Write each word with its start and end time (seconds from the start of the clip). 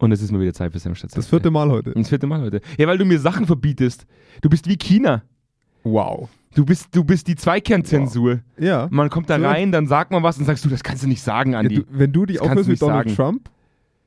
Und 0.00 0.12
es 0.12 0.22
ist 0.22 0.32
mal 0.32 0.40
wieder 0.40 0.54
Zeit 0.54 0.72
für 0.72 0.78
Senfstadt. 0.78 1.16
Das 1.16 1.26
vierte 1.28 1.50
Mal 1.50 1.70
heute. 1.70 1.92
Das 1.92 2.08
vierte 2.08 2.26
Mal 2.26 2.40
heute. 2.40 2.60
Ja, 2.78 2.86
weil 2.88 2.98
du 2.98 3.04
mir 3.04 3.18
Sachen 3.20 3.46
verbietest. 3.46 4.06
Du 4.40 4.48
bist 4.48 4.66
wie 4.68 4.76
China. 4.76 5.22
Wow. 5.84 6.28
Du 6.54 6.64
bist, 6.64 6.88
du 6.96 7.04
bist 7.04 7.28
die 7.28 7.36
Zweikernzensur. 7.36 8.40
Ja. 8.58 8.88
Man 8.90 9.08
kommt 9.10 9.30
da 9.30 9.38
So. 9.38 9.44
rein, 9.46 9.70
dann 9.72 9.86
sagt 9.86 10.10
man 10.10 10.22
was 10.22 10.38
und 10.38 10.46
sagst 10.46 10.64
du, 10.64 10.68
das 10.68 10.82
kannst 10.82 11.02
du 11.04 11.06
nicht 11.06 11.22
sagen, 11.22 11.52
ja 11.52 11.58
Andi. 11.60 11.76
du, 11.76 11.84
wenn 11.90 12.12
du 12.12 12.26
dich 12.26 12.40
aufhörst 12.40 12.68
mit 12.68 12.82
Donald 12.82 13.08
sagen. 13.10 13.16
Trump, 13.16 13.50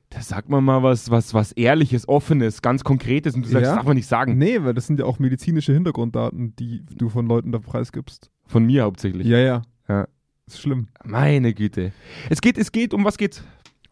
da 0.10 0.22
sagt 0.22 0.50
man 0.50 0.64
mal 0.64 0.84
was, 0.84 1.10
was, 1.10 1.34
was 1.34 1.52
Ehrliches, 1.54 2.08
Offenes, 2.10 2.62
ganz 2.62 2.84
Konkretes 2.84 3.36
und 3.36 3.46
du 3.46 3.50
sagst, 3.50 3.64
Ja. 3.64 3.70
das 3.70 3.76
darf 3.78 3.86
man 3.86 3.96
nicht 3.96 4.08
sagen. 4.08 4.38
nee, 4.38 4.58
weil 4.62 4.74
das 4.74 4.88
sind 4.88 5.00
ja 5.00 5.06
auch 5.06 5.20
medizinische 5.20 5.74
Hintergrunddaten, 5.74 6.56
die 6.58 6.84
du 6.96 7.10
von 7.10 7.28
Leuten 7.28 7.52
da 7.52 7.60
preisgibst. 7.60 8.30
Von 8.46 8.66
mir 8.66 8.84
hauptsächlich. 8.84 9.26
Ja, 9.26 9.38
ja. 9.38 9.62
Ja. 9.88 10.08
Ist 10.48 10.60
schlimm. 10.60 10.88
Meine 11.06 11.54
Güte. 11.54 11.94
Es 12.30 12.42
geht, 12.42 12.58
es 12.58 12.72
geht, 12.72 12.94
um 12.94 13.06
was 13.06 13.18
geht's? 13.18 13.44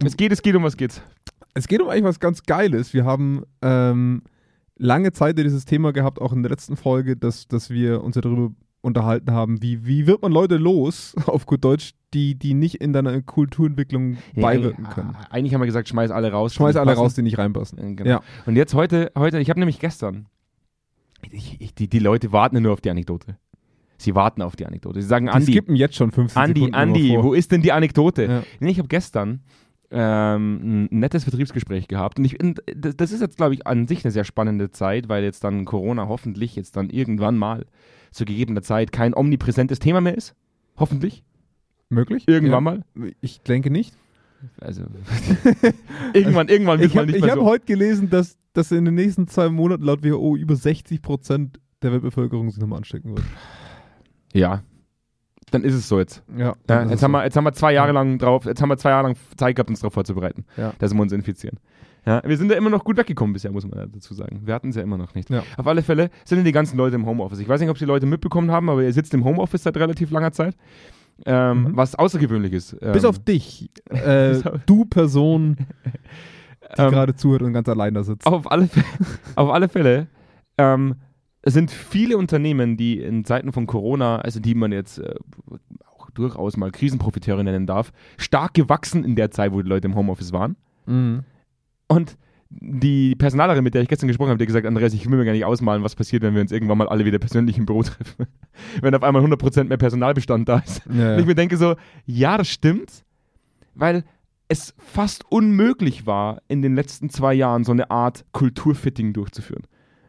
Es 0.04 0.18
geht, 0.18 0.32
es 0.32 0.42
geht, 0.42 0.56
um 0.56 0.64
was 0.64 0.76
geht's? 0.76 1.02
Es 1.54 1.68
geht 1.68 1.82
um 1.82 1.90
eigentlich 1.90 2.04
was 2.06 2.20
ganz 2.20 2.44
Geiles. 2.44 2.94
Wir 2.94 3.06
haben 3.06 3.44
ähm, 3.62 4.22
lange 4.78 5.12
Zeit 5.12 5.38
dieses 5.38 5.66
Thema 5.66 5.92
gehabt, 5.94 6.20
auch 6.22 6.34
in 6.34 6.44
der 6.44 6.50
letzten 6.50 6.78
Folge, 6.78 7.18
dass, 7.18 7.48
dass 7.48 7.70
wir 7.70 8.04
uns 8.04 8.16
ja 8.16 8.22
darüber 8.22 8.52
unterhalten 8.82 9.32
haben, 9.32 9.62
wie, 9.62 9.86
wie 9.86 10.08
wird 10.08 10.22
man 10.24 10.32
Leute 10.32 10.58
los, 10.58 11.14
auf 11.28 11.46
gut 11.46 11.64
Deutsch, 11.64 11.92
die, 12.14 12.36
die 12.36 12.54
nicht 12.54 12.76
in 12.76 12.94
deiner 12.94 13.22
Kulturentwicklung 13.22 14.18
beiwirken 14.36 14.86
Ja, 14.86 14.90
können. 14.92 15.18
Eigentlich 15.30 15.54
haben 15.54 15.62
wir 15.62 15.68
gesagt, 15.68 15.88
schmeiß 15.88 16.10
alle 16.12 16.32
raus. 16.32 16.54
Schmeiß 16.56 16.74
die 16.74 16.80
alle 16.80 16.92
passen. 16.92 17.00
raus, 17.02 17.14
die 17.14 17.22
nicht 17.22 17.38
reinpassen. 17.38 17.78
Äh, 17.78 17.94
Genau. 17.96 18.10
Ja. 18.10 18.22
Und 18.46 18.56
jetzt 18.56 18.74
heute, 18.74 19.12
heute, 19.18 19.40
ich 19.40 19.50
habe 19.50 19.60
nämlich 19.60 19.80
gestern, 19.80 20.28
ich, 21.32 21.62
ich, 21.62 21.76
die, 21.76 21.88
die 21.88 22.00
Leute 22.00 22.32
warten 22.32 22.56
ja 22.56 22.62
nur 22.62 22.74
auf 22.74 22.82
die 22.82 22.90
Anekdote. 22.90 23.38
Sie 23.98 24.16
warten 24.16 24.42
auf 24.42 24.56
die 24.56 24.66
Anekdote. 24.66 25.00
Sie 25.00 25.08
sagen, 25.08 25.28
Die 25.28 25.32
Andi, 25.32 25.52
skippen 25.52 25.76
jetzt 25.76 25.96
schon 25.96 26.12
15 26.12 26.42
Andi, 26.42 26.60
Sekunden 26.62 26.76
Andi, 26.76 27.18
wo 27.22 27.34
ist 27.34 27.52
denn 27.52 27.62
die 27.62 27.72
Anekdote? 27.72 28.26
Ja. 28.26 28.44
Nee, 28.60 28.72
ich 28.72 28.80
habe 28.80 28.88
gestern 28.88 29.42
ähm, 29.92 30.88
ein 30.92 31.00
nettes 31.00 31.24
Vertriebsgespräch 31.24 31.88
gehabt 31.88 32.18
und 32.18 32.26
ich, 32.26 32.38
das 32.76 33.12
ist 33.12 33.22
jetzt, 33.22 33.38
glaube 33.38 33.54
ich, 33.54 33.68
an 33.68 33.88
sich 33.88 34.04
eine 34.06 34.12
sehr 34.12 34.24
spannende 34.24 34.72
Zeit, 34.72 35.10
weil 35.10 35.24
jetzt 35.24 35.44
dann 35.44 35.66
Corona 35.66 36.08
hoffentlich 36.08 36.56
jetzt 36.56 36.78
dann 36.78 36.90
irgendwann 36.90 37.38
mal 37.38 37.66
zu 38.12 38.26
gegebener 38.26 38.62
Zeit 38.62 38.92
kein 38.92 39.14
omnipräsentes 39.14 39.80
Thema 39.80 40.02
mehr 40.02 40.16
ist. 40.16 40.36
Hoffentlich. 40.78 41.24
Möglich? 41.90 42.28
Irgendwann 42.28 42.66
ja. 42.66 42.82
mal. 42.96 43.14
Ich 43.20 43.42
denke 43.42 43.70
nicht. 43.70 43.96
Also 44.60 44.84
irgendwann, 46.14 46.48
irgendwann 46.48 46.80
wird 46.80 46.92
Ich 46.92 46.98
habe 46.98 47.12
nicht 47.12 47.22
mehr 47.22 47.32
hab 47.32 47.40
so. 47.40 47.46
heute 47.46 47.66
gelesen, 47.66 48.10
dass, 48.10 48.38
dass 48.54 48.72
in 48.72 48.86
den 48.86 48.96
nächsten 48.96 49.28
zwei 49.28 49.50
Monaten 49.50 49.84
laut 49.84 50.04
WHO 50.04 50.36
über 50.36 50.56
60 50.56 51.02
Prozent 51.02 51.60
der 51.82 51.92
Weltbevölkerung 51.92 52.50
sich 52.50 52.60
nochmal 52.60 52.78
anstecken 52.78 53.16
wird. 53.16 53.26
Ja. 54.34 54.64
Dann 55.52 55.64
ist 55.64 55.74
es 55.76 55.88
so 55.88 56.00
jetzt. 56.00 56.24
Ja, 56.36 56.54
Ja, 56.70 56.84
jetzt, 56.86 57.04
haben 57.04 57.12
so. 57.12 57.18
wir, 57.20 57.24
jetzt 57.26 57.36
haben 57.38 57.44
wir 57.44 57.54
zwei 57.54 57.74
Jahre 57.74 57.92
lang 57.92 58.18
drauf, 58.18 58.46
jetzt 58.46 58.62
haben 58.62 58.70
wir 58.70 58.78
zwei 58.78 58.90
Jahre 58.92 59.04
lang 59.08 59.16
Zeit 59.38 59.56
gehabt, 59.56 59.70
uns 59.70 59.80
darauf 59.82 59.94
vorzubereiten, 59.94 60.46
Ja. 60.58 60.74
dass 60.80 60.94
wir 60.94 61.02
uns 61.02 61.12
infizieren. 61.12 61.58
Ja, 62.06 62.22
wir 62.26 62.36
sind 62.36 62.50
ja 62.50 62.58
immer 62.58 62.72
noch 62.72 62.84
gut 62.84 62.98
weggekommen 62.98 63.34
bisher, 63.34 63.52
muss 63.52 63.68
man 63.68 63.92
dazu 63.92 64.16
sagen. 64.16 64.42
Wir 64.44 64.56
hatten 64.56 64.70
es 64.70 64.76
ja 64.76 64.82
immer 64.82 64.98
noch 64.98 65.14
nicht. 65.14 65.30
Ja. 65.30 65.44
Auf 65.58 65.68
alle 65.68 65.84
Fälle 65.84 66.10
sind 66.26 66.44
die 66.46 66.52
ganzen 66.52 66.76
Leute 66.78 66.96
im 66.96 67.06
Homeoffice. 67.06 67.38
Ich 67.40 67.48
weiß 67.48 67.62
nicht, 67.62 67.70
ob 67.70 67.78
die 67.78 67.86
Leute 67.86 68.08
mitbekommen 68.08 68.50
haben, 68.50 68.70
aber 68.72 68.82
ihr 68.82 68.92
sitzt 68.92 69.14
im 69.14 69.24
Homeoffice 69.24 69.62
seit 69.64 69.78
relativ 69.78 70.10
langer 70.10 70.32
Zeit. 70.32 70.56
Ähm, 71.26 71.64
Mhm. 71.64 71.78
Was 71.78 71.94
außergewöhnlich 71.94 72.54
ist. 72.54 72.76
Ähm, 72.82 72.94
Bis 72.94 73.06
auf 73.06 73.20
dich, 73.20 73.70
äh, 73.90 74.34
du 74.66 74.86
Person, 74.86 75.58
die 76.78 76.82
ähm, 76.82 76.90
gerade 76.92 77.16
zuhört 77.16 77.44
und 77.44 77.54
ganz 77.54 77.70
allein 77.70 77.94
da 77.94 78.04
sitzt. 78.04 78.26
auf 78.26 78.50
alle, 78.52 78.66
Fälle- 78.68 78.86
auf 79.36 79.50
alle 79.52 79.70
Fälle 79.70 80.08
ähm, 80.58 80.96
es 81.42 81.54
sind 81.54 81.72
viele 81.72 82.18
Unternehmen, 82.18 82.78
die 82.78 83.00
in 83.00 83.26
Zeiten 83.26 83.52
von 83.52 83.68
Corona, 83.68 84.20
also 84.20 84.40
die 84.40 84.56
man 84.56 84.72
jetzt 84.72 85.00
äh, 85.00 85.16
auch 85.86 86.10
durchaus 86.12 86.58
mal 86.58 86.72
Krisenprofiteure 86.72 87.44
nennen 87.44 87.66
darf, 87.66 87.92
stark 88.18 88.54
gewachsen 88.54 89.04
in 89.04 89.16
der 89.16 89.32
Zeit, 89.32 89.52
wo 89.52 89.62
die 89.62 89.70
Leute 89.70 89.88
im 89.88 89.96
Homeoffice 89.96 90.34
waren. 90.34 90.56
Mhm. 90.86 91.24
Und 91.88 92.18
die 92.50 93.16
Personalerin, 93.16 93.64
mit 93.64 93.74
der 93.74 93.82
ich 93.82 93.88
gestern 93.88 94.08
gesprochen 94.08 94.30
habe, 94.30 94.38
die 94.38 94.44
hat 94.44 94.48
gesagt, 94.48 94.66
Andreas, 94.66 94.94
ich 94.94 95.10
will 95.10 95.18
mir 95.18 95.26
gar 95.26 95.32
nicht 95.32 95.46
ausmalen, 95.46 95.84
was 95.84 95.96
passiert, 95.96 96.22
wenn 96.22 96.34
wir 96.34 96.42
uns 96.42 96.52
irgendwann 96.52 96.78
mal 96.78 96.90
alle 96.90 97.06
wieder 97.06 97.18
persönlich 97.18 97.58
im 97.58 97.66
Büro 97.66 97.84
treffen. 97.84 98.28
wenn 98.82 98.94
auf 98.94 99.04
einmal 99.04 99.24
100% 99.24 99.66
mehr 99.66 99.78
Personalbestand 99.78 100.50
da 100.50 100.60
ist. 100.60 100.82
Ja, 100.86 101.14
Und 101.14 101.20
ich 101.20 101.20
ja. 101.22 101.26
mir 101.26 101.36
denke 101.36 101.58
so, 101.58 101.76
ja, 102.06 102.38
das 102.38 102.50
stimmt, 102.50 103.04
weil 103.74 104.04
es 104.48 104.74
fast 104.78 105.24
unmöglich 105.30 106.06
war, 106.06 106.42
in 106.50 106.62
den 106.62 106.76
letzten 106.76 107.10
zwei 107.10 107.34
Jahren 107.34 107.64
so 107.64 107.72
eine 107.72 107.90
Art 107.90 108.26
Kulturfitting 108.34 109.14
durchzuführen. 109.14 109.64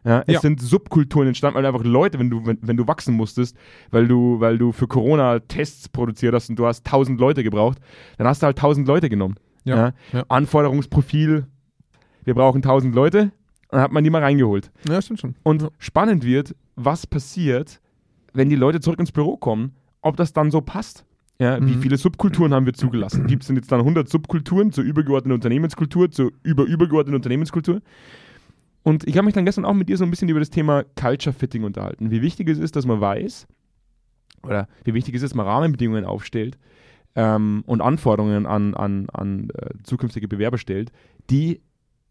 Ja, 0.05 0.21
es 0.27 0.33
Ja. 0.35 0.39
sind 0.41 0.61
Subkulturen 0.61 1.27
entstanden, 1.27 1.57
weil 1.57 1.65
einfach 1.65 1.83
Leute, 1.83 2.19
wenn 2.19 2.29
du, 2.29 2.45
wenn, 2.45 2.57
wenn 2.61 2.75
du 2.77 2.87
wachsen 2.87 3.15
musstest, 3.15 3.55
weil 3.91 4.07
du, 4.07 4.39
weil 4.39 4.57
du 4.57 4.71
für 4.71 4.87
Corona 4.87 5.39
Tests 5.39 5.87
produziert 5.87 6.33
hast 6.35 6.49
und 6.49 6.57
du 6.57 6.65
hast 6.65 6.85
tausend 6.85 7.19
Leute 7.19 7.43
gebraucht, 7.43 7.77
dann 8.17 8.27
hast 8.27 8.41
du 8.41 8.45
halt 8.47 8.57
tausend 8.57 8.87
Leute 8.87 9.09
genommen. 9.09 9.35
Ja. 9.63 9.93
Ja. 10.11 10.23
Anforderungsprofil, 10.27 11.45
wir 12.25 12.33
brauchen 12.33 12.61
tausend 12.61 12.95
Leute, 12.95 13.31
dann 13.69 13.81
hat 13.81 13.91
man 13.91 14.03
die 14.03 14.09
mal 14.09 14.21
reingeholt. 14.21 14.71
ja, 14.87 15.01
stimmt 15.01 15.19
schon. 15.21 15.35
Und 15.43 15.69
spannend 15.79 16.23
wird, 16.25 16.55
was 16.75 17.07
passiert, 17.07 17.79
wenn 18.33 18.49
die 18.49 18.55
Leute 18.55 18.79
zurück 18.79 18.99
ins 18.99 19.11
Büro 19.11 19.37
kommen, 19.37 19.73
ob 20.01 20.17
das 20.17 20.33
dann 20.33 20.51
so 20.51 20.61
passt. 20.61 21.05
Ja, 21.39 21.59
Wie 21.59 21.75
Mhm. 21.77 21.81
viele 21.81 21.97
Subkulturen 21.97 22.53
haben 22.53 22.65
wir 22.65 22.73
zugelassen? 22.73 23.25
Gibt 23.25 23.43
es 23.43 23.47
denn 23.47 23.55
jetzt 23.55 23.71
dann 23.71 23.79
100 23.81 24.07
Subkulturen 24.07 24.71
zur 24.71 24.83
übergeordneten 24.83 25.33
Unternehmenskultur, 25.33 26.11
zur 26.11 26.31
über-übergeordneten 26.43 27.15
Unternehmenskultur? 27.15 27.81
Und 28.83 29.07
ich 29.07 29.15
habe 29.17 29.25
mich 29.25 29.33
dann 29.33 29.45
gestern 29.45 29.65
auch 29.65 29.73
mit 29.73 29.87
dir 29.89 29.97
so 29.97 30.03
ein 30.03 30.09
bisschen 30.09 30.29
über 30.29 30.39
das 30.39 30.49
Thema 30.49 30.83
Culture 30.99 31.33
Fitting 31.33 31.63
unterhalten. 31.63 32.11
Wie 32.11 32.21
wichtig 32.21 32.49
es 32.49 32.57
ist, 32.59 32.75
dass 32.75 32.85
man 32.85 32.99
weiß, 33.01 33.47
oder 34.43 34.67
wie 34.83 34.93
wichtig 34.93 35.15
es 35.15 35.21
ist, 35.23 35.31
dass 35.31 35.35
man 35.35 35.45
Rahmenbedingungen 35.47 36.03
aufstellt 36.05 36.57
ähm, 37.15 37.63
und 37.65 37.81
Anforderungen 37.81 38.45
an, 38.45 38.73
an, 38.73 39.07
an 39.11 39.49
äh, 39.51 39.69
zukünftige 39.83 40.27
Bewerber 40.27 40.57
stellt, 40.57 40.91
die 41.29 41.61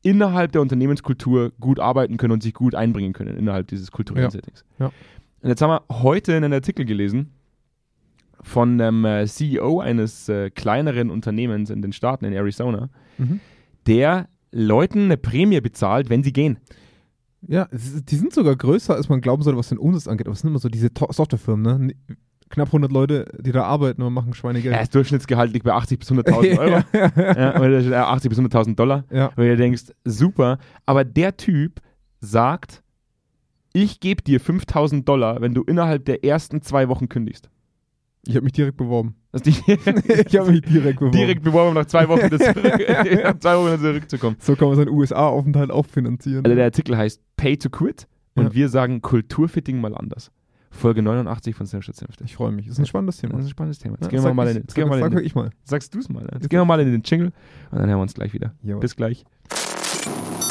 innerhalb 0.02 0.52
der 0.52 0.62
Unternehmenskultur 0.62 1.52
gut 1.60 1.78
arbeiten 1.78 2.16
können 2.16 2.32
und 2.32 2.42
sich 2.42 2.54
gut 2.54 2.74
einbringen 2.74 3.12
können 3.12 3.36
innerhalb 3.36 3.68
dieses 3.68 3.90
kulturellen 3.92 4.24
Ja. 4.24 4.30
Settings. 4.30 4.64
Ja. 4.78 4.86
Und 5.42 5.48
jetzt 5.48 5.60
haben 5.60 5.70
wir 5.70 5.82
heute 6.02 6.34
einen 6.34 6.52
Artikel 6.52 6.84
gelesen 6.86 7.32
von 8.40 8.80
einem 8.80 9.04
äh, 9.04 9.26
CEO 9.26 9.80
eines 9.80 10.28
äh, 10.28 10.50
kleineren 10.50 11.10
Unternehmens 11.10 11.70
in 11.70 11.82
den 11.82 11.92
Staaten 11.92 12.24
in 12.24 12.32
Arizona, 12.32 12.88
Mhm. 13.18 13.40
der 13.86 14.28
Leuten 14.52 15.04
eine 15.04 15.16
Prämie 15.16 15.60
bezahlt, 15.60 16.10
wenn 16.10 16.22
sie 16.22 16.32
gehen. 16.32 16.58
Ja, 17.48 17.68
die 17.72 18.16
sind 18.16 18.32
sogar 18.32 18.54
größer, 18.54 18.94
als 18.94 19.08
man 19.08 19.20
glauben 19.20 19.42
sollte, 19.42 19.58
was 19.58 19.68
den 19.70 19.78
Umsatz 19.78 20.06
angeht. 20.06 20.26
Aber 20.28 20.34
es 20.34 20.40
sind 20.40 20.50
immer 20.50 20.60
so 20.60 20.68
diese 20.68 20.90
Softwarefirmen, 20.96 21.86
ne? 21.86 21.94
Knapp 22.50 22.68
100 22.68 22.92
Leute, 22.92 23.32
die 23.40 23.50
da 23.50 23.64
arbeiten 23.64 24.02
und 24.02 24.12
machen 24.12 24.34
Schweinegeld. 24.34 24.74
Ja, 24.74 24.80
das 24.80 24.90
Durchschnittsgehalt 24.90 25.52
liegt 25.52 25.64
bei 25.64 25.72
80 25.72 25.98
bis 25.98 26.12
100.000 26.12 26.58
Euro. 26.58 26.82
ja, 26.92 27.58
oder 27.58 27.80
äh, 27.80 27.94
80 27.94 28.28
bis 28.28 28.38
100.000 28.38 28.74
Dollar. 28.76 29.04
ja. 29.10 29.28
Und 29.28 29.38
du 29.38 29.56
denkst, 29.56 29.84
super, 30.04 30.58
aber 30.84 31.04
der 31.04 31.36
Typ 31.38 31.80
sagt, 32.20 32.82
ich 33.72 34.00
gebe 34.00 34.22
dir 34.22 34.38
5000 34.38 35.08
Dollar, 35.08 35.40
wenn 35.40 35.54
du 35.54 35.62
innerhalb 35.62 36.04
der 36.04 36.24
ersten 36.24 36.60
zwei 36.60 36.88
Wochen 36.90 37.08
kündigst. 37.08 37.48
Ich 38.26 38.36
habe 38.36 38.44
mich 38.44 38.52
direkt 38.52 38.76
beworben. 38.76 39.16
Das 39.32 39.42
die 39.42 39.50
ich 39.50 40.38
habe 40.38 40.52
mich 40.52 40.62
direkt 40.62 40.98
beworben. 41.00 41.16
direkt 41.16 41.42
beworben, 41.42 41.68
um 41.70 41.74
nach 41.74 41.86
zwei 41.86 42.08
Wochen 42.08 42.20
nach 42.30 42.38
zwei 43.40 43.56
Wochen 43.56 43.80
zurückzukommen. 43.80 44.36
So 44.38 44.54
kann 44.54 44.68
man 44.68 44.76
seinen 44.76 44.90
USA-Aufenthalt 44.90 45.70
auch 45.70 45.86
finanzieren. 45.86 46.44
Also 46.44 46.54
der 46.54 46.64
Artikel 46.66 46.96
heißt 46.96 47.20
Pay 47.36 47.56
to 47.56 47.68
Quit 47.70 48.06
und 48.34 48.44
Ja. 48.44 48.54
wir 48.54 48.68
sagen 48.68 49.00
Kulturfitting 49.02 49.80
mal 49.80 49.94
anders. 49.96 50.30
Folge 50.70 51.02
89 51.02 51.54
von 51.54 51.66
Snapchat 51.66 51.96
Senfte. 51.96 52.24
ich 52.24 52.34
freue 52.36 52.50
mich. 52.52 52.66
Das 52.66 52.74
ist 52.74 52.78
ein 52.78 52.86
spannendes 52.86 53.18
Thema. 53.18 53.32
Das 53.34 53.40
ist 53.42 53.46
ein 53.48 53.50
spannendes 53.50 53.78
Thema. 53.78 53.94
Jetzt 53.96 54.04
Ja, 54.04 54.08
gehen 54.10 54.24
wir 54.24 54.32
mal 54.34 54.48
ich- 54.48 54.56
in, 54.56 54.62
wir 54.62 54.70
sag- 54.74 54.88
mal 54.88 54.96
in 54.96 55.02
sag 55.02 55.10
den, 55.10 55.26
ich 55.26 55.34
mal. 55.34 55.50
Sagst 55.64 55.94
du 55.94 55.98
es 55.98 56.08
mal. 56.08 56.26
Jetzt 56.32 56.48
gehen 56.48 56.60
wir 56.60 56.64
mal 56.64 56.80
in 56.80 56.92
den 56.92 57.02
Jingle 57.04 57.26
und 57.70 57.78
dann 57.78 57.88
hören 57.88 57.98
wir 57.98 58.02
uns 58.02 58.14
gleich 58.14 58.32
wieder. 58.32 58.54
Jawohl. 58.62 58.80
Bis 58.80 58.96
gleich. 58.96 59.24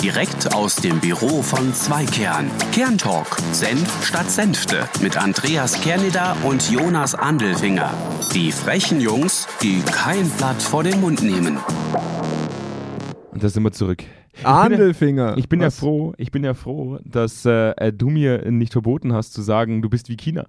Direkt 0.02 0.56
aus 0.56 0.78
dem 0.78 1.00
Büro 1.00 1.42
von 1.44 1.74
Zweikern. 1.74 2.50
Kerntalk. 2.72 3.38
Senf 3.52 4.04
statt 4.06 4.30
Senfte. 4.32 4.88
Mit 5.02 5.16
Andreas 5.22 5.80
Kerneder 5.82 6.36
und 6.44 6.72
Jonas 6.72 7.14
Andelfinger. 7.14 7.94
Die 8.34 8.52
frechen 8.52 9.00
Jungs, 9.00 9.48
die 9.62 9.82
kein 9.82 10.28
Blatt 10.38 10.62
vor 10.62 10.84
den 10.84 11.00
Mund 11.02 11.22
nehmen. 11.22 11.58
Und 13.32 13.44
da 13.44 13.50
sind 13.50 13.62
wir 13.64 13.72
zurück. 13.72 14.04
Andelfinger. 14.44 15.38
Ich 15.38 15.50
bin 15.50 15.60
ja 15.60 15.68
Was? 15.68 15.78
froh, 15.80 16.14
ich 16.18 16.32
bin 16.32 16.44
ja 16.44 16.54
froh, 16.56 16.98
dass 17.04 17.46
äh, 17.46 17.72
äh, 17.72 17.94
du 17.94 18.10
mir 18.10 18.50
nicht 18.50 18.72
verboten 18.74 19.14
hast 19.14 19.34
zu 19.34 19.42
sagen, 19.42 19.82
du 19.82 19.90
bist 19.90 20.10
wie 20.10 20.18
China. 20.18 20.48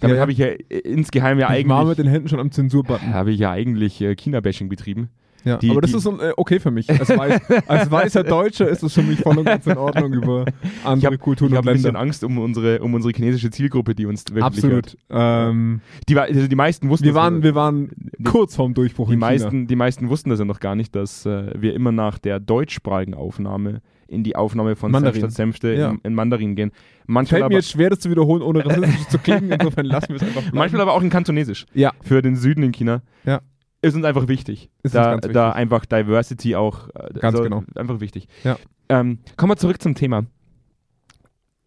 Damit 0.00 0.14
Ja, 0.14 0.16
ja. 0.16 0.20
habe 0.20 0.32
ich 0.32 0.38
ja 0.38 0.46
äh, 0.46 0.78
insgeheim 0.84 1.38
ja 1.38 1.52
Ich 1.54 1.66
war 1.68 1.84
mit 1.84 1.88
eigentlich 1.90 1.96
den 1.96 2.06
Händen 2.06 2.28
schon 2.28 2.38
am 2.40 2.52
Zensurbutton. 2.52 3.12
habe 3.12 3.32
ich 3.32 3.40
ja 3.40 3.50
eigentlich 3.50 4.00
äh, 4.00 4.14
China-Bashing 4.14 4.68
betrieben. 4.68 5.08
Ja, 5.44 5.58
Die- 5.58 5.70
aber 5.70 5.80
das 5.82 5.90
die- 5.90 5.96
ist 5.98 6.06
äh, 6.06 6.32
okay 6.36 6.58
für 6.58 6.70
mich. 6.70 6.88
Als, 6.90 7.08
weiß, 7.10 7.40
als 7.68 7.90
weißer 7.90 8.24
Deutscher 8.24 8.68
ist 8.68 8.82
es 8.82 8.94
für 8.94 9.02
mich 9.02 9.20
voll 9.20 9.36
und 9.38 9.44
ganz 9.44 9.66
in 9.66 9.76
Ordnung 9.76 10.12
über 10.14 10.44
Ich 10.46 10.84
andere 10.84 11.06
habe 11.06 11.18
Kulturen 11.18 11.52
hab 11.54 11.62
und 11.64 11.68
ein 11.68 11.72
bisschen 11.74 11.88
Länder. 11.88 12.00
Angst 12.00 12.24
um 12.24 12.38
unsere, 12.38 12.80
um 12.80 12.94
unsere 12.94 13.12
chinesische 13.14 13.50
Zielgruppe, 13.50 13.94
die 13.94 14.06
uns 14.06 14.24
wirklich. 14.30 14.42
Absolut. 14.44 14.96
Ähm, 15.10 15.80
Die, 16.08 16.18
also 16.18 16.46
die 16.48 16.56
meisten 16.56 16.88
wussten 16.88 17.04
wir, 17.04 17.12
das 17.12 17.22
waren, 17.22 17.36
ja- 17.36 17.42
wir 17.42 17.54
waren 17.54 17.90
kurz 18.24 18.56
vorm 18.56 18.74
Durchbruch 18.74 19.08
die 19.08 19.14
in 19.14 19.20
China. 19.20 19.26
meisten, 19.30 19.66
die 19.66 19.76
meisten 19.76 20.08
wussten 20.08 20.30
das 20.30 20.38
ja 20.38 20.44
noch 20.44 20.60
gar 20.60 20.74
nicht, 20.74 20.94
dass 20.96 21.26
äh, 21.26 21.52
wir 21.60 21.74
immer 21.74 21.92
nach 21.92 22.18
der 22.18 22.40
deutschsprachigen 22.40 23.14
Aufnahme 23.14 23.80
in 24.06 24.22
die 24.22 24.36
Aufnahme 24.36 24.76
von 24.76 24.90
Mandarin. 24.92 25.22
Senf 25.22 25.34
Senfte 25.34 25.74
Ja. 25.74 25.90
in, 25.90 25.98
in 26.04 26.14
Mandarin 26.14 26.54
gehen. 26.56 26.72
Manchmal 27.06 27.40
Fällt 27.40 27.48
mir 27.50 27.56
jetzt 27.56 27.70
schwer, 27.70 27.90
das 27.90 28.00
zu 28.00 28.10
wiederholen, 28.10 28.42
ohne 28.42 28.64
rassistisch 28.64 29.08
zu 29.08 29.18
klingen. 29.18 29.50
Insofern 29.50 29.86
lassen 29.86 30.08
wir 30.10 30.16
es 30.16 30.22
einfach 30.22 30.40
bleiben. 30.42 30.56
manchmal 30.56 30.82
aber 30.82 30.92
auch 30.92 31.02
in 31.02 31.10
Kantonesisch. 31.10 31.66
Ja. 31.74 31.92
Für 32.02 32.22
den 32.22 32.36
Süden 32.36 32.62
in 32.62 32.72
China. 32.72 33.02
Ja. 33.24 33.40
Ist 33.84 33.94
uns 33.94 34.04
einfach 34.04 34.28
wichtig. 34.28 34.70
Ist 34.82 34.94
da, 34.94 35.14
wichtig. 35.14 35.32
da 35.32 35.52
einfach 35.52 35.84
Diversity 35.86 36.56
auch 36.56 36.88
äh, 36.94 37.18
Ganz 37.18 37.40
genau. 37.40 37.64
einfach 37.74 38.00
wichtig. 38.00 38.28
Ja. 38.42 38.56
Ähm, 38.88 39.18
kommen 39.36 39.52
wir 39.52 39.56
zurück 39.56 39.80
zum 39.80 39.94
Thema. 39.94 40.24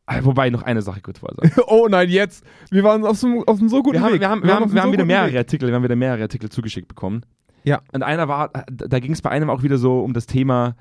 Ah, 0.05 0.19
Wobei 0.21 0.49
noch 0.49 0.63
eine 0.63 0.81
Sache 0.81 1.01
kurz 1.01 1.19
vorher 1.19 1.35
sagen. 1.35 1.61
oh 1.67 1.87
nein, 1.89 2.09
jetzt. 2.09 2.43
Wir 2.71 2.83
waren 2.83 3.05
auf 3.05 3.17
so, 3.17 3.43
auf 3.45 3.59
einem 3.59 3.69
so 3.69 3.83
guten 3.83 3.95
Wir 3.95 4.01
haben, 4.01 4.13
Weg. 4.13 4.21
wir 4.21 4.29
haben, 4.29 4.43
wir 4.43 4.55
haben, 4.55 4.73
wir 4.73 4.81
haben 4.81 4.89
so 4.89 4.93
wieder 4.93 5.05
mehrere 5.05 5.29
Weg. 5.29 5.37
Artikel, 5.37 5.67
wir 5.67 5.75
haben 5.75 5.83
wieder 5.83 5.95
mehrere 5.95 6.23
Artikel 6.23 6.49
zugeschickt 6.49 6.87
bekommen. 6.87 7.23
Ja. 7.63 7.81
Und 7.91 8.03
einer 8.03 8.27
war, 8.27 8.51
da 8.71 8.99
ging 8.99 9.11
es 9.11 9.21
bei 9.21 9.29
einem 9.29 9.49
auch 9.49 9.63
wieder 9.63 9.77
so 9.77 9.99
um 9.99 10.13
das 10.13 10.25
Thema 10.25 10.75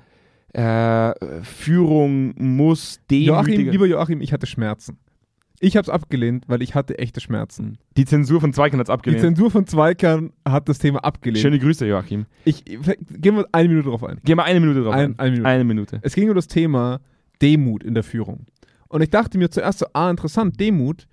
äh, 0.53 1.13
Führung 1.43 2.33
muss 2.37 3.01
Joachim, 3.11 3.45
demütiger. 3.45 3.71
lieber 3.71 3.85
Joachim, 3.85 4.21
ich 4.21 4.31
hatte 4.31 4.47
Schmerzen. 4.47 4.97
Ich 5.59 5.75
habe 5.75 5.83
es 5.83 5.89
abgelehnt, 5.89 6.45
weil 6.47 6.61
ich 6.61 6.75
hatte 6.75 6.99
echte 6.99 7.19
Schmerzen. 7.19 7.79
Die 7.97 8.05
Zensur 8.05 8.39
von 8.39 8.53
Zweikern 8.53 8.79
hat 8.79 8.89
Die 8.89 8.91
abgelehnt. 8.91 9.21
Zensur 9.21 9.49
von 9.49 9.65
Zweikern 9.65 10.31
hat 10.47 10.69
das 10.69 10.77
Thema 10.77 11.03
abgelehnt. 11.03 11.39
Schöne 11.41 11.57
Grüße, 11.57 11.87
Joachim. 11.87 12.27
Ich, 12.45 12.63
gehen 12.65 13.35
wir 13.35 13.47
eine 13.51 13.67
Minute 13.69 13.89
drauf 13.89 14.03
ein. 14.03 14.19
Geh 14.23 14.35
mal 14.35 14.43
eine 14.43 14.59
Minute 14.59 14.83
drauf. 14.83 14.93
Ein- 14.93 15.17
ein. 15.17 15.19
eine 15.19 15.31
Minute. 15.31 15.47
Eine 15.49 15.63
Minute. 15.63 15.99
Es 16.03 16.13
ging 16.13 16.29
um 16.29 16.35
das 16.35 16.47
Thema 16.47 16.99
Demut 17.41 17.83
in 17.83 17.95
der 17.95 18.03
Führung. 18.03 18.45
Und 18.87 19.01
ich 19.01 19.09
dachte 19.09 19.37
mir 19.39 19.49
zuerst 19.49 19.79
so, 19.79 19.87
ah, 19.93 20.09
interessant, 20.11 20.59
Demut, 20.59 21.07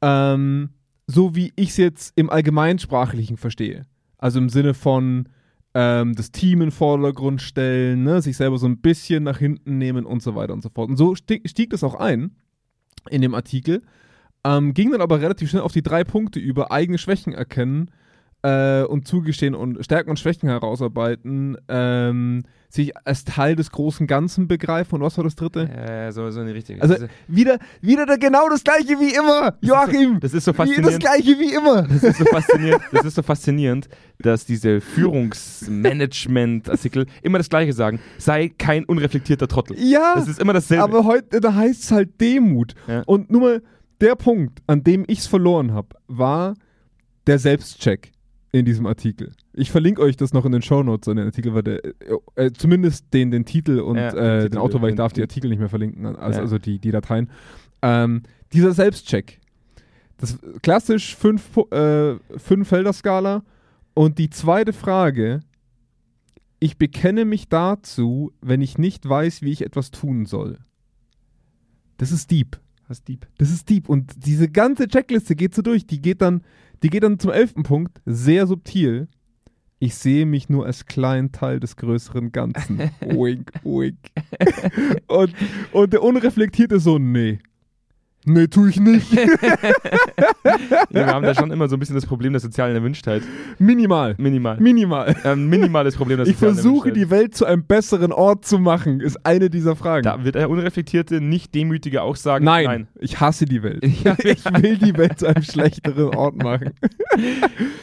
ähm, 0.00 0.70
so 1.08 1.34
wie 1.34 1.52
ich 1.56 1.70
es 1.70 1.76
jetzt 1.76 2.12
im 2.16 2.30
Allgemeinsprachlichen 2.30 3.36
verstehe. 3.36 3.86
Also 4.18 4.38
im 4.38 4.48
Sinne 4.48 4.74
von 4.74 5.28
ähm, 5.74 6.14
das 6.14 6.30
Team 6.30 6.62
in 6.62 6.70
Vordergrund 6.70 7.42
stellen, 7.42 8.04
ne, 8.04 8.22
sich 8.22 8.36
selber 8.36 8.58
so 8.58 8.66
ein 8.66 8.78
bisschen 8.78 9.24
nach 9.24 9.38
hinten 9.38 9.76
nehmen 9.78 10.06
und 10.06 10.22
so 10.22 10.34
weiter 10.34 10.52
und 10.52 10.62
so 10.62 10.68
fort. 10.68 10.88
Und 10.88 10.96
so 10.96 11.14
stieg, 11.16 11.48
stieg 11.48 11.70
das 11.70 11.84
auch 11.84 11.94
ein 11.96 12.30
in 13.08 13.22
dem 13.22 13.34
Artikel, 13.34 13.82
ähm, 14.44 14.74
ging 14.74 14.92
dann 14.92 15.00
aber 15.00 15.20
relativ 15.20 15.50
schnell 15.50 15.62
auf 15.62 15.72
die 15.72 15.82
drei 15.82 16.04
Punkte 16.04 16.38
über, 16.38 16.70
eigene 16.70 16.98
Schwächen 16.98 17.32
erkennen 17.32 17.90
äh, 18.46 18.84
und 18.84 19.06
zugestehen 19.08 19.54
und 19.54 19.82
Stärken 19.84 20.10
und 20.10 20.18
Schwächen 20.18 20.48
herausarbeiten, 20.48 21.56
ähm, 21.68 22.42
sich 22.68 22.96
als 23.06 23.24
Teil 23.24 23.54
des 23.56 23.70
großen 23.70 24.06
Ganzen 24.06 24.48
begreifen 24.48 24.96
und 24.96 25.00
was 25.00 25.16
war 25.16 25.24
das 25.24 25.34
dritte? 25.36 25.68
Äh, 25.68 26.12
so, 26.12 26.30
so 26.30 26.40
eine 26.40 26.52
richtige. 26.54 26.82
Also 26.82 26.94
das, 26.94 27.04
ist, 27.04 27.10
wieder, 27.28 27.58
wieder 27.80 28.04
da 28.06 28.16
genau 28.16 28.48
das 28.48 28.64
gleiche 28.64 28.98
wie 29.00 29.14
immer, 29.14 29.54
Joachim! 29.60 30.18
das 30.20 30.34
ist 30.34 30.44
so 30.44 30.52
Wie 30.52 30.56
das 30.56 30.68
faszinierend. 30.68 31.00
gleiche 31.00 31.38
wie 31.38 31.54
immer! 31.54 31.82
Das 31.82 32.02
ist 32.02 32.18
so 32.18 32.24
faszinierend, 32.26 32.82
das 32.92 33.04
ist 33.04 33.14
so 33.14 33.22
faszinierend, 33.22 33.88
dass 34.18 34.44
diese 34.44 34.80
Führungsmanagement-Artikel 34.80 37.06
immer 37.22 37.38
das 37.38 37.48
Gleiche 37.48 37.72
sagen. 37.72 38.00
Sei 38.18 38.50
kein 38.56 38.84
unreflektierter 38.84 39.48
Trottel. 39.48 39.76
Ja, 39.78 40.14
Das 40.16 40.28
ist 40.28 40.40
immer 40.40 40.52
dasselbe. 40.52 40.84
aber 40.84 41.04
heute, 41.04 41.40
da 41.40 41.54
heißt 41.54 41.84
es 41.84 41.92
halt 41.92 42.20
Demut. 42.20 42.74
Ja. 42.86 43.02
Und 43.06 43.30
nur 43.30 43.40
mal, 43.40 43.62
der 44.00 44.14
Punkt, 44.14 44.60
an 44.66 44.84
dem 44.84 45.04
ich 45.08 45.20
es 45.20 45.26
verloren 45.26 45.72
habe, 45.72 45.88
war 46.06 46.54
der 47.26 47.38
Selbstcheck 47.38 48.12
in 48.58 48.64
diesem 48.64 48.86
Artikel. 48.86 49.32
Ich 49.52 49.70
verlinke 49.70 50.00
euch 50.02 50.16
das 50.16 50.32
noch 50.32 50.44
in 50.44 50.52
den 50.52 50.62
Shownotes, 50.62 51.08
in 51.08 51.16
den 51.16 51.26
Artikel, 51.26 51.54
weil 51.54 51.62
der, 51.62 51.84
äh, 51.84 51.92
äh, 52.36 52.52
zumindest 52.52 53.12
den, 53.12 53.30
den 53.30 53.44
Titel 53.44 53.80
und 53.80 53.96
Ja, 53.96 54.10
den 54.10 54.18
äh, 54.18 54.38
den 54.40 54.42
Titel, 54.50 54.58
Autor, 54.58 54.82
weil 54.82 54.88
ich 54.90 54.92
den- 54.94 54.98
darf 54.98 55.12
die 55.12 55.22
Artikel 55.22 55.48
nicht 55.50 55.58
mehr 55.58 55.68
verlinken, 55.68 56.06
also, 56.06 56.38
Ja. 56.38 56.42
also 56.42 56.58
die, 56.58 56.78
die 56.78 56.90
Dateien. 56.90 57.30
Ähm, 57.82 58.22
dieser 58.52 58.72
Selbstcheck. 58.72 59.40
Das 60.18 60.38
klassisch 60.62 61.14
fünf, 61.16 61.56
äh, 61.70 62.16
fünf 62.38 62.68
Felder-Skala. 62.68 63.42
Und 63.94 64.18
die 64.18 64.30
zweite 64.30 64.72
Frage, 64.72 65.40
ich 66.58 66.78
bekenne 66.78 67.24
mich 67.24 67.48
dazu, 67.48 68.32
wenn 68.40 68.62
ich 68.62 68.78
nicht 68.78 69.06
weiß, 69.08 69.42
wie 69.42 69.52
ich 69.52 69.62
etwas 69.64 69.90
tun 69.90 70.24
soll. 70.26 70.58
Das 71.98 72.12
ist 72.12 72.30
deep. 72.30 72.58
Was 72.88 73.02
deep. 73.02 73.26
Das 73.38 73.50
ist 73.50 73.68
deep. 73.68 73.88
Und 73.88 74.12
diese 74.26 74.48
ganze 74.48 74.86
Checkliste 74.86 75.34
geht 75.34 75.54
so 75.54 75.60
durch. 75.62 75.86
Die 75.86 76.00
geht 76.00 76.22
dann, 76.22 76.42
die 76.82 76.90
geht 76.90 77.02
dann 77.02 77.18
zum 77.18 77.30
elften 77.30 77.62
Punkt, 77.62 78.00
sehr 78.04 78.46
subtil. 78.46 79.08
Ich 79.78 79.94
sehe 79.94 80.24
mich 80.24 80.48
nur 80.48 80.64
als 80.64 80.86
kleinen 80.86 81.32
Teil 81.32 81.60
des 81.60 81.76
größeren 81.76 82.32
Ganzen. 82.32 82.78
wink, 83.00 83.52
wink. 83.62 83.98
und, 85.06 85.34
und 85.72 85.92
der 85.92 86.02
Unreflektierte 86.02 86.80
so, 86.80 86.98
nee. 86.98 87.38
Nee, 88.28 88.48
tu 88.48 88.66
ich 88.66 88.80
nicht. 88.80 89.12
Ja, 89.12 89.26
wir 90.90 91.06
haben 91.06 91.24
da 91.24 91.34
schon 91.34 91.50
immer 91.52 91.68
so 91.68 91.76
ein 91.76 91.78
bisschen 91.78 91.94
das 91.94 92.06
Problem 92.06 92.32
der 92.32 92.40
sozialen 92.40 92.74
Erwünschtheit. 92.74 93.22
Minimal. 93.58 94.14
Minimal. 94.18 94.58
Minimal. 94.58 95.14
Ähm, 95.24 95.48
minimales 95.48 95.94
Problem 95.96 96.18
der 96.18 96.26
Ich 96.26 96.34
sozialen 96.34 96.54
versuche, 96.56 96.88
Erwünschtheit. 96.88 96.96
die 96.96 97.10
Welt 97.10 97.34
zu 97.36 97.44
einem 97.44 97.64
besseren 97.64 98.12
Ort 98.12 98.44
zu 98.44 98.58
machen, 98.58 99.00
ist 99.00 99.24
eine 99.24 99.48
dieser 99.48 99.76
Fragen. 99.76 100.02
Da 100.02 100.24
wird 100.24 100.34
der 100.34 100.50
Unreflektierte, 100.50 101.20
nicht 101.20 101.54
demütige 101.54 102.02
auch 102.02 102.16
sagen, 102.16 102.44
nein, 102.44 102.64
nein. 102.64 102.88
ich 102.98 103.20
hasse 103.20 103.44
die 103.44 103.62
Welt. 103.62 103.84
Ja. 104.04 104.16
ich 104.22 104.44
will 104.44 104.76
die 104.76 104.96
Welt 104.96 105.18
zu 105.20 105.26
einem 105.26 105.42
schlechteren 105.44 106.14
Ort 106.14 106.36
machen. 106.42 106.72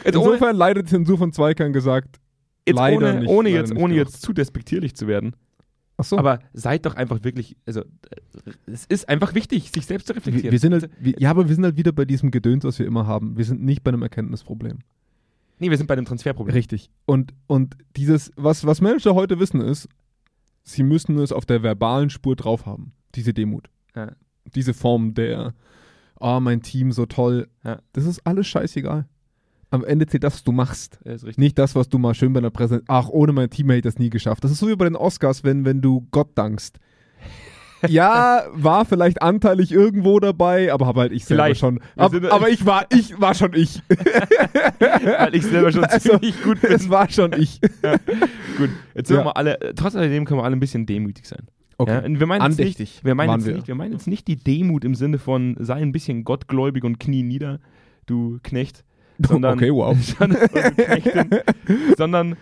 Insofern 0.04 0.56
leider 0.56 0.84
Zensur 0.84 1.18
von 1.18 1.32
Zweikern 1.32 1.72
gesagt. 1.72 2.18
jetzt 2.66 2.76
leider 2.76 2.96
ohne, 3.10 3.20
nicht- 3.20 3.28
ohne, 3.28 3.48
leider 3.48 3.60
jetzt, 3.60 3.70
nicht 3.74 3.82
ohne 3.82 3.94
gemacht. 3.94 4.10
jetzt 4.12 4.22
zu 4.22 4.32
despektierlich 4.32 4.94
zu 4.94 5.06
werden. 5.06 5.34
Achso. 6.04 6.18
Aber 6.18 6.38
seid 6.52 6.86
doch 6.86 6.94
einfach 6.94 7.24
wirklich, 7.24 7.56
also 7.66 7.82
es 8.66 8.84
ist 8.86 9.08
einfach 9.08 9.34
wichtig, 9.34 9.70
sich 9.70 9.86
selbst 9.86 10.06
zu 10.06 10.12
wir, 10.12 10.18
reflektieren. 10.18 10.52
wir 10.52 10.58
sind 10.58 10.72
halt, 10.72 10.90
wir, 11.00 11.14
ja, 11.18 11.30
aber 11.30 11.48
wir 11.48 11.54
sind 11.54 11.64
halt 11.64 11.76
wieder 11.76 11.92
bei 11.92 12.04
diesem 12.04 12.30
Gedöns, 12.30 12.64
was 12.64 12.78
wir 12.78 12.86
immer 12.86 13.06
haben. 13.06 13.36
Wir 13.36 13.44
sind 13.44 13.62
nicht 13.62 13.82
bei 13.82 13.90
einem 13.90 14.02
Erkenntnisproblem. 14.02 14.78
nee, 15.58 15.70
wir 15.70 15.76
sind 15.76 15.86
bei 15.86 15.96
dem 15.96 16.04
Transferproblem. 16.04 16.54
Richtig. 16.54 16.90
Und, 17.06 17.32
und 17.46 17.76
dieses, 17.96 18.32
was, 18.36 18.66
was 18.66 18.80
Manager 18.80 19.14
heute 19.14 19.38
wissen, 19.38 19.60
ist, 19.60 19.88
sie 20.62 20.82
müssen 20.82 21.18
es 21.18 21.32
auf 21.32 21.46
der 21.46 21.62
verbalen 21.62 22.10
Spur 22.10 22.36
drauf 22.36 22.66
haben. 22.66 22.92
Diese 23.14 23.32
Demut. 23.32 23.70
Ja. 23.94 24.12
Diese 24.54 24.74
Form 24.74 25.14
der, 25.14 25.54
ah, 26.20 26.40
mein 26.40 26.62
Team 26.62 26.92
so 26.92 27.06
toll. 27.06 27.48
Ja. 27.64 27.80
Das 27.92 28.04
ist 28.04 28.26
alles 28.26 28.46
scheißegal. 28.46 29.06
Am 29.74 29.84
Ende 29.84 30.06
zählt 30.06 30.22
das, 30.22 30.34
was 30.34 30.44
du 30.44 30.52
machst. 30.52 31.00
Ja. 31.04 31.16
Nicht 31.36 31.58
das, 31.58 31.74
was 31.74 31.88
du 31.88 31.98
mal 31.98 32.14
schön 32.14 32.32
bei 32.32 32.38
einer 32.38 32.50
Präsentation. 32.50 32.86
Ach, 32.96 33.08
ohne 33.08 33.32
mein 33.32 33.50
Team 33.50 33.66
hätte 33.70 33.78
ich 33.78 33.82
das 33.94 33.98
nie 33.98 34.08
geschafft. 34.08 34.44
Das 34.44 34.52
ist 34.52 34.58
so 34.60 34.68
wie 34.68 34.76
bei 34.76 34.84
den 34.84 34.94
Oscars, 34.94 35.42
wenn, 35.42 35.64
wenn 35.64 35.80
du 35.80 36.06
Gott 36.12 36.28
dankst. 36.36 36.78
Ja, 37.86 38.44
war 38.54 38.86
vielleicht 38.86 39.20
anteilig 39.20 39.70
irgendwo 39.70 40.18
dabei, 40.18 40.72
aber 40.72 40.86
habe 40.86 41.00
halt 41.00 41.12
ich 41.12 41.26
selber 41.26 41.42
Vielleicht. 41.44 41.60
schon. 41.60 41.80
Ab, 41.96 42.14
aber 42.30 42.48
ich 42.48 42.64
war, 42.64 42.86
ich 42.90 43.20
war 43.20 43.34
schon 43.34 43.52
ich. 43.52 43.82
Weil 44.78 45.34
ich 45.34 45.42
selber 45.42 45.70
schon 45.70 45.84
Also, 45.90 46.08
ziemlich 46.18 46.42
gut 46.42 46.62
bin. 46.62 46.72
Es 46.72 46.88
war 46.88 47.10
schon 47.10 47.34
ich. 47.34 47.60
Gut, 48.56 48.70
jetzt 48.94 49.08
sind 49.08 49.16
Ja. 49.16 49.20
wir 49.20 49.24
mal 49.24 49.32
alle, 49.32 49.58
trotz 49.76 49.96
alledem 49.96 50.24
können 50.24 50.40
wir 50.40 50.44
alle 50.44 50.56
ein 50.56 50.60
bisschen 50.60 50.86
demütig 50.86 51.26
sein. 51.26 51.42
Okay. 51.76 52.10
Ja? 52.10 52.18
Wir 52.20 52.26
meinen 52.26 52.50
jetzt 52.52 52.58
nicht, 52.78 53.04
wir 53.04 53.14
meinen 53.14 53.32
jetzt 53.32 53.46
wir. 53.46 53.54
nicht, 53.54 53.68
wir 53.68 53.74
meinen 53.74 53.92
jetzt 53.92 54.06
nicht 54.06 54.28
die 54.28 54.36
Demut 54.36 54.82
im 54.84 54.94
Sinne 54.94 55.18
von 55.18 55.54
sei 55.58 55.74
ein 55.74 55.92
bisschen 55.92 56.24
gottgläubig 56.24 56.84
und 56.84 56.98
knie 56.98 57.22
nieder, 57.22 57.60
du 58.06 58.38
Knecht, 58.42 58.82
sondern, 59.28 59.54
okay, 59.54 59.70
wow. 59.72 59.96
sondern, 60.18 60.48
Knechtin, 60.76 61.30
sondern 61.96 62.36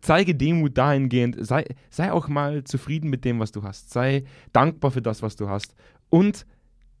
zeige 0.00 0.34
Demut 0.34 0.76
dahingehend, 0.76 1.36
sei, 1.44 1.64
sei 1.90 2.12
auch 2.12 2.28
mal 2.28 2.64
zufrieden 2.64 3.10
mit 3.10 3.24
dem, 3.24 3.40
was 3.40 3.52
du 3.52 3.62
hast, 3.62 3.90
sei 3.90 4.24
dankbar 4.52 4.90
für 4.90 5.02
das, 5.02 5.22
was 5.22 5.36
du 5.36 5.48
hast 5.48 5.74
und 6.10 6.46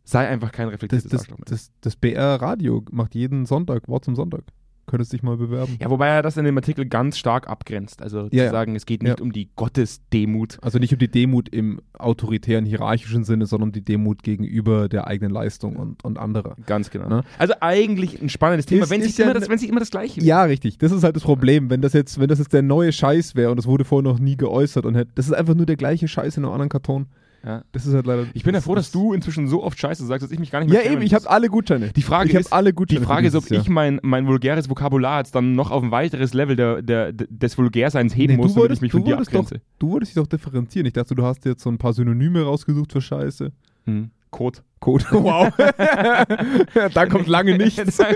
sei 0.04 0.26
einfach 0.26 0.52
kein 0.52 0.66
Das, 0.66 0.74
reflektiertes 0.74 1.10
das, 1.10 1.28
mehr. 1.28 1.38
das, 1.44 1.70
das 1.80 1.96
BR-Radio 1.96 2.84
macht 2.90 3.14
jeden 3.14 3.46
Sonntag 3.46 3.88
Wort 3.88 4.04
zum 4.04 4.16
Sonntag. 4.16 4.42
Könntest 4.88 5.12
dich 5.12 5.22
mal 5.22 5.36
bewerben. 5.36 5.76
Ja, 5.80 5.88
wobei 5.90 6.08
er 6.08 6.22
das 6.22 6.36
in 6.36 6.44
dem 6.44 6.56
Artikel 6.56 6.84
ganz 6.86 7.16
stark 7.18 7.48
abgrenzt. 7.48 8.02
Also 8.02 8.28
zu 8.28 8.34
ja. 8.36 8.50
sagen, 8.50 8.74
es 8.74 8.86
geht 8.86 9.02
nicht 9.04 9.18
Ja. 9.18 9.22
um 9.22 9.32
die 9.32 9.48
Gottesdemut, 9.54 10.58
Also 10.62 10.78
nicht 10.78 10.92
um 10.92 10.98
die 10.98 11.08
Demut 11.10 11.48
im 11.48 11.80
autoritären, 11.96 12.64
hierarchischen 12.64 13.24
Sinne, 13.24 13.46
sondern 13.46 13.68
um 13.68 13.72
die 13.72 13.84
Demut 13.84 14.22
gegenüber 14.22 14.88
der 14.88 15.06
eigenen 15.06 15.32
Leistung 15.32 15.76
und, 15.76 16.04
und 16.04 16.18
anderer. 16.18 16.56
Ganz 16.66 16.90
genau. 16.90 17.08
Ne? 17.08 17.22
Also 17.38 17.54
eigentlich 17.60 18.20
ein 18.20 18.28
spannendes 18.28 18.66
Thema, 18.66 18.84
Ist- 18.84 18.90
wenn, 18.90 19.00
ist 19.00 19.08
sich 19.08 19.18
ja 19.18 19.24
immer 19.26 19.34
ne- 19.34 19.40
das, 19.40 19.48
wenn 19.48 19.58
sich 19.58 19.68
immer 19.68 19.80
das 19.80 19.90
Gleiche 19.90 20.20
Ja, 20.22 20.42
richtig. 20.44 20.78
Das 20.78 20.92
ist 20.92 21.04
halt 21.04 21.16
das 21.16 21.22
Problem. 21.22 21.70
Wenn 21.70 21.80
das 21.82 21.92
jetzt, 21.92 22.18
wenn 22.18 22.28
das 22.28 22.38
jetzt 22.38 22.52
der 22.52 22.62
neue 22.62 22.92
Scheiß 22.92 23.34
wäre 23.36 23.50
und 23.50 23.56
das 23.56 23.66
wurde 23.66 23.84
vorher 23.84 24.10
noch 24.10 24.18
nie 24.18 24.36
geäußert 24.36 24.86
und 24.86 24.94
hätte, 24.94 25.10
das 25.14 25.26
ist 25.26 25.32
einfach 25.32 25.54
nur 25.54 25.66
der 25.66 25.76
gleiche 25.76 26.08
Scheiß 26.08 26.36
in 26.36 26.44
einem 26.44 26.52
anderen 26.52 26.68
Karton. 26.70 27.06
Ja. 27.44 27.62
Das 27.72 27.86
ist 27.86 27.94
halt 27.94 28.06
leider. 28.06 28.26
Ich 28.34 28.42
bin 28.42 28.54
ja 28.54 28.60
froh, 28.60 28.74
dass 28.74 28.90
du 28.90 29.12
inzwischen 29.12 29.46
so 29.46 29.62
oft 29.62 29.78
Scheiße 29.78 30.04
sagst, 30.04 30.24
dass 30.24 30.32
ich 30.32 30.38
mich 30.40 30.50
gar 30.50 30.58
nicht 30.60 30.70
mehr 30.70 30.84
Ja, 30.84 30.90
eben, 30.90 31.02
ich 31.02 31.14
habe 31.14 31.30
alle 31.30 31.48
Gutscheine. 31.48 31.90
Die 31.94 32.02
Frage 32.02 32.30
ich 32.30 32.34
ist, 32.34 32.52
alle 32.52 32.70
Die 32.70 32.74
Gutscheine. 32.76 33.00
für 33.00 33.06
Frage 33.06 33.28
ist, 33.28 33.34
ob 33.36 33.48
Jahr. 33.48 33.60
ich 33.62 33.68
mein, 33.68 34.00
mein 34.02 34.26
vulgäres 34.26 34.68
Vokabular 34.68 35.18
jetzt 35.18 35.34
dann 35.34 35.54
noch 35.54 35.70
auf 35.70 35.82
ein 35.82 35.90
weiteres 35.92 36.34
Level 36.34 36.56
der, 36.56 36.82
der, 36.82 37.12
des 37.12 37.56
Vulgärseins 37.56 38.16
heben 38.16 38.32
Nee, 38.34 38.42
muss, 38.42 38.54
damit 38.54 38.72
ich 38.72 38.80
mich 38.80 38.90
von 38.92 39.04
dir 39.04 39.12
wolltest 39.16 39.34
doch, 39.34 39.40
abgrenze. 39.42 39.64
du 39.78 39.90
wolltest 39.90 40.10
dich 40.10 40.22
doch 40.22 40.26
differenzieren. 40.26 40.86
Ich 40.86 40.94
dachte, 40.94 41.14
du 41.14 41.24
hast 41.24 41.44
jetzt 41.44 41.62
so 41.62 41.70
ein 41.70 41.78
paar 41.78 41.92
Synonyme 41.92 42.42
rausgesucht 42.42 42.92
für 42.92 43.00
Scheiße. 43.00 43.52
Hm. 43.86 44.10
Code. 44.30 44.58
Code. 44.80 45.04
Wow. 45.12 45.48
da 46.94 47.06
kommt 47.06 47.28
lange 47.28 47.56
nichts. 47.56 47.98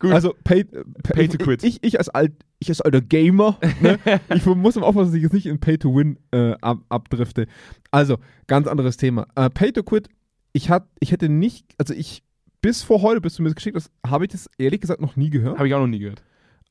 Gut. 0.00 0.12
Also 0.12 0.34
pay, 0.44 0.64
Pay 0.64 1.28
to 1.28 1.36
quit. 1.36 1.62
Ich, 1.62 1.78
ich, 1.82 1.98
als 1.98 2.08
alt, 2.08 2.32
ich 2.58 2.70
als 2.70 2.80
alter 2.80 3.02
Gamer, 3.02 3.58
ne, 3.80 3.98
ich 4.34 4.44
muss 4.46 4.74
immer 4.74 4.86
aufpassen, 4.86 5.08
dass 5.08 5.14
ich 5.14 5.22
jetzt 5.22 5.34
nicht 5.34 5.46
in 5.46 5.60
Pay 5.60 5.76
to 5.76 5.94
Win 5.94 6.18
äh, 6.32 6.54
ab, 6.62 6.78
abdrifte. 6.88 7.46
Also, 7.90 8.16
ganz 8.46 8.66
anderes 8.66 8.96
Thema. 8.96 9.26
Äh, 9.34 9.50
Pay 9.50 9.72
to 9.72 9.82
Quit, 9.82 10.08
ich, 10.54 10.70
hat, 10.70 10.88
ich 11.00 11.12
hätte 11.12 11.28
nicht, 11.28 11.66
also 11.76 11.92
ich, 11.92 12.22
bis 12.62 12.82
vor 12.82 13.02
heute, 13.02 13.20
bis 13.20 13.36
du 13.36 13.42
mir 13.42 13.50
das 13.50 13.56
geschickt 13.56 13.76
hast, 13.76 13.90
habe 14.06 14.24
ich 14.24 14.32
das 14.32 14.48
ehrlich 14.56 14.80
gesagt 14.80 15.02
noch 15.02 15.16
nie 15.16 15.28
gehört. 15.28 15.58
Habe 15.58 15.68
ich 15.68 15.74
auch 15.74 15.80
noch 15.80 15.86
nie 15.86 15.98
gehört. 15.98 16.22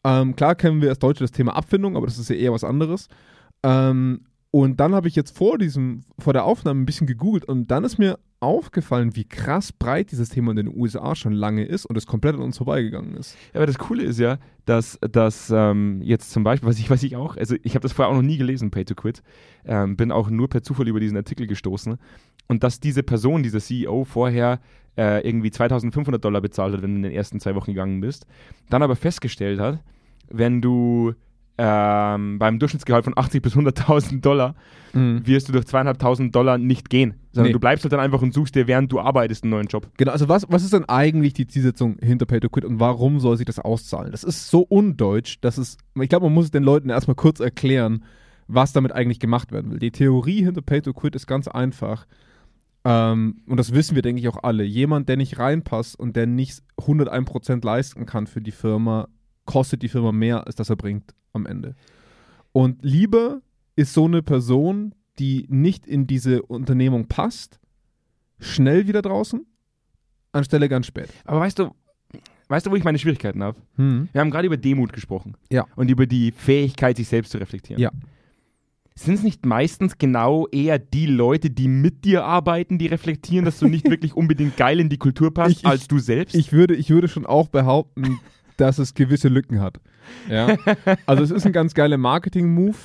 Ähm, 0.03 0.35
klar 0.35 0.55
kennen 0.55 0.81
wir 0.81 0.89
als 0.89 0.99
Deutsche 0.99 1.23
das 1.23 1.31
Thema 1.31 1.55
Abfindung, 1.55 1.95
aber 1.95 2.07
das 2.07 2.17
ist 2.17 2.29
ja 2.29 2.35
eher 2.35 2.51
was 2.51 2.63
anderes. 2.63 3.09
Ähm, 3.61 4.21
Und 4.51 4.79
dann 4.79 4.95
habe 4.95 5.07
ich 5.07 5.15
jetzt 5.15 5.37
vor 5.37 5.57
diesem, 5.57 6.01
vor 6.17 6.33
der 6.33 6.43
Aufnahme 6.43 6.81
ein 6.81 6.85
bisschen 6.85 7.05
gegoogelt 7.05 7.45
und 7.45 7.69
dann 7.69 7.83
ist 7.83 7.99
mir 7.99 8.17
aufgefallen, 8.39 9.15
wie 9.15 9.25
krass 9.25 9.71
breit 9.71 10.11
dieses 10.11 10.29
Thema 10.29 10.51
in 10.51 10.57
den 10.57 10.75
USA 10.75 11.13
schon 11.13 11.33
lange 11.33 11.65
ist 11.65 11.85
und 11.85 11.97
es 11.97 12.07
komplett 12.07 12.35
an 12.35 12.41
uns 12.41 12.57
vorbeigegangen 12.57 13.15
ist. 13.15 13.35
Ja, 13.53 13.59
aber 13.59 13.67
das 13.67 13.77
Coole 13.77 14.03
ist 14.03 14.17
ja, 14.17 14.39
dass, 14.65 14.97
dass 15.01 15.51
ähm, 15.53 16.01
jetzt 16.01 16.31
zum 16.31 16.43
Beispiel, 16.43 16.67
was 16.67 16.79
ich, 16.79 16.89
was 16.89 17.03
ich 17.03 17.15
auch, 17.15 17.35
also 17.37 17.55
ich 17.61 17.75
habe 17.75 17.83
das 17.83 17.91
vorher 17.91 18.11
auch 18.11 18.15
noch 18.15 18.25
nie 18.25 18.37
gelesen, 18.37 18.71
Pay 18.71 18.85
to 18.85 18.95
Quit, 18.95 19.21
ähm, 19.65 19.97
bin 19.97 20.11
auch 20.11 20.29
nur 20.29 20.47
per 20.47 20.63
Zufall 20.63 20.87
über 20.87 20.99
diesen 20.99 21.17
Artikel 21.17 21.47
gestoßen 21.47 21.97
und 22.47 22.63
dass 22.63 22.79
diese 22.79 23.03
Person, 23.03 23.43
dieser 23.43 23.59
CEO 23.59 24.05
vorher 24.05 24.59
äh, 24.97 25.27
irgendwie 25.27 25.51
2500 25.51 26.23
Dollar 26.23 26.41
bezahlt 26.41 26.73
hat, 26.73 26.81
wenn 26.81 26.91
du 26.91 26.97
in 26.97 27.03
den 27.03 27.11
ersten 27.11 27.39
zwei 27.39 27.55
Wochen 27.55 27.71
gegangen 27.71 27.99
bist, 27.99 28.25
dann 28.69 28.81
aber 28.81 28.95
festgestellt 28.95 29.59
hat, 29.59 29.83
wenn 30.29 30.61
du 30.61 31.13
ähm, 31.61 32.39
beim 32.39 32.57
Durchschnittsgehalt 32.57 33.03
von 33.03 33.13
80 33.17 33.41
bis 33.41 33.53
100.000 33.55 34.21
Dollar 34.21 34.55
Mhm. 34.93 35.27
wirst 35.27 35.47
du 35.47 35.51
durch 35.51 35.65
zweieinhalbtausend 35.67 36.33
Dollar 36.33 36.57
nicht 36.57 36.89
gehen, 36.89 37.13
sondern 37.31 37.49
Nee. 37.49 37.53
du 37.53 37.59
bleibst 37.59 37.83
halt 37.83 37.93
dann 37.93 37.99
einfach 37.99 38.23
und 38.23 38.33
suchst 38.33 38.55
dir, 38.55 38.65
während 38.65 38.91
du 38.91 38.99
arbeitest, 38.99 39.43
einen 39.43 39.51
neuen 39.51 39.67
Job. 39.67 39.87
Genau, 39.97 40.11
also 40.11 40.27
was, 40.29 40.47
was 40.49 40.63
ist 40.63 40.73
denn 40.73 40.85
eigentlich 40.85 41.33
die 41.33 41.45
Zielsetzung 41.45 41.97
hinter 42.01 42.25
Pay 42.25 42.39
to 42.39 42.49
Quit 42.49 42.65
und 42.65 42.79
warum 42.79 43.19
soll 43.19 43.37
sich 43.37 43.45
das 43.45 43.59
auszahlen? 43.59 44.11
Das 44.11 44.23
ist 44.23 44.49
so 44.49 44.61
undeutsch, 44.61 45.37
dass 45.41 45.59
es, 45.59 45.77
ich 46.01 46.09
glaube, 46.09 46.25
man 46.25 46.33
muss 46.33 46.45
es 46.45 46.51
den 46.51 46.63
Leuten 46.63 46.89
erstmal 46.89 47.13
kurz 47.13 47.39
erklären, 47.39 48.03
was 48.47 48.73
damit 48.73 48.91
eigentlich 48.93 49.19
gemacht 49.19 49.51
werden 49.51 49.69
will. 49.69 49.77
Die 49.77 49.91
Theorie 49.91 50.43
hinter 50.43 50.63
Pay 50.63 50.81
to 50.81 50.93
Quit 50.93 51.13
ist 51.15 51.27
ganz 51.27 51.47
einfach. 51.47 52.07
Ähm, 52.85 53.41
und 53.45 53.57
das 53.57 53.73
wissen 53.73 53.93
wir, 53.93 54.01
denke 54.01 54.21
ich, 54.21 54.27
auch 54.27 54.41
alle. 54.43 54.63
Jemand, 54.63 55.07
der 55.09 55.17
nicht 55.17 55.37
reinpasst 55.37 55.99
und 55.99 56.15
der 56.15 56.25
nicht 56.25 56.63
101% 56.79 57.63
leisten 57.63 58.05
kann 58.07 58.25
für 58.25 58.41
die 58.41 58.51
Firma, 58.51 59.07
kostet 59.49 59.81
die 59.81 59.89
Firma 59.89 60.11
mehr, 60.11 60.45
als 60.45 60.55
das 60.55 60.69
er 60.69 60.75
bringt 60.75 61.15
am 61.33 61.47
Ende. 61.47 61.75
Und 62.51 62.77
lieber 62.85 63.41
ist 63.75 63.93
so 63.93 64.05
eine 64.05 64.21
Person, 64.21 64.93
die 65.17 65.47
nicht 65.49 65.87
in 65.87 66.05
diese 66.05 66.43
Unternehmung 66.43 67.07
passt, 67.07 67.59
schnell 68.39 68.87
wieder 68.87 69.01
draußen, 69.01 69.43
anstelle 70.33 70.69
ganz 70.69 70.85
spät. 70.85 71.09
Aber 71.25 71.39
weißt 71.39 71.57
du, 71.57 71.71
weißt 72.47 72.67
du, 72.67 72.71
wo 72.71 72.75
ich 72.75 72.83
meine 72.83 72.99
Schwierigkeiten 72.99 73.41
habe? 73.41 73.57
Hm. 73.77 74.07
Wir 74.11 74.21
haben 74.21 74.29
gerade 74.29 74.45
über 74.45 74.57
Demut 74.57 74.93
gesprochen. 74.93 75.35
Ja. 75.51 75.65
Und 75.75 75.89
über 75.89 76.05
die 76.05 76.31
Fähigkeit, 76.31 76.97
sich 76.97 77.07
selbst 77.07 77.31
zu 77.31 77.39
reflektieren. 77.39 77.81
Ja. 77.81 77.89
Sind 78.95 79.15
es 79.15 79.23
nicht 79.23 79.45
meistens 79.47 79.97
genau 79.97 80.45
eher 80.49 80.77
die 80.77 81.05
Leute, 81.07 81.49
die 81.49 81.67
mit 81.69 82.05
dir 82.05 82.23
arbeiten, 82.25 82.77
die 82.77 82.87
reflektieren, 82.87 83.45
dass 83.45 83.57
du 83.57 83.67
nicht 83.67 83.85
wirklich 83.89 84.13
unbedingt 84.15 84.57
geil 84.57 84.79
in 84.79 84.89
die 84.89 84.97
Kultur 84.97 85.33
passt, 85.33 85.51
Ich- 85.51 85.59
ich- 85.63 85.65
als 85.65 85.87
du 85.87 85.97
selbst? 85.97 86.35
Ich 86.35 86.51
würde, 86.51 86.75
ich 86.75 86.91
würde 86.91 87.07
schon 87.07 87.25
auch 87.25 87.47
behaupten, 87.47 88.19
dass 88.59 88.77
es 88.77 88.93
gewisse 88.93 89.27
Lücken 89.27 89.61
hat. 89.61 89.79
Ja? 90.29 90.57
Also 91.05 91.23
es 91.23 91.31
ist 91.31 91.45
ein 91.45 91.53
ganz 91.53 91.73
geiler 91.73 91.97
Marketing-Move. 91.97 92.75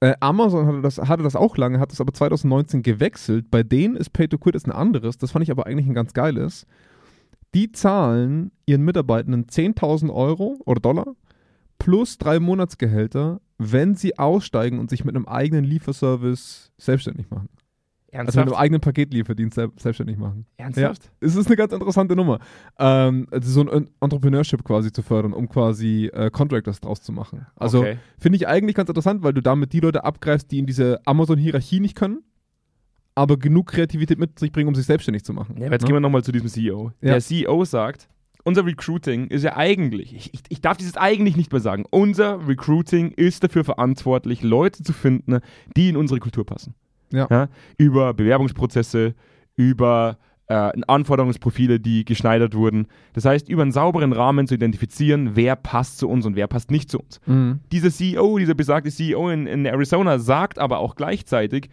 Äh, 0.00 0.14
Amazon 0.20 0.66
hatte 0.66 0.80
das, 0.80 0.98
hatte 0.98 1.22
das 1.22 1.36
auch 1.36 1.56
lange, 1.56 1.78
hat 1.78 1.92
es 1.92 2.00
aber 2.00 2.12
2019 2.12 2.82
gewechselt. 2.82 3.50
Bei 3.50 3.62
denen 3.62 3.96
ist 3.96 4.10
Pay 4.10 4.28
to 4.28 4.38
Quit 4.38 4.54
ist 4.54 4.66
ein 4.66 4.72
anderes. 4.72 5.18
Das 5.18 5.32
fand 5.32 5.42
ich 5.42 5.50
aber 5.50 5.66
eigentlich 5.66 5.86
ein 5.86 5.94
ganz 5.94 6.14
geiles. 6.14 6.66
Die 7.54 7.72
zahlen 7.72 8.52
ihren 8.66 8.82
Mitarbeitenden 8.82 9.46
10.000 9.46 10.12
Euro 10.12 10.58
oder 10.64 10.80
Dollar 10.80 11.14
plus 11.78 12.18
drei 12.18 12.38
Monatsgehälter, 12.38 13.40
wenn 13.58 13.96
sie 13.96 14.18
aussteigen 14.18 14.78
und 14.78 14.90
sich 14.90 15.04
mit 15.04 15.16
einem 15.16 15.26
eigenen 15.26 15.64
Lieferservice 15.64 16.72
selbstständig 16.78 17.30
machen. 17.30 17.48
Also 18.12 18.40
mit 18.40 18.48
einem 18.48 18.56
eigenen 18.56 18.80
Paketlieferdienst 18.80 19.54
sel- 19.54 19.70
selbstständig 19.76 20.16
machen. 20.18 20.46
Ernsthaft? 20.56 21.10
Es 21.20 21.36
ist 21.36 21.46
eine 21.46 21.56
ganz 21.56 21.72
interessante 21.72 22.16
Nummer. 22.16 22.40
Ähm, 22.78 23.26
also 23.30 23.50
so 23.50 23.70
ein 23.70 23.88
Entrepreneurship 24.00 24.64
quasi 24.64 24.92
zu 24.92 25.02
fördern, 25.02 25.32
um 25.32 25.48
quasi 25.48 26.10
äh, 26.12 26.30
Contractors 26.30 26.80
draus 26.80 27.02
zu 27.02 27.12
machen. 27.12 27.46
Also 27.56 27.80
Okay. 27.80 27.98
finde 28.18 28.36
ich 28.36 28.48
eigentlich 28.48 28.74
ganz 28.74 28.88
interessant, 28.88 29.22
weil 29.22 29.32
du 29.32 29.40
damit 29.42 29.72
die 29.72 29.80
Leute 29.80 30.02
abgreifst, 30.04 30.50
die 30.50 30.58
in 30.58 30.66
diese 30.66 31.00
Amazon-Hierarchie 31.06 31.78
nicht 31.80 31.94
können, 31.94 32.22
aber 33.14 33.36
genug 33.36 33.68
Kreativität 33.68 34.18
mit 34.18 34.38
sich 34.38 34.50
bringen, 34.52 34.68
um 34.68 34.74
sich 34.74 34.86
selbstständig 34.86 35.24
zu 35.24 35.32
machen. 35.32 35.56
Ja, 35.58 35.66
aber 35.66 35.74
jetzt 35.74 35.82
Ne? 35.82 35.86
gehen 35.88 35.96
wir 35.96 36.00
nochmal 36.00 36.24
zu 36.24 36.32
diesem 36.32 36.48
CEO. 36.48 36.92
Ja. 37.00 37.12
Der 37.12 37.20
CEO 37.20 37.64
sagt, 37.64 38.08
unser 38.44 38.64
Recruiting 38.64 39.26
ist 39.26 39.42
ja 39.44 39.56
eigentlich, 39.56 40.14
ich, 40.14 40.32
ich, 40.34 40.40
ich 40.48 40.60
darf 40.60 40.76
dieses 40.78 40.96
eigentlich 40.96 41.36
nicht 41.36 41.52
mehr 41.52 41.60
sagen, 41.60 41.84
unser 41.90 42.46
Recruiting 42.48 43.10
ist 43.12 43.44
dafür 43.44 43.64
verantwortlich, 43.64 44.42
Leute 44.42 44.82
zu 44.82 44.92
finden, 44.92 45.40
die 45.76 45.90
in 45.90 45.96
unsere 45.96 46.20
Kultur 46.20 46.46
passen. 46.46 46.74
Ja. 47.12 47.48
über 47.76 48.14
Bewerbungsprozesse, 48.14 49.14
über 49.56 50.18
äh, 50.50 50.72
Anforderungsprofile, 50.86 51.78
die 51.78 52.04
geschneidert 52.04 52.54
wurden. 52.54 52.88
Das 53.12 53.24
heißt, 53.24 53.48
über 53.48 53.62
einen 53.62 53.70
sauberen 53.70 54.12
Rahmen 54.12 54.48
zu 54.48 54.54
identifizieren, 54.54 55.36
wer 55.36 55.54
passt 55.54 55.98
zu 55.98 56.08
uns 56.08 56.26
und 56.26 56.34
wer 56.34 56.48
passt 56.48 56.72
nicht 56.72 56.90
zu 56.90 56.98
uns. 56.98 57.20
Mhm. 57.26 57.60
Dieser 57.70 57.90
CEO, 57.90 58.36
dieser 58.38 58.54
besagte 58.54 58.90
CEO 58.90 59.30
in, 59.30 59.46
in 59.46 59.64
Arizona 59.64 60.18
sagt 60.18 60.58
aber 60.58 60.78
auch 60.78 60.96
gleichzeitig, 60.96 61.70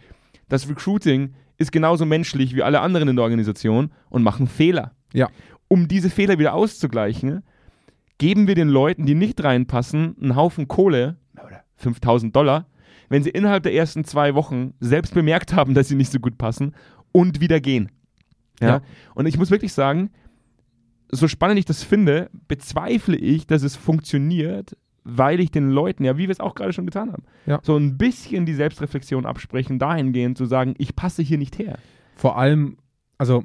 das 0.48 0.68
Recruiting 0.68 1.34
ist 1.58 1.72
genauso 1.72 2.06
menschlich 2.06 2.54
wie 2.54 2.62
alle 2.62 2.80
anderen 2.80 3.08
in 3.08 3.16
der 3.16 3.24
Organisation 3.24 3.90
und 4.10 4.22
machen 4.22 4.46
Fehler. 4.46 4.92
Ja. 5.12 5.28
Um 5.66 5.88
diese 5.88 6.08
Fehler 6.08 6.38
wieder 6.38 6.54
auszugleichen, 6.54 7.42
geben 8.18 8.46
wir 8.46 8.54
den 8.54 8.68
Leuten, 8.68 9.06
die 9.06 9.16
nicht 9.16 9.42
reinpassen, 9.42 10.16
einen 10.20 10.36
Haufen 10.36 10.68
Kohle, 10.68 11.16
oder 11.34 11.64
5000 11.76 12.34
Dollar, 12.34 12.66
wenn 13.08 13.22
sie 13.22 13.30
innerhalb 13.30 13.62
der 13.62 13.74
ersten 13.74 14.04
zwei 14.04 14.34
Wochen 14.34 14.74
selbst 14.80 15.14
bemerkt 15.14 15.54
haben, 15.54 15.74
dass 15.74 15.88
sie 15.88 15.94
nicht 15.96 16.12
so 16.12 16.18
gut 16.20 16.38
passen 16.38 16.74
und 17.12 17.40
wieder 17.40 17.60
gehen. 17.60 17.90
Ja? 18.60 18.68
Ja. 18.68 18.80
Und 19.14 19.26
ich 19.26 19.38
muss 19.38 19.50
wirklich 19.50 19.72
sagen, 19.72 20.10
so 21.10 21.26
spannend 21.28 21.58
ich 21.58 21.64
das 21.64 21.82
finde, 21.82 22.30
bezweifle 22.48 23.16
ich, 23.16 23.46
dass 23.46 23.62
es 23.62 23.76
funktioniert, 23.76 24.76
weil 25.04 25.40
ich 25.40 25.50
den 25.50 25.70
Leuten, 25.70 26.04
ja, 26.04 26.18
wie 26.18 26.24
wir 26.24 26.30
es 26.30 26.40
auch 26.40 26.54
gerade 26.54 26.72
schon 26.74 26.84
getan 26.84 27.10
haben, 27.12 27.22
Ja. 27.46 27.60
so 27.62 27.76
ein 27.76 27.96
bisschen 27.96 28.44
die 28.44 28.52
Selbstreflexion 28.52 29.24
absprechen, 29.24 29.78
dahingehend 29.78 30.36
zu 30.36 30.44
sagen, 30.44 30.74
ich 30.76 30.94
passe 30.96 31.22
hier 31.22 31.38
nicht 31.38 31.58
her. 31.58 31.78
Vor 32.14 32.36
allem, 32.36 32.76
also 33.16 33.44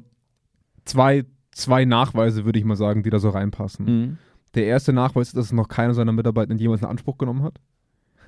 zwei, 0.84 1.24
zwei 1.52 1.86
Nachweise 1.86 2.44
würde 2.44 2.58
ich 2.58 2.66
mal 2.66 2.76
sagen, 2.76 3.02
die 3.02 3.08
da 3.10 3.18
so 3.18 3.30
reinpassen. 3.30 3.86
Mhm. 3.86 4.18
Der 4.54 4.66
erste 4.66 4.92
Nachweis 4.92 5.28
ist, 5.28 5.36
dass 5.38 5.52
noch 5.52 5.68
keiner 5.68 5.94
seiner 5.94 6.12
Mitarbeiter 6.12 6.54
jemals 6.54 6.82
in 6.82 6.88
Anspruch 6.88 7.16
genommen 7.16 7.42
hat. 7.42 7.60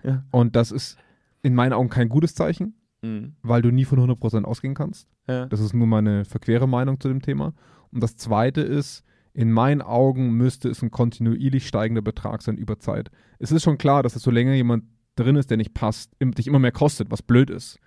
Ja. 0.03 0.25
Und 0.31 0.57
das 0.57 0.71
ist 0.71 0.97
in 1.43 1.55
meinen 1.55 1.73
Augen 1.73 1.89
kein 1.89 2.09
gutes 2.09 2.35
Zeichen, 2.35 2.75
Mhm. 3.03 3.35
weil 3.43 3.63
du 3.63 3.71
nie 3.71 3.85
von 3.85 3.99
100% 3.99 4.45
ausgehen 4.45 4.75
kannst. 4.75 5.09
Ja. 5.29 5.47
Das 5.47 5.61
ist 5.61 5.75
nur 5.75 5.87
meine 5.87 6.25
verquere 6.25 6.67
Meinung 6.67 6.99
zu 7.01 7.09
dem 7.09 7.21
Thema. 7.23 7.53
Und 7.93 8.03
das 8.03 8.17
zweite 8.17 8.63
ist, 8.63 9.05
in 9.33 9.53
meinen 9.53 9.83
Augen 9.83 10.31
müsste 10.33 10.69
es 10.71 10.83
ein 10.83 10.91
kontinuierlich 10.91 11.67
steigender 11.69 12.01
Betrag 12.03 12.41
sein 12.43 12.57
über 12.57 12.79
Zeit. 12.79 13.11
Es 13.39 13.53
ist 13.53 13.63
schon 13.63 13.77
klar, 13.79 14.03
dass 14.03 14.17
es 14.17 14.23
so 14.23 14.31
länger 14.31 14.55
jemand 14.55 14.85
drin 15.15 15.37
ist, 15.37 15.51
der 15.51 15.59
nicht 15.59 15.75
passt, 15.75 16.13
dich 16.21 16.47
immer 16.47 16.59
mehr 16.59 16.73
kostet, 16.73 17.11
was 17.11 17.23
blöd 17.23 17.51
ist. 17.51 17.79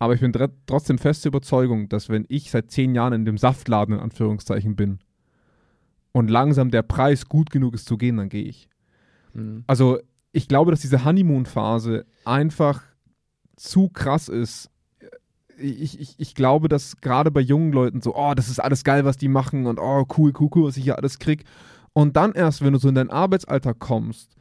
Aber 0.00 0.14
ich 0.14 0.20
bin 0.20 0.32
trotzdem 0.66 0.98
feste 0.98 1.28
Überzeugung, 1.28 1.88
dass 1.88 2.08
wenn 2.08 2.24
ich 2.28 2.50
seit 2.50 2.72
zehn 2.72 2.94
Jahren 2.96 3.12
in 3.12 3.24
dem 3.24 3.38
Saftladen 3.38 3.94
in 3.94 4.00
Anführungszeichen 4.00 4.74
bin 4.74 4.98
und 6.10 6.28
langsam 6.28 6.70
der 6.72 6.82
Preis 6.82 7.28
gut 7.28 7.50
genug 7.50 7.74
ist 7.74 7.86
zu 7.86 7.96
gehen, 7.96 8.16
dann 8.16 8.28
gehe 8.28 8.44
ich. 8.44 8.68
Mhm. 9.34 9.62
Also 9.68 9.98
ich 10.32 10.48
glaube, 10.48 10.72
dass 10.72 10.80
diese 10.80 11.04
Honeymoon-Phase 11.04 12.06
einfach 12.24 12.82
zu 13.56 13.88
krass 13.88 14.28
ist. 14.28 14.70
Ich, 15.58 16.00
ich, 16.00 16.14
ich 16.18 16.34
glaube, 16.34 16.68
dass 16.68 16.96
gerade 17.00 17.30
bei 17.30 17.40
jungen 17.40 17.72
Leuten 17.72 18.00
so, 18.00 18.16
oh, 18.16 18.34
das 18.34 18.48
ist 18.48 18.58
alles 18.58 18.84
geil, 18.84 19.04
was 19.04 19.16
die 19.16 19.28
machen 19.28 19.66
und 19.66 19.78
oh, 19.78 20.06
cool, 20.16 20.32
cool, 20.38 20.48
cool, 20.54 20.64
was 20.64 20.76
ich 20.76 20.84
hier 20.84 20.96
alles 20.96 21.18
krieg. 21.18 21.44
Und 21.92 22.16
dann 22.16 22.32
erst, 22.32 22.62
wenn 22.62 22.72
du 22.72 22.78
so 22.78 22.88
in 22.88 22.94
deinen 22.94 23.10
Arbeitsalltag 23.10 23.78
kommst, 23.78 24.34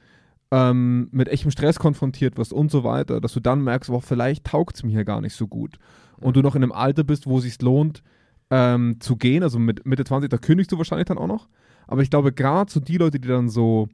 ähm, 0.51 1.09
mit 1.11 1.29
echtem 1.29 1.51
Stress 1.51 1.79
konfrontiert 1.79 2.37
wirst 2.37 2.53
und 2.53 2.71
so 2.71 2.83
weiter, 2.83 3.21
dass 3.21 3.33
du 3.33 3.39
dann 3.39 3.63
merkst, 3.63 3.89
oh, 3.89 3.99
vielleicht 3.99 4.45
taugt 4.45 4.77
es 4.77 4.83
mir 4.83 4.91
hier 4.91 5.05
gar 5.05 5.21
nicht 5.21 5.35
so 5.35 5.47
gut. 5.47 5.77
Und 6.19 6.35
du 6.35 6.41
noch 6.41 6.55
in 6.55 6.63
einem 6.63 6.71
Alter 6.71 7.03
bist, 7.03 7.27
wo 7.27 7.37
es 7.37 7.43
sich 7.43 7.61
lohnt, 7.61 8.03
ähm, 8.49 8.97
zu 8.99 9.15
gehen, 9.15 9.43
also 9.43 9.59
mit 9.59 9.85
Mitte 9.85 10.03
20, 10.03 10.29
da 10.29 10.37
kündigst 10.37 10.71
du 10.71 10.77
wahrscheinlich 10.77 11.07
dann 11.07 11.17
auch 11.17 11.27
noch. 11.27 11.47
Aber 11.87 12.01
ich 12.01 12.09
glaube, 12.09 12.33
gerade 12.33 12.71
so 12.71 12.79
die 12.79 12.97
Leute, 12.97 13.19
die 13.19 13.27
dann 13.27 13.49
so 13.49 13.87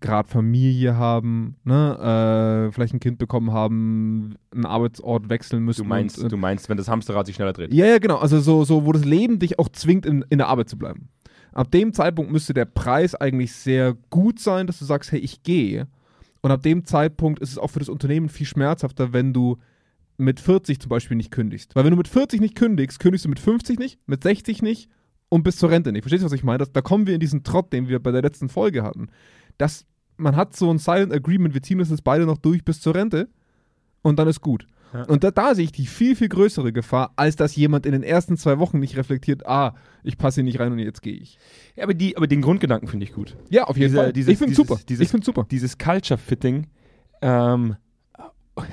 gerade 0.00 0.28
Familie 0.28 0.96
haben, 0.96 1.56
ne, 1.64 2.68
äh, 2.68 2.72
vielleicht 2.72 2.94
ein 2.94 3.00
Kind 3.00 3.18
bekommen 3.18 3.52
haben, 3.52 4.36
einen 4.52 4.66
Arbeitsort 4.66 5.28
wechseln 5.28 5.64
müssen. 5.64 5.82
Du 5.82 5.88
meinst, 5.88 6.18
und, 6.18 6.26
äh, 6.26 6.28
du 6.28 6.36
meinst, 6.36 6.68
wenn 6.68 6.76
das 6.76 6.88
Hamsterrad 6.88 7.26
sich 7.26 7.36
schneller 7.36 7.52
dreht. 7.52 7.72
ja, 7.72 7.86
ja, 7.86 7.98
genau. 7.98 8.18
Also 8.18 8.40
so, 8.40 8.64
so, 8.64 8.86
wo 8.86 8.92
das 8.92 9.04
Leben 9.04 9.38
dich 9.38 9.58
auch 9.58 9.68
zwingt, 9.68 10.06
in, 10.06 10.24
in 10.28 10.38
der 10.38 10.48
Arbeit 10.48 10.68
zu 10.68 10.78
bleiben. 10.78 11.08
Ab 11.52 11.70
dem 11.70 11.92
Zeitpunkt 11.92 12.30
müsste 12.30 12.54
der 12.54 12.64
Preis 12.64 13.14
eigentlich 13.14 13.52
sehr 13.52 13.96
gut 14.08 14.38
sein, 14.38 14.66
dass 14.66 14.78
du 14.78 14.84
sagst, 14.84 15.10
hey, 15.12 15.18
ich 15.18 15.42
gehe. 15.42 15.88
Und 16.42 16.50
ab 16.50 16.62
dem 16.62 16.84
Zeitpunkt 16.84 17.40
ist 17.40 17.50
es 17.50 17.58
auch 17.58 17.68
für 17.68 17.80
das 17.80 17.88
Unternehmen 17.88 18.28
viel 18.28 18.46
schmerzhafter, 18.46 19.12
wenn 19.12 19.32
du 19.32 19.58
mit 20.16 20.38
40 20.38 20.80
zum 20.80 20.88
Beispiel 20.88 21.16
nicht 21.16 21.30
kündigst. 21.30 21.74
Weil 21.74 21.84
wenn 21.84 21.90
du 21.90 21.96
mit 21.96 22.08
40 22.08 22.40
nicht 22.40 22.54
kündigst, 22.54 23.00
kündigst 23.00 23.24
du 23.24 23.28
mit 23.28 23.40
50 23.40 23.78
nicht, 23.78 23.98
mit 24.06 24.22
60 24.22 24.62
nicht 24.62 24.90
und 25.30 25.42
bis 25.44 25.56
zur 25.56 25.70
Rente 25.70 25.90
nicht. 25.92 26.02
Verstehst 26.02 26.22
du, 26.22 26.26
was 26.26 26.32
ich 26.34 26.44
meine? 26.44 26.58
Das, 26.58 26.70
da 26.72 26.82
kommen 26.82 27.06
wir 27.06 27.14
in 27.14 27.20
diesen 27.20 27.42
Trott, 27.42 27.72
den 27.72 27.88
wir 27.88 27.98
bei 28.00 28.10
der 28.10 28.20
letzten 28.20 28.50
Folge 28.50 28.82
hatten. 28.82 29.08
Das, 29.56 29.86
man 30.18 30.36
hat 30.36 30.54
so 30.54 30.70
ein 30.70 30.78
Silent 30.78 31.12
Agreement, 31.14 31.54
wir 31.54 31.62
ziehen 31.62 31.78
das 31.78 31.88
jetzt 31.88 32.04
beide 32.04 32.26
noch 32.26 32.36
durch 32.36 32.62
bis 32.64 32.80
zur 32.82 32.94
Rente 32.94 33.28
und 34.02 34.18
dann 34.18 34.28
ist 34.28 34.42
gut. 34.42 34.66
Ja. 34.92 35.04
Und 35.04 35.22
da, 35.22 35.30
da 35.30 35.54
sehe 35.54 35.64
ich 35.64 35.70
die 35.72 35.86
viel, 35.86 36.16
viel 36.16 36.28
größere 36.28 36.72
Gefahr, 36.72 37.12
als 37.14 37.36
dass 37.36 37.54
jemand 37.54 37.86
in 37.86 37.92
den 37.92 38.02
ersten 38.02 38.36
zwei 38.36 38.58
Wochen 38.58 38.80
nicht 38.80 38.96
reflektiert, 38.96 39.46
ah, 39.46 39.76
ich 40.02 40.18
passe 40.18 40.36
hier 40.36 40.44
nicht 40.44 40.58
rein 40.58 40.72
und 40.72 40.80
jetzt 40.80 41.00
gehe 41.00 41.14
ich. 41.14 41.38
Ja, 41.76 41.84
aber, 41.84 41.94
die, 41.94 42.16
aber 42.16 42.26
den 42.26 42.42
Grundgedanken 42.42 42.88
finde 42.88 43.04
ich 43.04 43.12
gut. 43.12 43.36
Ja, 43.50 43.64
auf 43.64 43.76
jeden 43.76 43.90
Diese- 43.92 44.02
Fall. 44.02 44.12
dieses- 44.12 44.32
ich 44.32 44.38
finde 44.38 44.54
super. 44.56 44.80
dieses- 44.88 45.04
ich 45.04 45.10
finde 45.10 45.24
super. 45.24 45.46
Dieses 45.48 45.78
Culture-Fitting, 45.78 46.66
ähm, 47.22 47.76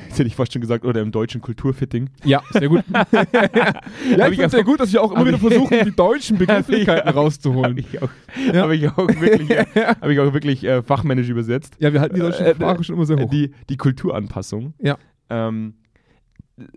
Jetzt 0.07 0.13
hätte 0.19 0.27
ich 0.27 0.35
fast 0.35 0.53
schon 0.53 0.61
gesagt, 0.61 0.85
oder 0.85 1.01
im 1.01 1.11
deutschen 1.11 1.41
Kulturfitting. 1.41 2.09
Ja, 2.23 2.41
sehr 2.51 2.69
gut. 2.69 2.83
ja, 2.93 3.03
ich 3.11 4.17
ich 4.17 4.17
finde 4.29 4.45
es 4.45 4.51
sehr 4.51 4.63
gut, 4.63 4.79
dass 4.79 4.91
wir 4.93 5.01
auch 5.01 5.11
immer 5.11 5.25
wieder 5.25 5.35
ich- 5.37 5.41
versuchen, 5.41 5.77
die 5.85 5.95
deutschen 5.95 6.37
Begrifflichkeiten 6.39 7.07
Habe 7.07 7.17
rauszuholen. 7.19 7.77
ich 7.77 8.01
auch, 8.01 8.09
Ja. 8.53 8.61
hab 8.63 8.71
ich 8.71 8.87
auch 8.89 8.97
wirklich, 9.07 9.49
äh, 9.51 9.65
hab 9.75 10.07
ich 10.09 10.19
auch 10.19 10.33
wirklich 10.33 10.63
äh, 10.63 10.81
fachmännisch 10.83 11.29
übersetzt. 11.29 11.75
Ja, 11.79 11.91
wir 11.93 12.01
halten 12.01 12.15
die 12.15 12.21
deutsche 12.21 12.45
Äh, 12.45 12.55
Sprache 12.55 12.83
schon 12.83 12.95
immer 12.95 13.05
sehr 13.05 13.17
hoch. 13.19 13.29
Die, 13.29 13.51
die 13.69 13.77
Kulturanpassung. 13.77 14.73
Ja. 14.81 14.97
Ähm, 15.29 15.75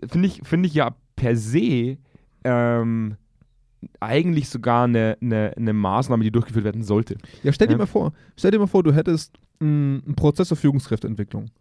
Finde 0.07 0.27
ich, 0.27 0.41
find 0.43 0.65
ich 0.65 0.73
ja 0.75 0.95
per 1.15 1.35
se 1.35 1.97
ähm, 2.43 3.15
eigentlich 3.99 4.49
sogar 4.49 4.83
eine, 4.83 5.17
eine, 5.21 5.53
eine 5.57 5.73
Maßnahme, 5.73 6.23
die 6.23 6.31
durchgeführt 6.31 6.65
werden 6.65 6.83
sollte. 6.83 7.17
Ja, 7.43 7.51
stell 7.51 7.67
dir 7.67 7.73
Ja. 7.73 7.77
mal 7.79 7.85
vor, 7.87 8.13
stell 8.37 8.51
dir 8.51 8.59
mal 8.59 8.67
vor, 8.67 8.83
du 8.83 8.93
hättest 8.93 9.33
einen 9.61 10.15
Prozess 10.15 10.49
zur 10.49 10.57
Führungskräfteentwicklung. 10.57 11.51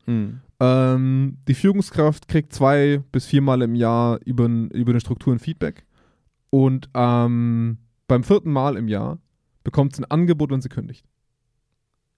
Ähm, 0.60 1.38
die 1.46 1.54
Führungskraft 1.54 2.28
kriegt 2.28 2.52
zwei 2.52 3.02
bis 3.12 3.26
viermal 3.26 3.62
im 3.62 3.74
Jahr 3.74 4.18
über, 4.24 4.46
über 4.46 4.90
eine 4.90 5.00
Struktur 5.00 5.32
ein 5.32 5.38
Feedback 5.38 5.84
und 6.50 6.88
ähm, 6.94 7.78
beim 8.08 8.24
vierten 8.24 8.52
Mal 8.52 8.76
im 8.76 8.88
Jahr 8.88 9.18
bekommt 9.62 9.94
sie 9.94 10.02
ein 10.02 10.10
Angebot, 10.10 10.50
wenn 10.50 10.60
sie 10.60 10.68
kündigt. 10.68 11.06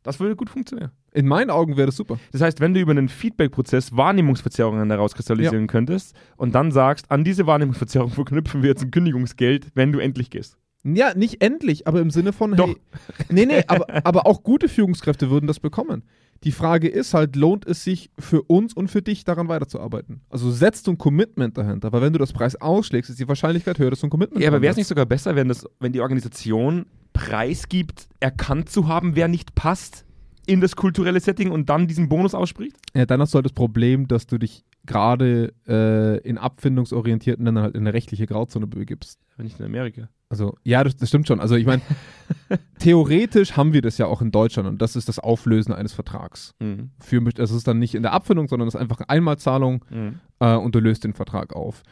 Das 0.02 0.18
würde 0.18 0.34
gut 0.34 0.50
funktionieren. 0.50 0.90
In 1.12 1.28
meinen 1.28 1.50
Augen 1.50 1.76
wäre 1.76 1.86
das 1.86 1.96
super. 1.96 2.18
Das 2.32 2.40
heißt, 2.40 2.60
wenn 2.60 2.74
du 2.74 2.80
über 2.80 2.90
einen 2.90 3.08
Feedback-Prozess 3.08 3.96
Wahrnehmungsverzerrungen 3.96 4.90
herauskristallisieren 4.90 5.66
könntest 5.66 6.16
und 6.36 6.54
dann 6.54 6.72
sagst, 6.72 7.10
an 7.10 7.22
diese 7.22 7.46
Wahrnehmungsverzerrung 7.46 8.10
verknüpfen 8.14 8.62
wir 8.62 8.70
jetzt 8.70 8.82
ein 8.82 8.90
Kündigungsgeld, 8.90 9.68
wenn 9.74 9.92
du 9.92 9.98
endlich 9.98 10.30
gehst. 10.30 10.56
Ja, 10.84 11.14
nicht 11.14 11.42
endlich, 11.42 11.86
aber 11.86 12.00
im 12.00 12.10
Sinne 12.10 12.32
von, 12.32 12.56
Doch. 12.56 12.66
hey, 12.66 12.76
nee, 13.30 13.46
nee, 13.46 13.62
aber, 13.68 13.86
aber 14.04 14.26
auch 14.26 14.42
gute 14.42 14.68
Führungskräfte 14.68 15.30
würden 15.30 15.46
das 15.46 15.60
bekommen. 15.60 16.02
Die 16.44 16.50
Frage 16.50 16.88
ist 16.88 17.14
halt, 17.14 17.36
lohnt 17.36 17.66
es 17.66 17.84
sich 17.84 18.10
für 18.18 18.42
uns 18.42 18.74
und 18.74 18.88
für 18.88 19.00
dich 19.00 19.22
daran 19.24 19.46
weiterzuarbeiten? 19.46 20.22
Also 20.28 20.50
setzt 20.50 20.88
du 20.88 20.92
ein 20.92 20.98
Commitment 20.98 21.56
dahinter, 21.56 21.92
weil 21.92 22.02
wenn 22.02 22.12
du 22.12 22.18
das 22.18 22.32
Preis 22.32 22.60
ausschlägst, 22.60 23.10
ist 23.10 23.20
die 23.20 23.28
Wahrscheinlichkeit 23.28 23.78
höher, 23.78 23.90
dass 23.90 24.00
du 24.00 24.08
ein 24.08 24.10
Commitment 24.10 24.42
Ja, 24.42 24.48
aber 24.48 24.60
wäre 24.60 24.72
es 24.72 24.76
nicht 24.76 24.88
sogar 24.88 25.06
besser, 25.06 25.36
wenn, 25.36 25.46
das, 25.46 25.64
wenn 25.78 25.92
die 25.92 26.00
Organisation 26.00 26.86
preisgibt, 27.12 28.08
erkannt 28.18 28.68
zu 28.70 28.88
haben, 28.88 29.14
wer 29.14 29.28
nicht 29.28 29.54
passt 29.54 30.04
in 30.46 30.60
das 30.60 30.74
kulturelle 30.74 31.20
Setting 31.20 31.52
und 31.52 31.68
dann 31.68 31.86
diesen 31.86 32.08
Bonus 32.08 32.34
ausspricht? 32.34 32.76
hast? 32.76 32.96
Ja, 32.98 33.06
dann 33.06 33.20
hast 33.20 33.32
du 33.34 33.36
halt 33.36 33.46
das 33.46 33.52
Problem, 33.52 34.08
dass 34.08 34.26
du 34.26 34.38
dich 34.38 34.64
gerade 34.86 35.52
äh, 35.66 36.18
in 36.28 36.38
abfindungsorientierten 36.38 37.44
Ländern 37.44 37.64
halt 37.64 37.74
in 37.74 37.82
eine 37.82 37.94
rechtliche 37.94 38.26
Grauzone 38.26 38.66
begibst. 38.66 39.20
Wenn 39.36 39.44
nicht 39.46 39.58
in 39.60 39.66
Amerika. 39.66 40.08
Also, 40.28 40.56
ja, 40.64 40.82
das, 40.82 40.96
das 40.96 41.08
stimmt 41.08 41.28
schon. 41.28 41.40
Also, 41.40 41.56
ich 41.56 41.66
meine, 41.66 41.82
theoretisch 42.78 43.56
haben 43.56 43.72
wir 43.72 43.82
das 43.82 43.98
ja 43.98 44.06
auch 44.06 44.22
in 44.22 44.30
Deutschland 44.30 44.68
und 44.68 44.80
das 44.80 44.96
ist 44.96 45.08
das 45.08 45.18
Auflösen 45.18 45.72
eines 45.72 45.92
Vertrags. 45.92 46.54
Mhm. 46.58 46.90
Für, 46.98 47.20
das 47.20 47.50
ist 47.50 47.66
dann 47.68 47.78
nicht 47.78 47.94
in 47.94 48.02
der 48.02 48.12
Abfindung, 48.12 48.48
sondern 48.48 48.66
das 48.66 48.74
ist 48.74 48.80
einfach 48.80 48.98
eine 49.00 49.10
Einmalzahlung 49.10 49.84
Mhm. 49.90 50.20
äh, 50.40 50.54
und 50.54 50.74
du 50.74 50.80
löst 50.80 51.04
den 51.04 51.12
Vertrag 51.12 51.54
auf. 51.54 51.82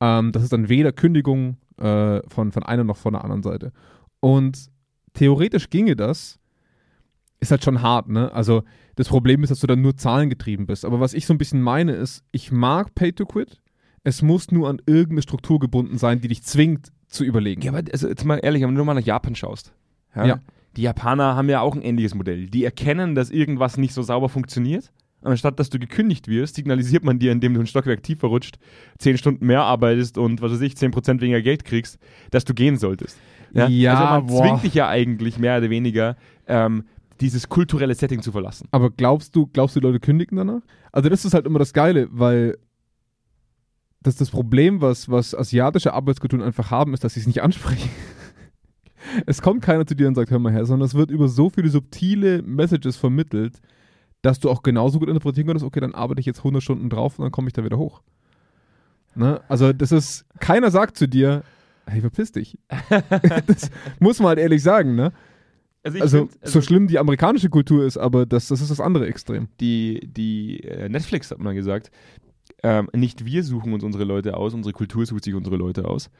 Ähm, 0.00 0.32
das 0.32 0.42
ist 0.42 0.52
dann 0.52 0.68
weder 0.68 0.92
Kündigung 0.92 1.56
äh, 1.78 2.20
von, 2.28 2.52
von 2.52 2.62
einer 2.62 2.84
noch 2.84 2.96
von 2.96 3.14
der 3.14 3.22
anderen 3.22 3.42
Seite. 3.42 3.72
Und 4.20 4.68
theoretisch 5.12 5.70
ginge 5.70 5.96
das, 5.96 6.38
ist 7.40 7.50
halt 7.50 7.64
schon 7.64 7.82
hart, 7.82 8.08
ne? 8.08 8.32
Also 8.32 8.64
das 8.96 9.08
Problem 9.08 9.42
ist, 9.42 9.50
dass 9.50 9.60
du 9.60 9.66
dann 9.66 9.80
nur 9.80 9.96
zahlengetrieben 9.96 10.66
bist. 10.66 10.84
Aber 10.84 11.00
was 11.00 11.14
ich 11.14 11.26
so 11.26 11.34
ein 11.34 11.38
bisschen 11.38 11.62
meine 11.62 11.92
ist, 11.92 12.22
ich 12.32 12.52
mag 12.52 12.94
Pay 12.94 13.12
to 13.12 13.26
Quit. 13.26 13.60
Es 14.02 14.22
muss 14.22 14.50
nur 14.50 14.68
an 14.68 14.82
irgendeine 14.86 15.22
Struktur 15.22 15.58
gebunden 15.58 15.98
sein, 15.98 16.20
die 16.20 16.28
dich 16.28 16.42
zwingt 16.42 16.92
zu 17.08 17.24
überlegen. 17.24 17.62
Ja, 17.62 17.72
aber 17.72 17.82
also 17.90 18.08
jetzt 18.08 18.24
mal 18.24 18.36
ehrlich, 18.36 18.62
wenn 18.62 18.74
du 18.74 18.84
mal 18.84 18.94
nach 18.94 19.00
Japan 19.00 19.34
schaust. 19.34 19.72
Ja. 20.14 20.40
Die 20.76 20.82
Japaner 20.82 21.36
haben 21.36 21.48
ja 21.48 21.60
auch 21.60 21.74
ein 21.74 21.82
ähnliches 21.82 22.14
Modell. 22.14 22.46
Die 22.46 22.64
erkennen, 22.64 23.14
dass 23.14 23.30
irgendwas 23.30 23.76
nicht 23.76 23.94
so 23.94 24.02
sauber 24.02 24.28
funktioniert. 24.28 24.92
Anstatt 25.22 25.58
dass 25.58 25.70
du 25.70 25.78
gekündigt 25.78 26.28
wirst, 26.28 26.56
signalisiert 26.56 27.02
man 27.02 27.18
dir, 27.18 27.32
indem 27.32 27.54
du 27.54 27.60
ein 27.60 27.66
Stockwerk 27.66 28.02
tiefer 28.02 28.28
rutscht, 28.28 28.58
zehn 28.98 29.16
Stunden 29.16 29.46
mehr 29.46 29.62
arbeitest 29.62 30.18
und 30.18 30.42
was 30.42 30.52
weiß 30.52 30.60
ich, 30.60 30.74
10% 30.74 31.22
weniger 31.22 31.40
Geld 31.40 31.64
kriegst, 31.64 31.98
dass 32.30 32.44
du 32.44 32.52
gehen 32.52 32.76
solltest. 32.76 33.18
Ja, 33.52 33.94
also 33.94 34.04
man 34.04 34.26
boah. 34.26 34.42
zwingt 34.42 34.64
dich 34.64 34.74
ja 34.74 34.88
eigentlich 34.88 35.38
mehr 35.38 35.58
oder 35.58 35.70
weniger, 35.70 36.16
ähm, 36.46 36.84
dieses 37.20 37.48
kulturelle 37.48 37.94
Setting 37.94 38.22
zu 38.22 38.32
verlassen. 38.32 38.68
Aber 38.70 38.90
glaubst 38.90 39.34
du, 39.36 39.46
glaubst 39.46 39.76
du, 39.76 39.80
die 39.80 39.86
Leute 39.86 40.00
kündigen 40.00 40.36
danach? 40.36 40.62
Also 40.92 41.08
das 41.08 41.24
ist 41.24 41.34
halt 41.34 41.46
immer 41.46 41.58
das 41.58 41.72
Geile, 41.72 42.08
weil 42.10 42.58
das, 44.02 44.16
das 44.16 44.30
Problem, 44.30 44.80
was, 44.80 45.08
was 45.08 45.34
asiatische 45.34 45.94
Arbeitskulturen 45.94 46.42
einfach 46.42 46.70
haben, 46.70 46.94
ist, 46.94 47.04
dass 47.04 47.14
sie 47.14 47.20
es 47.20 47.26
nicht 47.26 47.42
ansprechen. 47.42 47.88
es 49.26 49.42
kommt 49.42 49.62
keiner 49.62 49.86
zu 49.86 49.94
dir 49.96 50.08
und 50.08 50.14
sagt, 50.14 50.30
hör 50.30 50.38
mal 50.38 50.52
her, 50.52 50.66
sondern 50.66 50.86
es 50.86 50.94
wird 50.94 51.10
über 51.10 51.28
so 51.28 51.50
viele 51.50 51.70
subtile 51.70 52.42
Messages 52.42 52.96
vermittelt, 52.96 53.60
dass 54.22 54.40
du 54.40 54.50
auch 54.50 54.62
genauso 54.62 54.98
gut 54.98 55.08
interpretieren 55.08 55.46
kannst, 55.46 55.64
okay, 55.64 55.80
dann 55.80 55.94
arbeite 55.94 56.20
ich 56.20 56.26
jetzt 56.26 56.38
100 56.38 56.62
Stunden 56.62 56.90
drauf 56.90 57.18
und 57.18 57.24
dann 57.24 57.32
komme 57.32 57.48
ich 57.48 57.52
da 57.52 57.64
wieder 57.64 57.78
hoch. 57.78 58.02
Ne? 59.14 59.40
Also 59.48 59.72
das 59.72 59.92
ist, 59.92 60.26
keiner 60.40 60.70
sagt 60.70 60.96
zu 60.96 61.08
dir, 61.08 61.42
hey, 61.86 62.00
verpiss 62.00 62.32
dich. 62.32 62.58
das 63.46 63.70
muss 64.00 64.18
man 64.18 64.28
halt 64.28 64.38
ehrlich 64.38 64.62
sagen, 64.62 64.94
ne? 64.94 65.12
Also, 65.84 66.00
Also, 66.00 66.18
find, 66.26 66.38
so 66.42 66.60
schlimm 66.60 66.86
die 66.88 66.98
amerikanische 66.98 67.50
Kultur 67.50 67.84
ist, 67.84 67.98
aber 67.98 68.26
das, 68.26 68.48
das 68.48 68.60
ist 68.60 68.70
das 68.70 68.80
andere 68.80 69.06
Extrem. 69.06 69.48
die, 69.60 70.00
die 70.02 70.60
äh, 70.64 70.88
Netflix 70.88 71.30
hat 71.30 71.38
mal 71.38 71.54
gesagt, 71.54 71.90
ähm, 72.62 72.88
nicht 72.94 73.24
wir 73.24 73.44
suchen 73.44 73.72
uns 73.72 73.84
unsere 73.84 74.04
Leute 74.04 74.36
aus, 74.36 74.54
unsere 74.54 74.72
Kultur 74.72 75.04
sucht 75.04 75.24
sich 75.24 75.34
unsere 75.34 75.56
Leute 75.56 75.84
aus. 75.84 76.10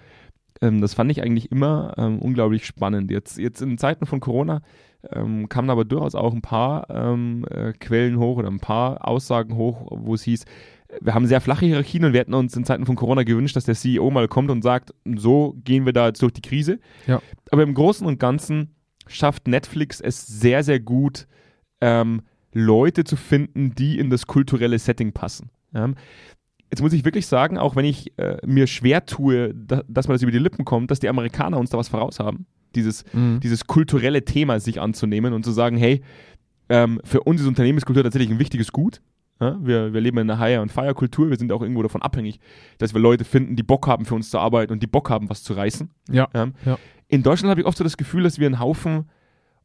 Ähm, 0.60 0.80
das 0.80 0.94
fand 0.94 1.10
ich 1.10 1.22
eigentlich 1.22 1.50
immer 1.50 1.94
ähm, 1.96 2.18
unglaublich 2.18 2.66
spannend. 2.66 3.10
Jetzt, 3.10 3.38
jetzt 3.38 3.62
in 3.62 3.78
Zeiten 3.78 4.06
von 4.06 4.20
Corona 4.20 4.62
ähm, 5.10 5.48
kamen 5.48 5.70
aber 5.70 5.84
durchaus 5.84 6.14
auch 6.14 6.32
ein 6.32 6.42
paar 6.42 6.88
ähm, 6.90 7.46
äh, 7.50 7.72
Quellen 7.72 8.18
hoch 8.18 8.36
oder 8.38 8.48
ein 8.48 8.60
paar 8.60 9.06
Aussagen 9.06 9.56
hoch, 9.56 9.86
wo 9.90 10.14
es 10.14 10.22
hieß, 10.22 10.44
wir 11.00 11.14
haben 11.14 11.26
sehr 11.26 11.40
flache 11.40 11.66
Hierarchien 11.66 12.04
und 12.04 12.12
wir 12.12 12.20
hätten 12.20 12.34
uns 12.34 12.56
in 12.56 12.64
Zeiten 12.64 12.86
von 12.86 12.96
Corona 12.96 13.22
gewünscht, 13.22 13.56
dass 13.56 13.64
der 13.64 13.74
CEO 13.74 14.10
mal 14.10 14.28
kommt 14.28 14.50
und 14.50 14.62
sagt, 14.62 14.94
so 15.16 15.54
gehen 15.64 15.86
wir 15.86 15.92
da 15.92 16.08
jetzt 16.08 16.22
durch 16.22 16.32
die 16.32 16.42
Krise. 16.42 16.78
Ja. 17.06 17.20
Aber 17.50 17.62
im 17.62 17.74
Großen 17.74 18.06
und 18.06 18.20
Ganzen 18.20 18.74
schafft 19.06 19.48
Netflix 19.48 20.00
es 20.00 20.26
sehr, 20.26 20.62
sehr 20.62 20.80
gut, 20.80 21.26
ähm, 21.80 22.22
Leute 22.52 23.04
zu 23.04 23.16
finden, 23.16 23.74
die 23.74 23.98
in 23.98 24.10
das 24.10 24.26
kulturelle 24.26 24.78
Setting 24.78 25.12
passen. 25.12 25.50
Ja. 25.72 25.90
Jetzt 26.70 26.80
muss 26.80 26.92
ich 26.92 27.04
wirklich 27.04 27.26
sagen, 27.26 27.58
auch 27.58 27.76
wenn 27.76 27.84
ich 27.84 28.16
äh, 28.18 28.38
mir 28.46 28.66
schwer 28.66 29.06
tue, 29.06 29.54
da, 29.54 29.82
dass 29.88 30.08
mir 30.08 30.14
das 30.14 30.22
über 30.22 30.32
die 30.32 30.38
Lippen 30.38 30.64
kommt, 30.64 30.90
dass 30.90 31.00
die 31.00 31.08
Amerikaner 31.08 31.58
uns 31.58 31.70
da 31.70 31.78
was 31.78 31.88
voraus 31.88 32.18
haben, 32.20 32.46
dieses, 32.74 33.04
dieses 33.12 33.66
kulturelle 33.66 34.24
Thema 34.24 34.58
sich 34.58 34.80
anzunehmen 34.80 35.32
und 35.32 35.44
zu 35.44 35.52
sagen, 35.52 35.76
hey, 35.76 36.02
ähm, 36.68 37.00
für 37.04 37.22
uns 37.22 37.40
ist 37.40 37.46
Unternehmenskultur 37.46 38.02
tatsächlich 38.02 38.30
ein 38.30 38.38
wichtiges 38.38 38.72
Gut. 38.72 39.00
Ja, 39.40 39.58
wir, 39.60 39.92
wir 39.92 40.00
leben 40.00 40.18
in 40.18 40.30
einer 40.30 40.38
Hire- 40.40 40.62
und 40.62 40.70
Fire-Kultur, 40.70 41.28
wir 41.28 41.36
sind 41.36 41.50
auch 41.50 41.60
irgendwo 41.60 41.82
davon 41.82 42.02
abhängig, 42.02 42.38
dass 42.78 42.94
wir 42.94 43.00
Leute 43.00 43.24
finden, 43.24 43.56
die 43.56 43.64
Bock 43.64 43.86
haben, 43.88 44.04
für 44.04 44.14
uns 44.14 44.30
zu 44.30 44.38
arbeiten 44.38 44.72
und 44.72 44.82
die 44.82 44.86
Bock 44.86 45.10
haben, 45.10 45.28
was 45.28 45.42
zu 45.42 45.54
reißen. 45.54 45.90
Ja. 46.08 46.28
Ja. 46.34 46.48
Ja. 46.64 46.78
In 47.08 47.22
Deutschland 47.22 47.50
habe 47.50 47.60
ich 47.60 47.66
oft 47.66 47.78
so 47.78 47.84
das 47.84 47.96
Gefühl, 47.96 48.22
dass 48.22 48.38
wir 48.38 48.46
einen 48.46 48.60
Haufen 48.60 49.08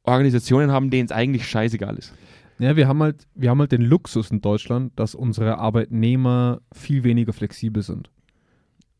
Organisationen 0.04 0.72
haben, 0.72 0.90
denen 0.90 1.06
es 1.06 1.12
eigentlich 1.12 1.48
scheißegal 1.48 1.96
ist. 1.98 2.14
Ja, 2.60 2.76
wir 2.76 2.88
haben 2.88 3.02
halt, 3.02 3.28
wir 3.36 3.50
haben 3.50 3.60
halt 3.60 3.72
den 3.72 3.82
Luxus 3.82 4.32
in 4.32 4.42
Deutschland, 4.42 4.92
dass 5.00 5.16
unsere 5.16 5.60
Arbeitnehmer 5.60 6.62
viel 6.74 7.04
weniger 7.04 7.32
flexibel 7.32 7.82
sind. 7.84 8.10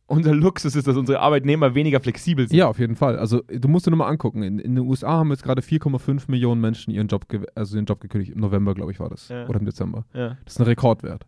Unser 0.06 0.34
Luxus 0.34 0.74
ist, 0.74 0.88
dass 0.88 0.96
unsere 0.96 1.20
Arbeitnehmer 1.20 1.74
weniger 1.74 2.00
flexibel 2.00 2.48
sind. 2.48 2.56
Ja, 2.56 2.66
auf 2.66 2.80
jeden 2.80 2.96
Fall. 2.96 3.16
Also 3.16 3.42
du 3.42 3.68
musst 3.68 3.86
dir 3.86 3.90
nur 3.90 3.98
mal 3.98 4.08
angucken. 4.08 4.42
In, 4.42 4.58
in 4.58 4.74
den 4.74 4.84
USA 4.84 5.18
haben 5.18 5.30
jetzt 5.30 5.44
gerade 5.44 5.62
4,5 5.62 6.24
Millionen 6.28 6.60
Menschen 6.60 6.90
ihren 6.92 7.06
Job, 7.06 7.26
also 7.54 7.76
ihren 7.76 7.84
Job 7.84 8.00
gekündigt. 8.00 8.32
Im 8.32 8.40
November, 8.40 8.74
glaube 8.74 8.90
ich, 8.90 8.98
war 8.98 9.08
das. 9.08 9.28
Ja. 9.28 9.46
Oder 9.46 9.60
im 9.60 9.66
Dezember. 9.66 10.06
Ja. 10.12 10.36
Das 10.44 10.54
ist 10.54 10.58
ein 10.60 10.64
Rekordwert. 10.64 11.26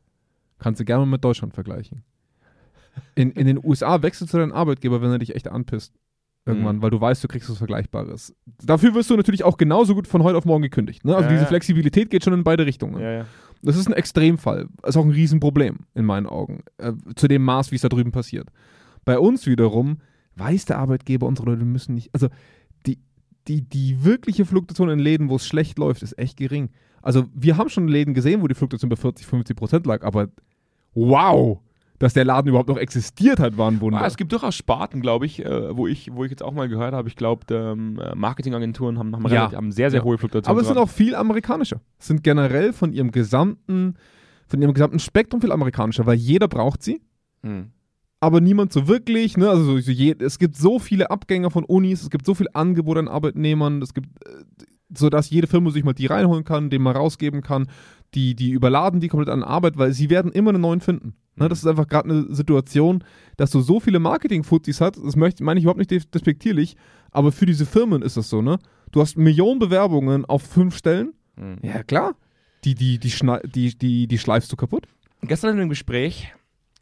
Kannst 0.58 0.80
du 0.80 0.84
gerne 0.84 1.04
mal 1.04 1.12
mit 1.12 1.22
Deutschland 1.22 1.54
vergleichen. 1.54 2.02
In, 3.14 3.30
in 3.32 3.46
den 3.46 3.62
USA 3.62 4.02
wechselst 4.02 4.34
du 4.34 4.38
deinen 4.38 4.52
Arbeitgeber, 4.52 5.00
wenn 5.00 5.10
er 5.10 5.18
dich 5.18 5.36
echt 5.36 5.48
anpisst. 5.48 5.94
Irgendwann, 6.44 6.76
Mhm. 6.76 6.82
weil 6.82 6.90
du 6.90 7.00
weißt, 7.00 7.22
du 7.22 7.28
kriegst 7.28 7.48
was 7.48 7.58
Vergleichbares. 7.58 8.34
Dafür 8.64 8.94
wirst 8.94 9.08
du 9.10 9.16
natürlich 9.16 9.44
auch 9.44 9.56
genauso 9.56 9.94
gut 9.94 10.08
von 10.08 10.24
heute 10.24 10.36
auf 10.36 10.44
morgen 10.44 10.62
gekündigt. 10.62 11.04
Ne? 11.04 11.12
Also 11.14 11.26
Ja, 11.26 11.30
diese 11.30 11.42
ja. 11.42 11.46
Flexibilität 11.48 12.10
geht 12.10 12.24
schon 12.24 12.32
in 12.32 12.42
beide 12.42 12.66
Richtungen. 12.66 13.00
Ja. 13.00 13.26
Das 13.62 13.76
ist 13.76 13.86
ein 13.86 13.92
Extremfall. 13.92 14.66
Ist 14.84 14.96
auch 14.96 15.04
ein 15.04 15.12
Riesenproblem 15.12 15.80
in 15.94 16.04
meinen 16.04 16.26
Augen. 16.26 16.64
Äh, 16.78 16.92
zu 17.14 17.28
dem 17.28 17.44
Maß, 17.44 17.70
wie 17.70 17.76
es 17.76 17.82
da 17.82 17.88
drüben 17.88 18.10
passiert. 18.10 18.48
Bei 19.04 19.20
uns 19.20 19.46
wiederum 19.46 19.98
weiß 20.34 20.64
der 20.64 20.78
Arbeitgeber, 20.78 21.26
unsere 21.28 21.48
Leute 21.50 21.64
müssen 21.64 21.94
nicht. 21.94 22.10
Also 22.12 22.28
die, 22.86 22.98
die, 23.46 23.62
die 23.62 24.02
wirkliche 24.04 24.44
Fluktuation 24.44 24.88
in 24.90 24.98
Läden, 24.98 25.28
wo 25.28 25.36
es 25.36 25.46
schlecht 25.46 25.78
läuft, 25.78 26.02
ist 26.02 26.18
echt 26.18 26.36
gering. 26.38 26.70
Also 27.02 27.26
wir 27.34 27.56
haben 27.56 27.68
schon 27.68 27.86
Läden 27.86 28.14
gesehen, 28.14 28.42
wo 28.42 28.48
die 28.48 28.54
Fluktuation 28.56 28.88
bei 28.88 28.96
40, 28.96 29.26
50 29.26 29.56
Prozent 29.56 29.86
lag, 29.86 30.02
aber 30.02 30.28
wow, 30.94 31.60
dass 32.02 32.14
der 32.14 32.24
Laden 32.24 32.48
überhaupt 32.48 32.68
noch 32.68 32.78
existiert 32.78 33.38
hat, 33.38 33.56
war 33.56 33.70
ein 33.70 33.80
Wunder. 33.80 34.00
Ah, 34.00 34.06
es 34.08 34.16
gibt 34.16 34.32
durchaus 34.32 34.56
Sparten, 34.56 35.00
glaube 35.00 35.24
ich, 35.24 35.44
äh, 35.44 35.76
wo 35.76 35.86
ich, 35.86 36.12
wo 36.12 36.24
ich 36.24 36.32
jetzt 36.32 36.42
auch 36.42 36.50
mal 36.50 36.68
gehört 36.68 36.94
habe, 36.94 37.06
ich 37.08 37.14
glaube, 37.14 37.42
ähm, 37.54 37.96
äh, 38.00 38.16
Marketingagenturen 38.16 38.98
haben, 38.98 39.14
haben, 39.14 39.22
Ja. 39.28 39.42
relativ, 39.42 39.56
haben 39.56 39.70
sehr, 39.70 39.88
sehr 39.92 40.00
Ja. 40.00 40.04
hohe 40.04 40.18
Fluktuationen. 40.18 40.50
aber 40.52 40.62
es 40.62 40.66
sind 40.66 40.78
auch 40.78 40.88
viel 40.88 41.14
amerikanischer. 41.14 41.80
Es 42.00 42.08
sind 42.08 42.24
generell 42.24 42.72
von 42.72 42.92
ihrem 42.92 43.12
gesamten, 43.12 43.94
von 44.48 44.60
ihrem 44.60 44.74
gesamten 44.74 44.98
Spektrum 44.98 45.40
viel 45.40 45.52
amerikanischer, 45.52 46.04
weil 46.04 46.16
jeder 46.16 46.48
braucht 46.48 46.82
sie. 46.82 47.00
Hm. 47.44 47.70
aber 48.18 48.40
niemand 48.40 48.72
so 48.72 48.88
wirklich. 48.88 49.36
Ne? 49.36 49.48
Also 49.48 49.62
so, 49.64 49.78
so 49.78 49.90
je, 49.92 50.16
es 50.18 50.40
gibt 50.40 50.56
so 50.56 50.80
viele 50.80 51.08
Abgänger 51.10 51.52
von 51.52 51.64
Unis, 51.64 52.02
es 52.02 52.10
gibt 52.10 52.26
so 52.26 52.34
viel 52.34 52.48
Angebot 52.52 52.98
an 52.98 53.06
Arbeitnehmern, 53.06 53.80
es 53.80 53.94
gibt 53.94 54.08
äh, 54.26 54.30
sodass 54.96 55.30
jede 55.30 55.46
Firma 55.46 55.70
sich 55.70 55.84
mal 55.84 55.92
die 55.92 56.06
reinholen 56.06 56.42
kann, 56.44 56.68
den 56.68 56.82
mal 56.82 56.92
rausgeben 56.96 57.42
kann, 57.42 57.68
die, 58.14 58.34
die 58.34 58.50
überladen 58.50 58.98
die 58.98 59.06
komplett 59.08 59.28
an 59.32 59.42
Arbeit, 59.44 59.78
weil 59.78 59.92
sie 59.92 60.10
werden 60.10 60.32
immer 60.32 60.50
einen 60.50 60.60
neuen 60.60 60.80
finden. 60.80 61.14
Ne, 61.36 61.48
das 61.48 61.60
ist 61.60 61.66
einfach 61.66 61.88
gerade 61.88 62.10
eine 62.10 62.34
Situation, 62.34 63.02
dass 63.38 63.50
du 63.50 63.60
so 63.60 63.80
viele 63.80 63.98
Marketing-Fuzis 63.98 64.80
hast, 64.82 64.98
das 65.02 65.16
möchte, 65.16 65.42
meine 65.42 65.58
ich 65.58 65.64
überhaupt 65.64 65.78
nicht 65.78 65.90
des- 65.90 66.10
despektierlich, 66.10 66.76
aber 67.10 67.32
für 67.32 67.46
diese 67.46 67.64
Firmen 67.64 68.02
ist 68.02 68.16
das 68.18 68.28
so, 68.28 68.42
ne? 68.42 68.58
Du 68.90 69.00
hast 69.00 69.16
Millionen 69.16 69.58
Bewerbungen 69.58 70.26
auf 70.26 70.42
fünf 70.42 70.76
Stellen. 70.76 71.14
Mhm. 71.36 71.56
Ja, 71.62 71.82
klar. 71.82 72.14
Die, 72.64 72.74
die, 72.74 72.98
die, 72.98 73.10
die, 73.54 73.78
die, 73.78 74.06
die 74.06 74.18
schleifst 74.18 74.52
du 74.52 74.56
kaputt. 74.56 74.86
Gestern 75.22 75.54
in 75.54 75.60
einem 75.60 75.70
Gespräch, 75.70 76.34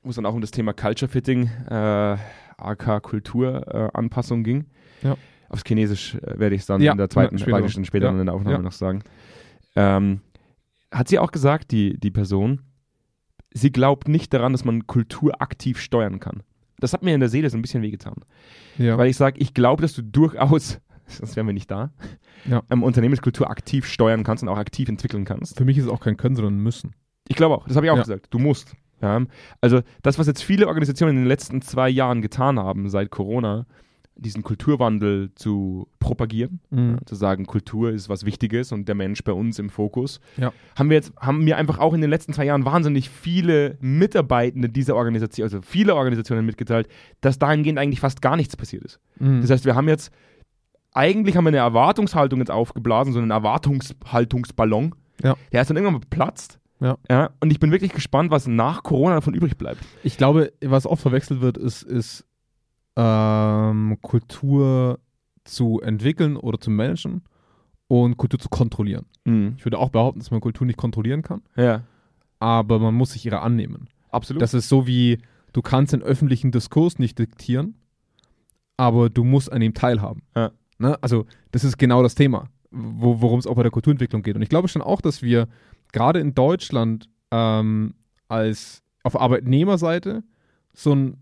wo 0.02 0.10
es 0.10 0.16
dann 0.16 0.26
auch 0.26 0.34
um 0.34 0.40
das 0.40 0.50
Thema 0.50 0.72
Culture 0.72 1.08
Fitting, 1.08 1.46
äh, 1.68 2.16
AK 2.58 3.02
Kulturanpassung 3.02 4.40
äh, 4.40 4.42
ging. 4.42 4.66
Ja. 5.02 5.16
Aufs 5.48 5.62
Chinesisch 5.64 6.14
äh, 6.16 6.38
werde 6.38 6.54
ich 6.54 6.62
es 6.62 6.66
dann 6.66 6.80
Ja, 6.80 6.92
in 6.92 6.98
der 6.98 7.08
zweiten, 7.08 7.36
ja, 7.36 7.42
später 7.42 7.84
später 7.84 8.06
Ja. 8.12 8.18
in 8.20 8.26
der 8.26 8.34
Aufnahme 8.34 8.62
noch 8.62 8.72
sagen. 8.72 9.02
Ähm, 9.76 10.20
hat 10.90 11.08
sie 11.08 11.18
auch 11.18 11.30
gesagt, 11.32 11.70
die, 11.70 11.98
die 11.98 12.10
Person, 12.10 12.60
sie 13.52 13.72
glaubt 13.72 14.08
nicht 14.08 14.32
daran, 14.32 14.52
dass 14.52 14.64
man 14.64 14.86
Kultur 14.86 15.40
aktiv 15.42 15.78
steuern 15.80 16.20
kann. 16.20 16.42
Das 16.78 16.92
hat 16.92 17.02
mir 17.02 17.14
in 17.14 17.20
der 17.20 17.28
Seele 17.28 17.50
so 17.50 17.58
ein 17.58 17.62
bisschen 17.62 17.82
wehgetan. 17.82 18.14
Ja. 18.78 18.96
Weil 18.96 19.08
ich 19.10 19.16
sage, 19.16 19.38
ich 19.38 19.52
glaube, 19.54 19.82
dass 19.82 19.92
du 19.92 20.02
durchaus, 20.02 20.80
sonst 21.06 21.36
wären 21.36 21.46
wir 21.46 21.52
nicht 21.52 21.70
da, 21.70 21.92
Ja. 22.48 22.62
ähm, 22.70 22.82
Unternehmenskultur 22.82 23.50
aktiv 23.50 23.86
steuern 23.86 24.24
kannst 24.24 24.42
und 24.42 24.48
auch 24.48 24.56
aktiv 24.58 24.88
entwickeln 24.88 25.24
kannst. 25.24 25.58
Für 25.58 25.64
mich 25.64 25.76
ist 25.78 25.84
es 25.84 25.90
auch 25.90 26.00
kein 26.00 26.16
Können, 26.16 26.36
sondern 26.36 26.58
müssen. 26.58 26.94
Ich 27.28 27.36
glaube 27.36 27.56
auch, 27.56 27.66
das 27.66 27.76
habe 27.76 27.86
ich 27.86 27.92
auch 27.92 27.96
Ja. 27.96 28.02
gesagt. 28.02 28.28
Du 28.30 28.38
musst. 28.38 28.74
Ja. 29.02 29.20
Also 29.60 29.80
das, 30.02 30.18
was 30.18 30.26
jetzt 30.26 30.42
viele 30.42 30.66
Organisationen 30.68 31.16
in 31.16 31.22
den 31.22 31.28
letzten 31.28 31.60
zwei 31.62 31.88
Jahren 31.88 32.22
getan 32.22 32.58
haben, 32.58 32.88
seit 32.90 33.10
Corona, 33.10 33.66
diesen 34.20 34.42
Kulturwandel 34.42 35.30
zu 35.34 35.88
propagieren, 35.98 36.60
Mhm. 36.70 36.90
ja, 36.92 37.06
zu 37.06 37.14
sagen, 37.14 37.46
Kultur 37.46 37.90
ist 37.90 38.08
was 38.08 38.24
Wichtiges 38.24 38.70
und 38.72 38.86
der 38.86 38.94
Mensch 38.94 39.24
bei 39.24 39.32
uns 39.32 39.58
im 39.58 39.70
Fokus, 39.70 40.20
Ja. 40.36 40.52
haben 40.76 40.90
wir 40.90 40.96
jetzt, 40.96 41.12
haben 41.18 41.42
mir 41.44 41.56
einfach 41.56 41.78
auch 41.78 41.94
in 41.94 42.00
den 42.00 42.10
letzten 42.10 42.32
zwei 42.32 42.44
Jahren 42.44 42.64
wahnsinnig 42.64 43.08
viele 43.10 43.76
Mitarbeitende 43.80 44.68
dieser 44.68 44.94
Organisation, 44.96 45.44
also 45.44 45.60
viele 45.62 45.94
Organisationen 45.94 46.44
mitgeteilt, 46.46 46.88
dass 47.20 47.38
dahingehend 47.38 47.78
eigentlich 47.78 48.00
fast 48.00 48.20
gar 48.22 48.36
nichts 48.36 48.56
passiert 48.56 48.84
ist. 48.84 49.00
Mhm. 49.18 49.40
Das 49.40 49.50
heißt, 49.50 49.64
wir 49.64 49.74
haben 49.74 49.88
jetzt, 49.88 50.10
eigentlich 50.92 51.36
haben 51.36 51.44
wir 51.44 51.48
eine 51.48 51.58
Erwartungshaltung 51.58 52.40
jetzt 52.40 52.50
aufgeblasen, 52.50 53.12
so 53.12 53.20
einen 53.20 53.30
Erwartungshaltungsballon. 53.30 54.94
Ja. 55.22 55.36
Der 55.52 55.62
ist 55.62 55.68
dann 55.70 55.76
irgendwann 55.76 55.94
mal 55.94 56.00
geplatzt. 56.00 56.58
Ja. 56.80 56.96
ja. 57.10 57.30
Und 57.40 57.50
ich 57.52 57.60
bin 57.60 57.70
wirklich 57.72 57.92
gespannt, 57.92 58.30
was 58.30 58.46
nach 58.46 58.82
Corona 58.82 59.16
davon 59.16 59.34
übrig 59.34 59.58
bleibt. 59.58 59.80
Ich 60.02 60.16
glaube, 60.16 60.52
was 60.64 60.86
oft 60.86 61.02
verwechselt 61.02 61.42
wird, 61.42 61.58
ist, 61.58 61.82
ist 61.82 62.24
ähm, 62.96 63.98
Kultur 64.02 64.98
zu 65.44 65.80
entwickeln 65.80 66.36
oder 66.36 66.58
zu 66.60 66.70
managen 66.70 67.22
und 67.88 68.16
Kultur 68.16 68.38
zu 68.38 68.48
kontrollieren. 68.48 69.06
Ich 69.56 69.64
würde 69.64 69.78
auch 69.78 69.90
behaupten, 69.90 70.18
dass 70.20 70.30
man 70.30 70.40
Kultur 70.40 70.66
nicht 70.66 70.76
kontrollieren 70.76 71.22
kann, 71.22 71.42
Ja, 71.56 71.82
aber 72.40 72.78
man 72.78 72.94
muss 72.94 73.12
sich 73.12 73.24
ihrer 73.26 73.42
annehmen. 73.42 73.88
absolut. 74.10 74.42
Das 74.42 74.54
ist 74.54 74.68
so 74.68 74.86
wie, 74.86 75.18
du 75.52 75.62
kannst 75.62 75.92
den 75.92 76.02
öffentlichen 76.02 76.50
Diskurs 76.50 76.98
nicht 76.98 77.18
diktieren, 77.18 77.74
aber 78.76 79.08
du 79.10 79.24
musst 79.24 79.52
an 79.52 79.62
ihm 79.62 79.74
teilhaben. 79.74 80.22
Ja. 80.36 80.50
Ne? 80.78 80.98
Also 81.02 81.26
das 81.52 81.62
ist 81.64 81.78
genau 81.78 82.02
das 82.02 82.14
Thema, 82.14 82.48
wo, 82.70 83.20
worum 83.20 83.38
es 83.38 83.46
auch 83.46 83.54
bei 83.54 83.62
der 83.62 83.70
Kulturentwicklung 83.70 84.22
geht. 84.22 84.34
Und 84.36 84.42
ich 84.42 84.48
glaube 84.48 84.68
schon 84.68 84.82
auch, 84.82 85.00
dass 85.00 85.22
wir 85.22 85.46
gerade 85.92 86.18
in 86.20 86.34
Deutschland 86.34 87.08
ähm, 87.30 87.94
als 88.28 88.82
auf 89.04 89.20
Arbeitnehmerseite 89.20 90.22
so 90.72 90.94
ein, 90.94 91.16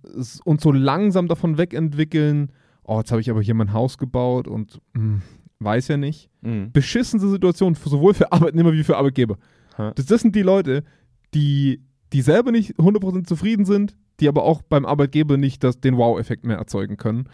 uns 0.45 0.63
so 0.63 0.73
langsam 0.73 1.29
davon 1.29 1.59
wegentwickeln, 1.59 2.53
oh, 2.85 2.99
jetzt 2.99 3.11
habe 3.11 3.21
ich 3.21 3.31
aber 3.31 3.43
hier 3.43 3.55
mein 3.55 3.73
Haus 3.73 3.99
gebaut 3.99 4.49
und 4.49 4.81
hm, 4.95 5.23
weiß 5.61 5.89
ja 5.89 5.97
nicht. 5.97 6.31
Mhm. 6.43 6.73
Beschissenste 6.73 7.29
Situation, 7.29 7.75
sowohl 7.75 8.15
für 8.15 8.33
Arbeitnehmer 8.33 8.73
wie 8.73 8.85
für 8.85 8.97
Arbeitgeber. 8.97 9.37
Das, 9.95 10.07
das 10.07 10.23
sind 10.23 10.35
die 10.35 10.43
Leute, 10.43 10.83
die, 11.35 11.83
die 12.13 12.23
selber 12.23 12.51
nicht 12.51 12.77
100% 12.79 13.27
zufrieden 13.27 13.65
sind, 13.65 13.97
die 14.21 14.29
aber 14.29 14.43
auch 14.43 14.63
beim 14.63 14.85
Arbeitgeber 14.85 15.37
nicht 15.37 15.63
das, 15.63 15.81
den 15.81 15.97
Wow-Effekt 15.97 16.45
mehr 16.45 16.57
erzeugen 16.57 16.97
können. 16.97 17.29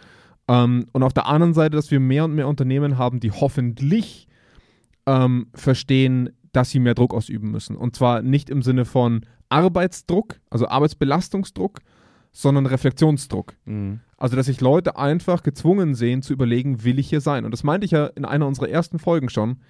Ähm, 0.47 0.85
und 0.91 1.03
auf 1.03 1.13
der 1.13 1.25
anderen 1.25 1.53
Seite, 1.53 1.75
dass 1.75 1.89
wir 1.89 1.99
mehr 1.99 2.25
und 2.25 2.35
mehr 2.35 2.47
Unternehmen 2.47 2.97
haben, 2.97 3.19
die 3.19 3.31
hoffentlich 3.31 4.27
ähm, 5.07 5.47
verstehen, 5.53 6.29
dass 6.51 6.69
sie 6.69 6.79
mehr 6.79 6.93
Druck 6.93 7.13
ausüben 7.13 7.51
müssen. 7.51 7.75
Und 7.75 7.95
zwar 7.95 8.21
nicht 8.21 8.49
im 8.49 8.61
Sinne 8.61 8.85
von 8.85 9.25
Arbeitsdruck, 9.49 10.39
also 10.49 10.67
Arbeitsbelastungsdruck, 10.67 11.79
sondern 12.35 12.65
Reflexionsdruck. 12.65 13.53
Mhm. 13.63 14.01
Also, 14.17 14.35
dass 14.35 14.47
sich 14.47 14.59
Leute 14.59 14.97
einfach 14.97 15.41
gezwungen 15.41 15.95
sehen, 15.95 16.21
zu 16.21 16.33
überlegen, 16.33 16.83
will 16.83 16.99
ich 16.99 17.07
hier 17.07 17.21
sein? 17.21 17.45
Und 17.45 17.51
das 17.51 17.63
meinte 17.63 17.85
ich 17.85 17.91
ja 17.91 18.07
in 18.07 18.25
einer 18.25 18.45
unserer 18.45 18.67
ersten 18.67 18.99
Folgen 18.99 19.29
schon. 19.29 19.61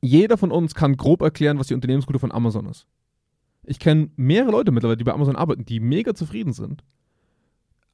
Jeder 0.00 0.36
von 0.36 0.50
uns 0.50 0.74
kann 0.74 0.96
grob 0.96 1.22
erklären, 1.22 1.60
was 1.60 1.68
die 1.68 1.74
Unternehmenskultur 1.74 2.18
von 2.18 2.32
Amazon 2.32 2.66
ist. 2.66 2.88
Ich 3.62 3.78
kenne 3.78 4.10
mehrere 4.16 4.50
Leute 4.50 4.72
mittlerweile, 4.72 4.96
die 4.96 5.04
bei 5.04 5.12
Amazon 5.12 5.36
arbeiten, 5.36 5.64
die 5.64 5.78
mega 5.78 6.12
zufrieden 6.12 6.52
sind. 6.52 6.82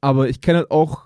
Aber 0.01 0.27
ich 0.27 0.41
kenne 0.41 0.59
halt 0.59 0.71
auch, 0.71 1.03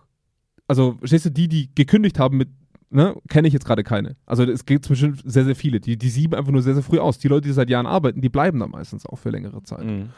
also, 0.70 0.94
verstehst 1.00 1.26
du, 1.26 1.32
die, 1.32 1.50
die 1.50 1.76
gekündigt 1.76 2.20
haben 2.20 2.38
mit, 2.38 2.50
ne, 2.90 3.18
kenne 3.28 3.50
ich 3.50 3.54
jetzt 3.54 3.66
gerade 3.66 3.84
keine. 3.84 4.16
Also, 4.26 4.44
es 4.44 4.66
gibt 4.66 4.88
bestimmt 4.88 5.22
sehr, 5.26 5.44
sehr 5.44 5.58
viele. 5.58 5.82
Die, 5.82 5.98
die 5.98 6.10
sieben 6.10 6.36
einfach 6.36 6.54
nur 6.54 6.62
sehr, 6.62 6.74
sehr 6.74 6.84
früh 6.84 7.00
aus. 7.00 7.20
Die 7.20 7.28
Leute, 7.28 7.50
die 7.50 7.54
seit 7.54 7.70
Jahren 7.70 7.86
arbeiten, 7.86 8.22
die 8.22 8.30
bleiben 8.30 8.60
da 8.60 8.68
meistens 8.68 9.06
auch 9.06 9.18
für 9.18 9.30
längere 9.30 9.62
Zeit. 9.64 9.84
Mhm. 9.84 10.10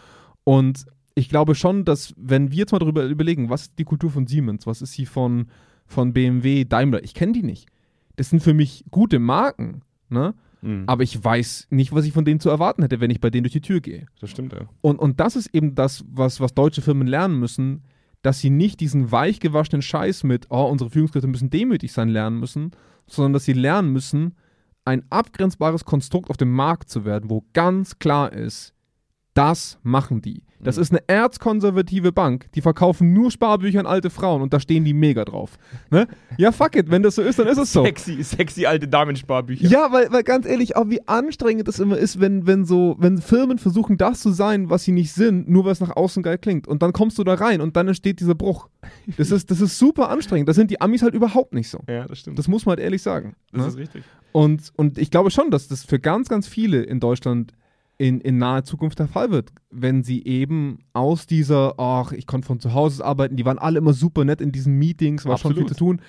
Und 0.43 0.85
ich 1.15 1.29
glaube 1.29 1.55
schon, 1.55 1.85
dass, 1.85 2.13
wenn 2.17 2.51
wir 2.51 2.59
jetzt 2.59 2.71
mal 2.71 2.79
darüber 2.79 3.05
überlegen, 3.05 3.49
was 3.49 3.63
ist 3.63 3.79
die 3.79 3.83
Kultur 3.83 4.09
von 4.09 4.27
Siemens, 4.27 4.65
was 4.65 4.81
ist 4.81 4.93
sie 4.93 5.05
von, 5.05 5.47
von 5.85 6.13
BMW, 6.13 6.65
Daimler, 6.65 7.03
ich 7.03 7.13
kenne 7.13 7.33
die 7.33 7.43
nicht. 7.43 7.67
Das 8.15 8.29
sind 8.29 8.41
für 8.41 8.53
mich 8.53 8.83
gute 8.91 9.19
Marken, 9.19 9.81
ne? 10.09 10.33
Mhm. 10.61 10.83
aber 10.87 11.03
ich 11.03 11.21
weiß 11.21 11.67
nicht, 11.71 11.91
was 11.91 12.05
ich 12.05 12.13
von 12.13 12.23
denen 12.23 12.39
zu 12.39 12.49
erwarten 12.49 12.83
hätte, 12.83 13.01
wenn 13.01 13.11
ich 13.11 13.19
bei 13.19 13.29
denen 13.29 13.43
durch 13.43 13.53
die 13.53 13.61
Tür 13.61 13.81
gehe. 13.81 14.05
Das 14.21 14.29
stimmt, 14.29 14.53
ja. 14.53 14.61
Und, 14.79 14.97
und 14.97 15.19
das 15.19 15.35
ist 15.35 15.53
eben 15.53 15.75
das, 15.75 16.05
was, 16.09 16.39
was 16.39 16.53
deutsche 16.53 16.81
Firmen 16.81 17.05
lernen 17.05 17.37
müssen, 17.37 17.83
dass 18.21 18.39
sie 18.39 18.49
nicht 18.49 18.79
diesen 18.79 19.11
weichgewaschenen 19.11 19.81
Scheiß 19.81 20.23
mit, 20.23 20.47
oh, 20.49 20.63
unsere 20.63 20.89
Führungskräfte 20.89 21.27
müssen 21.27 21.49
demütig 21.49 21.91
sein, 21.91 22.07
lernen 22.07 22.39
müssen, 22.39 22.71
sondern 23.07 23.33
dass 23.33 23.43
sie 23.43 23.53
lernen 23.53 23.91
müssen, 23.91 24.35
ein 24.85 25.03
abgrenzbares 25.09 25.83
Konstrukt 25.83 26.29
auf 26.29 26.37
dem 26.37 26.51
Markt 26.51 26.89
zu 26.89 27.03
werden, 27.03 27.29
wo 27.29 27.43
ganz 27.51 27.99
klar 27.99 28.31
ist, 28.31 28.73
das 29.33 29.79
machen 29.83 30.21
die. 30.21 30.43
Das 30.63 30.77
Mhm. 30.77 30.81
ist 30.81 30.91
eine 30.91 31.01
erzkonservative 31.07 32.11
Bank, 32.11 32.51
die 32.53 32.61
verkaufen 32.61 33.13
nur 33.13 33.31
Sparbücher 33.31 33.79
an 33.79 33.85
alte 33.85 34.09
Frauen 34.09 34.41
und 34.41 34.53
da 34.53 34.59
stehen 34.59 34.83
die 34.83 34.93
mega 34.93 35.25
drauf. 35.25 35.57
Ne? 35.89 36.07
Ja, 36.37 36.51
fuck 36.51 36.75
it, 36.75 36.89
wenn 36.89 37.03
das 37.03 37.15
so 37.15 37.21
ist, 37.21 37.39
dann 37.39 37.47
ist 37.47 37.57
es 37.57 37.73
so. 37.73 37.83
Sexy, 37.83 38.23
sexy 38.23 38.65
alte 38.65 38.87
Damensparbücher. 38.87 39.67
Ja, 39.67 39.91
weil, 39.91 40.11
weil 40.11 40.23
ganz 40.23 40.45
ehrlich, 40.45 40.75
auch 40.75 40.89
wie 40.89 41.05
anstrengend 41.07 41.67
es 41.67 41.79
immer 41.79 41.97
ist, 41.97 42.19
wenn, 42.19 42.47
wenn 42.47 42.65
so, 42.65 42.95
wenn 42.99 43.19
Firmen 43.19 43.57
versuchen, 43.59 43.97
das 43.97 44.21
zu 44.21 44.31
sein, 44.31 44.69
was 44.69 44.83
sie 44.83 44.91
nicht 44.91 45.13
sind, 45.13 45.49
nur 45.49 45.65
weil 45.65 45.71
es 45.73 45.79
nach 45.79 45.95
außen 45.95 46.23
geil 46.23 46.37
klingt. 46.37 46.67
Und 46.67 46.81
dann 46.81 46.93
kommst 46.93 47.17
du 47.17 47.23
da 47.23 47.33
rein 47.35 47.61
und 47.61 47.75
dann 47.75 47.87
entsteht 47.87 48.19
dieser 48.19 48.35
Bruch. 48.35 48.69
Das 49.17 49.31
ist, 49.31 49.51
das 49.51 49.61
ist 49.61 49.77
super 49.77 50.09
anstrengend. 50.09 50.49
Das 50.49 50.55
sind 50.55 50.71
die 50.71 50.81
Amis 50.81 51.01
halt 51.01 51.13
überhaupt 51.13 51.53
nicht 51.53 51.69
so. 51.69 51.79
Ja, 51.87 52.05
das 52.05 52.19
stimmt. 52.19 52.39
Das 52.39 52.47
muss 52.47 52.65
man 52.65 52.73
halt 52.73 52.79
ehrlich 52.79 53.01
sagen. 53.01 53.35
Das 53.51 53.61
ne? 53.61 53.67
ist 53.67 53.77
richtig. 53.77 54.03
Und, 54.31 54.71
und 54.75 54.97
ich 54.97 55.11
glaube 55.11 55.29
schon, 55.29 55.51
dass 55.51 55.67
das 55.67 55.83
für 55.83 55.99
ganz, 55.99 56.27
ganz 56.27 56.47
viele 56.47 56.81
in 56.81 56.99
Deutschland 56.99 57.53
in, 57.97 58.21
in 58.21 58.37
naher 58.37 58.63
Zukunft 58.63 58.99
der 58.99 59.07
Fall 59.07 59.31
wird, 59.31 59.51
wenn 59.69 60.03
sie 60.03 60.25
eben 60.25 60.79
aus 60.93 61.27
dieser, 61.27 61.79
ach, 61.79 62.11
ich 62.11 62.27
konnte 62.27 62.47
von 62.47 62.59
zu 62.59 62.73
Hause 62.73 63.03
aus 63.03 63.07
arbeiten, 63.07 63.35
die 63.35 63.45
waren 63.45 63.59
alle 63.59 63.77
immer 63.77 63.93
super 63.93 64.25
nett 64.25 64.41
in 64.41 64.51
diesen 64.51 64.77
Meetings, 64.77 65.25
war 65.25 65.37
schon 65.37 65.51
Absolut. 65.51 65.69
viel 65.69 65.77
zu 65.77 65.83
tun. 65.83 66.01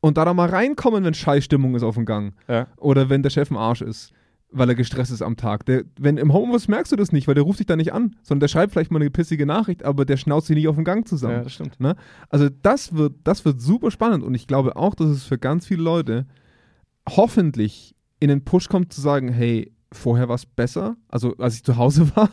Und 0.00 0.16
da 0.16 0.24
dann 0.24 0.36
mal 0.36 0.48
reinkommen, 0.48 1.04
wenn 1.04 1.14
Scheißstimmung 1.14 1.74
ist 1.74 1.82
auf 1.82 1.94
dem 1.94 2.06
Gang. 2.06 2.34
Ja. 2.48 2.66
Oder 2.76 3.08
wenn 3.08 3.22
der 3.22 3.30
Chef 3.30 3.50
im 3.50 3.56
Arsch 3.56 3.82
ist, 3.82 4.12
weil 4.52 4.68
er 4.68 4.74
gestresst 4.74 5.10
ist 5.10 5.22
am 5.22 5.36
Tag. 5.36 5.64
Der, 5.66 5.84
wenn 5.98 6.18
im 6.18 6.32
Homeoffice 6.32 6.68
merkst 6.68 6.92
du 6.92 6.96
das 6.96 7.10
nicht, 7.10 7.26
weil 7.26 7.34
der 7.34 7.44
ruft 7.44 7.58
dich 7.58 7.66
da 7.66 7.76
nicht 7.76 7.92
an, 7.92 8.16
sondern 8.22 8.40
der 8.40 8.48
schreibt 8.48 8.72
vielleicht 8.72 8.90
mal 8.90 9.00
eine 9.00 9.10
pissige 9.10 9.46
Nachricht, 9.46 9.84
aber 9.84 10.04
der 10.04 10.16
schnauzt 10.16 10.48
sich 10.48 10.56
nicht 10.56 10.68
auf 10.68 10.76
dem 10.76 10.84
Gang 10.84 11.08
zusammen. 11.08 11.36
ja, 11.36 11.42
das 11.42 11.52
stimmt. 11.52 11.80
Ne? 11.80 11.96
Also 12.28 12.48
das 12.62 12.94
wird, 12.94 13.14
das 13.24 13.44
wird 13.44 13.60
super 13.60 13.90
spannend 13.90 14.22
und 14.22 14.34
ich 14.34 14.46
glaube 14.46 14.76
auch, 14.76 14.94
dass 14.94 15.08
es 15.08 15.24
für 15.24 15.38
ganz 15.38 15.66
viele 15.66 15.82
Leute 15.82 16.26
hoffentlich 17.08 17.94
in 18.20 18.28
den 18.28 18.44
Push 18.44 18.68
kommt 18.68 18.92
zu 18.92 19.00
sagen, 19.00 19.28
hey, 19.28 19.71
vorher 19.94 20.28
war 20.28 20.34
es 20.36 20.46
besser, 20.46 20.96
also 21.08 21.36
als 21.38 21.54
ich 21.56 21.64
zu 21.64 21.76
Hause 21.76 22.10
war, 22.16 22.30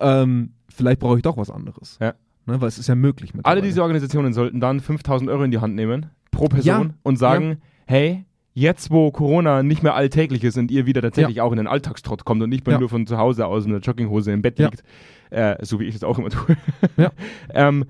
ähm, 0.00 0.52
vielleicht 0.68 1.00
brauche 1.00 1.16
ich 1.16 1.22
doch 1.22 1.36
was 1.36 1.50
anderes. 1.50 1.98
Ja. 2.00 2.14
Ne? 2.46 2.60
Weil 2.60 2.68
es 2.68 2.78
ist 2.78 2.86
ja 2.88 2.94
möglich. 2.94 3.32
Alle 3.42 3.62
diese 3.62 3.82
Organisationen 3.82 4.32
sollten 4.32 4.60
dann 4.60 4.80
5000 4.80 5.30
Euro 5.30 5.42
in 5.44 5.50
die 5.50 5.58
Hand 5.58 5.74
nehmen, 5.74 6.06
pro 6.30 6.46
Person, 6.48 6.88
Ja. 6.88 6.94
und 7.02 7.16
sagen, 7.18 7.58
hey, 7.86 8.24
jetzt 8.54 8.90
wo 8.90 9.10
Corona 9.10 9.62
nicht 9.62 9.82
mehr 9.82 9.94
alltäglich 9.94 10.42
ist 10.44 10.56
und 10.56 10.70
ihr 10.70 10.86
wieder 10.86 11.02
tatsächlich 11.02 11.40
auch 11.40 11.50
in 11.52 11.58
den 11.58 11.66
Alltagstrott 11.66 12.24
kommt 12.24 12.42
und 12.42 12.48
nicht 12.50 12.66
mehr 12.66 12.74
Ja. 12.76 12.80
nur 12.80 12.88
von 12.88 13.06
zu 13.06 13.18
Hause 13.18 13.46
aus 13.46 13.64
in 13.66 13.72
der 13.72 13.80
Jogginghose 13.80 14.32
im 14.32 14.42
Bett 14.42 14.58
Ja. 14.58 14.66
liegt, 14.68 14.82
äh, 15.30 15.56
so 15.64 15.80
wie 15.80 15.84
ich 15.84 15.94
das 15.94 16.04
auch 16.04 16.18
immer 16.18 16.30
tue, 16.30 16.56
Ja. 16.96 17.10
ähm, 17.50 17.84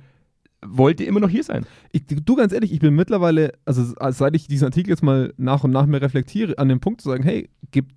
wollt 0.65 1.01
ihr 1.01 1.07
immer 1.07 1.21
noch 1.21 1.29
hier 1.29 1.45
sein? 1.45 1.67
Ich, 1.93 2.07
du 2.07 2.35
ganz 2.35 2.53
ehrlich, 2.53 2.73
ich 2.73 2.81
bin 2.81 2.95
mittlerweile, 2.95 3.53
also 3.65 3.85
seit 4.11 4.35
ich 4.35 4.49
diesen 4.49 4.65
Artikel 4.65 4.91
jetzt 4.91 5.03
mal 5.03 5.33
nach 5.37 5.63
und 5.65 5.71
nach 5.71 5.87
mehr 5.87 6.01
reflektiere, 6.03 6.59
an 6.59 6.69
dem 6.69 6.81
Punkt 6.81 7.01
zu 7.03 7.11
sagen, 7.11 7.23
hey, 7.23 7.49
gib, 7.71 7.91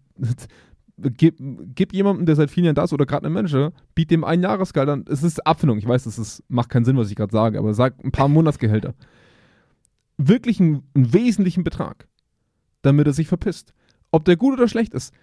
gib, 1.01 1.37
gib 1.75 1.93
jemandem, 1.93 2.25
der 2.25 2.35
seit 2.35 2.51
vielen 2.51 2.65
Jahren 2.65 2.75
da 2.75 2.83
ist 2.83 2.93
oder 2.93 3.05
gerade 3.05 3.25
einem 3.25 3.33
Manager, 3.35 3.71
biet 3.95 4.11
dem 4.11 4.23
ein 4.23 4.41
Jahresgehalt 4.41 4.89
an. 4.89 5.05
Es 5.09 5.23
ist 5.23 5.45
Abfindung, 5.45 5.77
ich 5.77 5.87
weiß, 5.87 6.03
das 6.05 6.19
ist, 6.19 6.43
macht 6.49 6.69
keinen 6.69 6.85
Sinn, 6.85 6.97
was 6.97 7.09
ich 7.09 7.15
gerade 7.15 7.31
sage, 7.31 7.57
aber 7.59 7.73
sag 7.73 8.03
ein 8.03 8.11
paar 8.11 8.27
Monatsgehälter. 8.29 8.93
Wirklich 10.17 10.59
einen, 10.59 10.83
einen 10.93 11.13
wesentlichen 11.13 11.63
Betrag. 11.63 12.07
damit 12.81 13.07
er 13.07 13.13
sich 13.13 13.27
verpisst. 13.27 13.73
Ob 14.11 14.25
der 14.25 14.37
gut 14.37 14.53
oder 14.53 14.67
schlecht 14.67 14.93
ist. 14.93 15.13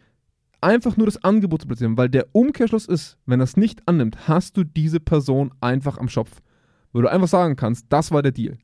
Einfach 0.60 0.96
nur 0.96 1.06
das 1.06 1.22
Angebot 1.22 1.62
zu 1.62 1.66
platzieren, 1.66 1.96
weil 1.96 2.08
der 2.08 2.28
Umkehrschluss 2.32 2.86
ist, 2.86 3.18
wenn 3.26 3.40
er 3.40 3.44
es 3.44 3.56
nicht 3.56 3.86
annimmt, 3.86 4.26
hast 4.28 4.56
du 4.56 4.64
diese 4.64 5.00
Person 5.00 5.52
einfach 5.60 5.98
am 5.98 6.08
Schopf. 6.08 6.40
Wo 6.92 7.02
du 7.02 7.10
einfach 7.10 7.28
sagen 7.28 7.56
kannst, 7.56 7.86
das 7.90 8.10
war 8.10 8.22
der 8.22 8.32
Deal. 8.32 8.56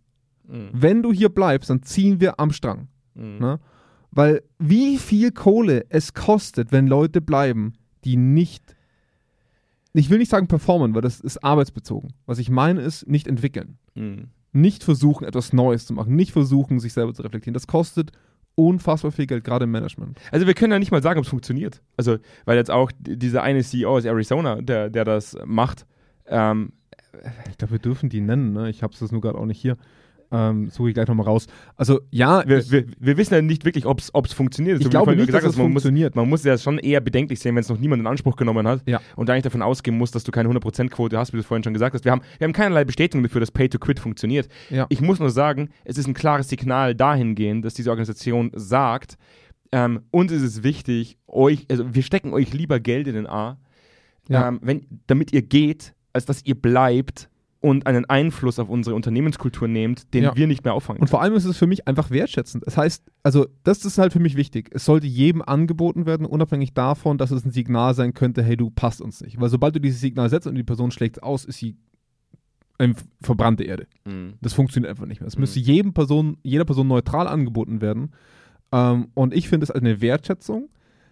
Mhm. 0.48 0.70
Wenn 0.72 1.02
du 1.02 1.12
hier 1.12 1.28
bleibst, 1.28 1.70
dann 1.70 1.82
ziehen 1.82 2.20
wir 2.20 2.40
am 2.40 2.50
Strang. 2.52 2.88
Mhm. 3.14 3.58
Weil 4.12 4.42
wie 4.58 4.98
viel 4.98 5.32
Kohle 5.32 5.86
es 5.88 6.14
kostet, 6.14 6.70
wenn 6.70 6.86
Leute 6.86 7.20
bleiben, 7.20 7.72
die 8.04 8.16
nicht, 8.16 8.76
ich 9.94 10.10
will 10.10 10.18
nicht 10.18 10.30
sagen 10.30 10.48
performen, 10.48 10.94
weil 10.94 11.02
das 11.02 11.20
ist 11.20 11.42
arbeitsbezogen. 11.42 12.12
Was 12.26 12.38
ich 12.38 12.50
meine 12.50 12.82
ist, 12.82 13.08
nicht 13.08 13.26
entwickeln. 13.26 13.78
Mhm. 13.94 14.28
Nicht 14.52 14.84
versuchen, 14.84 15.24
etwas 15.24 15.54
Neues 15.54 15.86
zu 15.86 15.94
machen. 15.94 16.14
Nicht 16.14 16.32
versuchen, 16.32 16.78
sich 16.78 16.92
selber 16.92 17.14
zu 17.14 17.22
reflektieren. 17.22 17.54
Das 17.54 17.66
kostet 17.66 18.12
unfassbar 18.54 19.12
viel 19.12 19.26
Geld, 19.26 19.44
gerade 19.44 19.64
im 19.64 19.70
Management. 19.70 20.18
Also 20.30 20.46
wir 20.46 20.52
können 20.52 20.72
ja 20.72 20.78
nicht 20.78 20.92
mal 20.92 21.02
sagen, 21.02 21.18
ob 21.18 21.24
es 21.24 21.30
funktioniert. 21.30 21.80
Also, 21.96 22.18
weil 22.44 22.58
jetzt 22.58 22.70
auch 22.70 22.92
dieser 22.98 23.42
eine 23.42 23.62
CEO 23.62 23.96
aus 23.96 24.04
Arizona, 24.04 24.60
der, 24.60 24.90
der 24.90 25.06
das 25.06 25.38
macht, 25.46 25.86
ähm, 26.26 26.72
Ich 27.50 27.58
glaube, 27.58 27.72
wir 27.72 27.78
dürfen 27.78 28.08
die 28.08 28.20
nennen. 28.20 28.52
Ne? 28.52 28.70
Ich 28.70 28.82
habe 28.82 28.92
es 28.92 29.12
nur 29.12 29.20
gerade 29.20 29.38
auch 29.38 29.46
nicht 29.46 29.60
hier. 29.60 29.76
Ähm, 30.32 30.70
Suche 30.70 30.88
ich 30.88 30.94
gleich 30.94 31.06
nochmal 31.08 31.26
raus. 31.26 31.46
Also 31.76 32.00
ja, 32.10 32.42
wir, 32.48 32.68
wir, 32.70 32.86
wir 32.98 33.16
wissen 33.18 33.34
ja 33.34 33.42
nicht 33.42 33.64
wirklich, 33.66 33.84
ob 33.86 33.98
es 34.00 34.32
funktioniert. 34.32 34.78
ich 34.78 34.84
So 34.84 34.90
glaube 34.90 35.14
nicht, 35.14 35.26
gesagt 35.26 35.44
dass 35.44 35.52
es 35.52 35.58
man 35.58 35.66
muss, 35.66 35.82
funktioniert. 35.82 36.16
man 36.16 36.28
muss 36.28 36.42
ja 36.42 36.56
schon 36.56 36.78
eher 36.78 37.00
bedenklich 37.00 37.38
sehen, 37.40 37.54
wenn 37.54 37.60
es 37.60 37.68
noch 37.68 37.78
niemand 37.78 38.00
in 38.00 38.06
Anspruch 38.06 38.36
genommen 38.36 38.66
hat 38.66 38.82
Ja. 38.88 39.00
und 39.16 39.28
eigentlich 39.28 39.42
davon 39.42 39.60
ausgehen 39.62 39.96
muss, 39.98 40.10
dass 40.10 40.24
du 40.24 40.32
keine 40.32 40.48
100%-Quote 40.48 41.18
hast, 41.18 41.32
wie 41.32 41.36
du 41.36 41.40
es 41.42 41.46
vorhin 41.46 41.62
schon 41.62 41.74
gesagt 41.74 41.94
hast. 41.94 42.04
Wir 42.04 42.12
haben, 42.12 42.22
wir 42.38 42.46
haben 42.46 42.52
keinerlei 42.54 42.84
Bestätigung 42.84 43.22
dafür, 43.22 43.40
dass 43.40 43.50
Pay-to-Quit 43.50 44.00
funktioniert. 44.00 44.48
Ja. 44.70 44.86
Ich 44.88 45.00
muss 45.02 45.18
nur 45.20 45.30
sagen, 45.30 45.68
es 45.84 45.98
ist 45.98 46.06
ein 46.08 46.14
klares 46.14 46.48
Signal 46.48 46.94
dahingehend, 46.94 47.64
dass 47.64 47.74
diese 47.74 47.90
Organisation 47.90 48.50
sagt, 48.54 49.16
ähm, 49.70 50.00
uns 50.10 50.32
ist 50.32 50.42
es 50.42 50.62
wichtig, 50.62 51.18
euch, 51.26 51.66
also 51.70 51.94
wir 51.94 52.02
stecken 52.02 52.32
euch 52.32 52.52
lieber 52.52 52.80
Geld 52.80 53.06
in 53.06 53.14
den 53.14 53.26
A, 53.26 53.58
Ja. 54.28 54.48
ähm, 54.48 54.60
wenn, 54.62 54.86
damit 55.06 55.32
ihr 55.32 55.42
geht, 55.42 55.94
als 56.14 56.24
dass 56.26 56.44
ihr 56.44 56.54
bleibt 56.54 57.28
und 57.62 57.86
einen 57.86 58.04
Einfluss 58.04 58.58
auf 58.58 58.68
unsere 58.68 58.94
Unternehmenskultur 58.96 59.68
nehmt, 59.68 60.12
den 60.12 60.24
Ja. 60.24 60.36
wir 60.36 60.46
nicht 60.46 60.64
mehr 60.64 60.74
auffangen. 60.74 61.00
Und 61.00 61.08
vor 61.08 61.22
allem 61.22 61.34
ist 61.34 61.44
es 61.46 61.56
für 61.56 61.66
mich 61.66 61.88
einfach 61.88 62.10
wertschätzend. 62.10 62.66
Das 62.66 62.76
heißt, 62.76 63.04
also 63.22 63.46
das 63.64 63.84
ist 63.84 63.96
halt 63.98 64.12
für 64.12 64.20
mich 64.20 64.36
wichtig. 64.36 64.68
Es 64.72 64.84
sollte 64.84 65.06
jedem 65.06 65.40
angeboten 65.42 66.04
werden, 66.04 66.26
unabhängig 66.26 66.74
davon, 66.74 67.18
dass 67.18 67.30
es 67.30 67.44
ein 67.44 67.50
Signal 67.52 67.94
sein 67.94 68.12
könnte, 68.14 68.42
hey, 68.42 68.56
du 68.56 68.68
passt 68.70 69.00
uns 69.00 69.20
nicht. 69.22 69.40
Weil 69.40 69.48
sobald 69.48 69.74
du 69.76 69.80
dieses 69.80 70.00
Signal 70.00 70.28
setzt 70.28 70.46
und 70.46 70.56
die 70.56 70.64
Person 70.64 70.90
schlägt 70.90 71.16
es 71.18 71.22
aus, 71.22 71.44
ist 71.44 71.58
sie 71.58 71.76
ähm, 72.78 72.96
verbrannte 73.20 73.62
Erde. 73.64 73.86
Mhm. 74.04 74.34
Das 74.40 74.54
funktioniert 74.54 74.90
einfach 74.90 75.06
nicht 75.06 75.20
mehr. 75.20 75.28
Es 75.28 75.36
Mhm. 75.36 75.42
müsste 75.42 75.60
jedem 75.60 75.92
Person, 75.94 76.38
jeder 76.42 76.64
Person 76.64 76.88
neutral 76.88 77.28
angeboten 77.28 77.80
werden. 77.80 78.12
Ähm, 78.72 79.08
und 79.14 79.34
ich 79.34 79.48
finde 79.48 79.64
es 79.64 79.70
als 79.70 79.82
eine 79.82 80.00
Wertschätzung, 80.00 80.68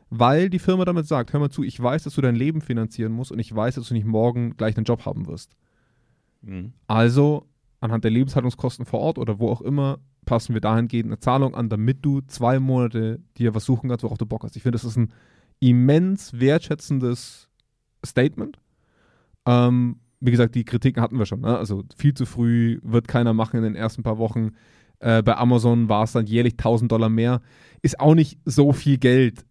weil 0.09 0.51
die 0.51 0.59
Firma 0.59 0.85
damit 0.85 1.07
sagt, 1.07 1.33
hör 1.33 1.39
mal 1.39 1.51
zu, 1.51 1.63
ich 1.63 1.81
weiß, 1.81 2.03
dass 2.03 2.15
du 2.15 2.23
dein 2.23 2.35
Leben 2.35 2.61
finanzieren 2.61 3.13
musst 3.13 3.31
und 3.31 3.39
ich 3.39 3.55
weiß, 3.55 3.77
dass 3.77 3.87
du 3.89 3.95
nicht 3.95 4.07
morgen 4.07 4.57
gleich 4.57 4.77
einen 4.77 4.85
Job 4.85 5.05
haben 5.07 5.29
wirst. 5.29 5.53
Mhm. 6.43 6.73
Also 6.87 7.47
anhand 7.81 8.05
der 8.05 8.11
Lebenshaltungskosten 8.11 8.87
vor 8.87 9.01
Ort 9.01 9.19
oder 9.19 9.39
wo 9.39 9.49
auch 9.49 9.61
immer 9.61 9.99
passen 10.27 10.55
wir 10.55 10.61
dahingehend 10.61 11.07
eine 11.07 11.19
Zahlung 11.19 11.55
an, 11.55 11.69
damit 11.69 12.05
du 12.05 12.21
zwei 12.21 12.61
Monate 12.61 13.21
dir 13.39 13.55
was 13.55 13.65
suchen 13.65 13.89
kannst, 13.89 14.05
worauf 14.05 14.19
du 14.19 14.27
Bock 14.27 14.45
hast. 14.45 14.57
Ich 14.57 14.63
finde, 14.63 14.77
das 14.77 14.85
ist 14.85 14.97
ein 14.97 15.13
immens 15.61 16.39
wertschätzendes 16.39 17.49
Statement. 18.05 18.59
Ähm, 19.47 19.97
wie 20.21 20.31
gesagt, 20.31 20.55
die 20.55 20.65
Kritiken 20.65 21.03
hatten 21.03 21.19
wir 21.19 21.27
schon. 21.27 21.41
Ne? 21.41 21.57
Also 21.57 21.85
viel 21.97 22.15
zu 22.15 22.27
früh, 22.27 22.79
wird 22.83 23.09
keiner 23.09 23.33
machen 23.33 23.57
in 23.57 23.63
den 23.63 23.75
ersten 23.75 24.03
paar 24.03 24.19
Wochen. 24.19 24.53
Äh, 25.01 25.23
bei 25.23 25.37
Amazon 25.37 25.89
war 25.89 26.05
es 26.05 26.13
dann 26.13 26.27
jährlich 26.27 26.55
1000 26.55 26.93
Dollar 26.93 27.09
mehr. 27.09 27.41
Ist 27.83 27.99
auch 27.99 28.15
nicht 28.15 28.39
so 28.45 28.73
viel 28.73 28.99
Geld. 28.99 29.45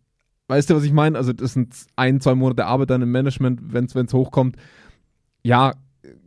Weißt 0.47 0.69
du, 0.69 0.75
was 0.75 0.83
ich 0.83 0.93
meine? 0.93 1.17
Also 1.17 1.33
das 1.33 1.53
sind 1.53 1.75
ein, 1.95 2.21
zwei 2.21 2.35
Monate 2.35 2.65
Arbeit 2.65 2.91
dann 2.91 3.01
im 3.01 3.11
Management, 3.11 3.73
wenn 3.73 3.85
es 3.85 4.13
hochkommt. 4.13 4.55
Ja, 5.43 5.73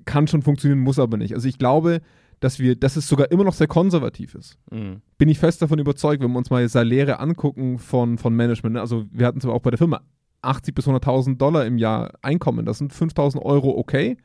kann 0.05 0.27
schon 0.27 0.43
funktionieren, 0.43 0.81
muss 0.81 0.99
aber 0.99 1.17
nicht. 1.17 1.35
Also 1.35 1.49
ich 1.49 1.59
glaube, 1.59 2.01
dass 2.41 2.59
wir, 2.59 2.75
dass 2.75 2.97
es 2.97 3.09
sogar 3.09 3.31
immer 3.31 3.45
noch 3.45 3.55
sehr 3.55 3.69
konservativ 3.69 4.35
ist. 4.35 4.59
Mhm. 4.71 5.01
Bin 5.17 5.29
ich 5.29 5.39
fest 5.39 5.63
davon 5.63 5.79
überzeugt, 5.79 6.23
wenn 6.23 6.33
wir 6.33 6.39
uns 6.39 6.51
mal 6.51 6.69
Saläre 6.69 7.21
angucken 7.21 7.79
von, 7.79 8.19
von 8.19 8.35
Management. 8.35 8.75
ne? 8.75 8.81
Also 8.81 9.07
wir 9.13 9.27
hatten 9.27 9.41
zwar 9.41 9.55
auch 9.55 9.63
bei 9.63 9.71
der 9.71 9.79
Firma 9.79 10.03
80 10.43 10.75
bis 10.75 10.89
100.000 10.89 11.37
Dollar 11.37 11.67
im 11.67 11.79
Jahr 11.79 12.13
Einkommen. 12.23 12.67
Das 12.67 12.79
sind 12.79 12.93
5.000 12.93 13.41
Euro 13.43 13.79
okay, 13.79 14.17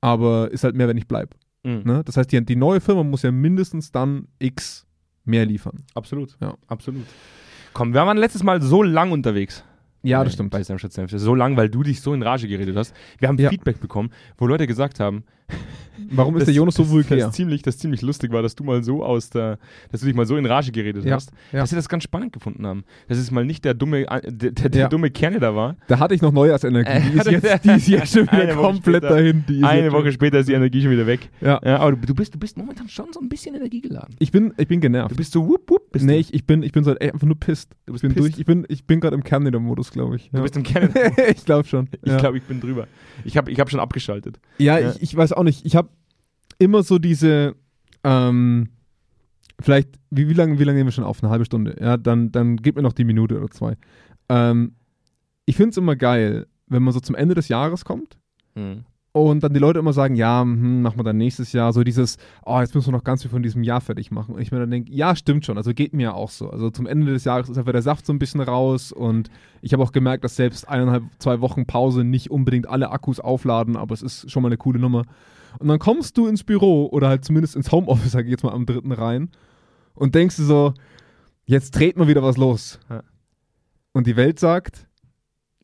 aber 0.00 0.50
ist 0.50 0.64
halt 0.64 0.74
mehr, 0.74 0.88
wenn 0.88 0.96
ich 0.96 1.08
bleibe. 1.08 1.36
Mhm. 1.62 1.82
Ne? 1.84 2.02
Das 2.04 2.16
heißt, 2.16 2.32
die, 2.32 2.44
die 2.44 2.56
neue 2.56 2.80
Firma 2.80 3.02
muss 3.02 3.22
ja 3.22 3.30
mindestens 3.30 3.92
dann 3.92 4.28
X 4.38 4.86
mehr 5.24 5.44
liefern. 5.44 5.84
Absolut. 5.94 6.38
Ja. 6.40 6.54
Absolut. 6.68 7.04
Komm, 7.74 7.92
wir 7.92 8.04
waren 8.06 8.16
letztes 8.16 8.42
Mal 8.42 8.62
so 8.62 8.82
lang 8.82 9.12
unterwegs. 9.12 9.62
Ja, 10.02 10.24
das 10.24 10.32
stimmt. 10.34 10.50
Bei 10.50 10.62
Snapchat 10.64 10.92
Senf. 10.92 11.10
So 11.14 11.34
lang, 11.34 11.56
weil 11.56 11.68
du 11.68 11.82
dich 11.82 12.00
so 12.00 12.14
in 12.14 12.22
Rage 12.22 12.48
geredet 12.48 12.76
hast. 12.76 12.94
Wir 13.18 13.28
haben 13.28 13.38
Ja. 13.38 13.50
Feedback 13.50 13.80
bekommen, 13.80 14.10
wo 14.38 14.46
Leute 14.46 14.66
gesagt 14.66 14.98
haben, 15.00 15.24
Warum 16.12 16.34
ist 16.36 16.40
das- 16.42 16.46
der 16.46 16.54
Jonas 16.54 16.74
so 16.76 16.82
das, 16.84 16.92
vulgär? 16.92 17.18
Das 17.18 17.34
ziemlich, 17.34 17.62
das 17.62 17.76
ziemlich 17.78 18.00
lustig 18.02 18.32
war, 18.32 18.40
dass 18.42 18.54
du 18.54 18.64
mal 18.64 18.82
so 18.82 19.04
aus 19.04 19.28
der, 19.30 19.58
dass 19.92 20.00
du 20.00 20.06
dich 20.06 20.14
mal 20.14 20.24
so 20.24 20.36
in 20.36 20.46
Rage 20.46 20.72
geredet 20.72 21.04
Ja, 21.04 21.16
hast, 21.16 21.30
ja. 21.52 21.60
dass 21.60 21.70
sie 21.70 21.76
das 21.76 21.88
ganz 21.88 22.04
spannend 22.04 22.32
gefunden 22.32 22.66
haben. 22.66 22.84
Dass 23.08 23.18
es 23.18 23.30
mal 23.30 23.44
nicht 23.44 23.64
der 23.64 23.74
dumme, 23.74 24.08
äh, 24.10 24.32
der, 24.32 24.52
der, 24.52 24.68
der 24.70 24.88
dumme 24.88 25.10
Kerne 25.10 25.38
da 25.40 25.54
war. 25.54 25.76
Da 25.88 25.98
hatte 25.98 26.14
ich 26.14 26.22
noch 26.22 26.32
Neujahrsenergie. 26.32 26.90
Äh, 26.90 27.00
Die 27.10 27.18
ist 27.18 27.26
jetzt, 27.30 27.64
die 27.64 27.70
ist 27.70 27.88
jetzt 27.88 28.12
schon 28.14 28.22
wieder 28.32 28.54
komplett 28.54 29.04
später. 29.04 29.08
dahin. 29.16 29.44
Eine 29.62 29.92
Woche 29.92 30.10
später 30.12 30.38
ist 30.38 30.48
die 30.48 30.54
Energie 30.54 30.80
schon 30.82 30.90
wieder 30.92 31.06
weg. 31.06 31.28
Ja. 31.40 31.60
Aber 31.62 31.92
du, 31.92 32.06
du, 32.06 32.14
bist, 32.14 32.34
du 32.34 32.38
bist 32.38 32.56
momentan 32.56 32.88
schon 32.88 33.12
so 33.12 33.20
ein 33.20 33.28
bisschen 33.28 33.54
energiegeladen. 33.54 34.14
Ich 34.18 34.32
bin, 34.32 34.54
ich 34.56 34.68
bin 34.68 34.80
genervt. 34.80 35.10
Du 35.12 35.16
bist 35.16 35.32
so 35.32 35.46
wupp, 35.46 35.68
wupp. 35.68 35.92
Bist 35.92 36.04
nee, 36.06 36.16
ich, 36.16 36.32
ich 36.32 36.46
bin, 36.46 36.62
ich 36.62 36.72
bin 36.72 36.84
so 36.84 36.94
einfach 36.98 37.26
nur 37.26 37.38
pisst. 37.38 37.72
Du 37.86 37.92
bist 37.92 38.04
ich 38.04 38.08
bin 38.08 38.14
pisst. 38.14 38.34
durch. 38.34 38.38
Ich 38.40 38.46
bin, 38.46 38.64
ich 38.68 38.84
bin 38.86 39.00
gerade 39.00 39.16
im 39.16 39.24
Kernleader-Modus, 39.90 39.92
glaube 39.92 40.16
ich. 40.16 40.30
du 40.30 40.36
Ja. 40.36 40.42
bist 40.42 40.56
im 40.56 40.62
Kerne. 40.62 41.28
ich 41.30 41.44
glaube 41.44 41.66
schon. 41.68 41.88
Ich 42.02 42.10
ja. 42.12 42.18
glaube, 42.18 42.38
ich 42.38 42.44
bin 42.44 42.60
drüber. 42.60 42.86
Ich 43.24 43.36
habe 43.36 43.50
ich 43.50 43.58
hab 43.60 43.70
schon 43.70 43.80
abgeschaltet. 43.80 44.40
Ja, 44.58 44.78
Ja. 44.78 44.90
Ich, 44.92 45.02
ich 45.02 45.16
weiß 45.16 45.32
auch 45.32 45.42
nicht. 45.44 45.64
Ich 45.66 45.76
habe 45.76 45.88
immer 46.58 46.82
so 46.82 46.98
diese, 46.98 47.54
ähm, 48.04 48.68
vielleicht, 49.60 49.90
wie, 50.10 50.28
wie 50.28 50.34
lange 50.34 50.58
wie 50.58 50.64
lange 50.64 50.78
nehmen 50.78 50.88
wir 50.88 50.92
schon 50.92 51.04
auf? 51.04 51.22
Eine 51.22 51.30
halbe 51.30 51.44
Stunde. 51.44 51.76
Ja, 51.80 51.96
dann, 51.96 52.32
dann 52.32 52.56
gib 52.56 52.76
mir 52.76 52.82
noch 52.82 52.92
die 52.92 53.04
Minute 53.04 53.36
oder 53.38 53.50
zwei. 53.50 53.76
Ähm, 54.28 54.74
ich 55.46 55.56
finde 55.56 55.70
es 55.70 55.76
immer 55.76 55.96
geil, 55.96 56.46
wenn 56.66 56.82
man 56.82 56.92
so 56.94 57.00
zum 57.00 57.14
Ende 57.16 57.34
des 57.34 57.48
Jahres 57.48 57.84
kommt 57.84 58.16
Mhm. 58.56 58.84
Und 59.12 59.42
dann 59.42 59.52
die 59.52 59.58
Leute 59.58 59.80
immer 59.80 59.92
sagen, 59.92 60.14
ja, 60.14 60.42
hm, 60.42 60.82
machen 60.82 60.98
wir 60.98 61.02
dann 61.02 61.16
nächstes 61.16 61.52
Jahr. 61.52 61.72
So 61.72 61.82
dieses, 61.82 62.16
oh, 62.44 62.60
jetzt 62.60 62.74
müssen 62.74 62.88
wir 62.88 62.92
noch 62.92 63.04
ganz 63.04 63.22
viel 63.22 63.30
von 63.30 63.42
diesem 63.42 63.64
Jahr 63.64 63.80
fertig 63.80 64.12
machen. 64.12 64.34
Und 64.34 64.40
ich 64.40 64.52
mir 64.52 64.60
dann 64.60 64.70
denke, 64.70 64.92
ja, 64.92 65.16
stimmt 65.16 65.44
schon. 65.44 65.56
Also 65.56 65.74
geht 65.74 65.92
mir 65.92 66.02
ja 66.04 66.12
auch 66.12 66.30
so. 66.30 66.48
Also 66.48 66.70
zum 66.70 66.86
Ende 66.86 67.12
des 67.12 67.24
Jahres 67.24 67.48
ist 67.48 67.58
einfach 67.58 67.72
der 67.72 67.82
Saft 67.82 68.06
so 68.06 68.12
ein 68.12 68.20
bisschen 68.20 68.40
raus 68.40 68.92
und 68.92 69.28
ich 69.62 69.72
habe 69.72 69.82
auch 69.82 69.92
gemerkt, 69.92 70.22
dass 70.22 70.36
selbst 70.36 70.68
eineinhalb, 70.68 71.02
zwei 71.18 71.40
Wochen 71.40 71.66
Pause 71.66 72.04
nicht 72.04 72.30
unbedingt 72.30 72.68
alle 72.68 72.90
Akkus 72.90 73.18
aufladen, 73.18 73.76
aber 73.76 73.94
es 73.94 74.02
ist 74.02 74.30
schon 74.30 74.42
mal 74.42 74.48
eine 74.48 74.58
coole 74.58 74.78
Nummer. 74.78 75.04
Und 75.58 75.66
dann 75.66 75.80
kommst 75.80 76.16
du 76.16 76.28
ins 76.28 76.44
Büro 76.44 76.86
oder 76.86 77.08
halt 77.08 77.24
zumindest 77.24 77.56
ins 77.56 77.72
Homeoffice, 77.72 78.12
sag 78.12 78.26
ich 78.26 78.30
jetzt 78.30 78.44
mal 78.44 78.52
am 78.52 78.64
dritten 78.64 78.92
rein 78.92 79.30
und 79.94 80.14
denkst 80.14 80.36
du 80.36 80.44
so, 80.44 80.74
jetzt 81.46 81.72
dreht 81.72 81.96
mal 81.96 82.06
wieder 82.06 82.22
was 82.22 82.36
los. 82.36 82.78
Und 83.92 84.06
die 84.06 84.16
Welt 84.16 84.38
sagt, 84.38 84.86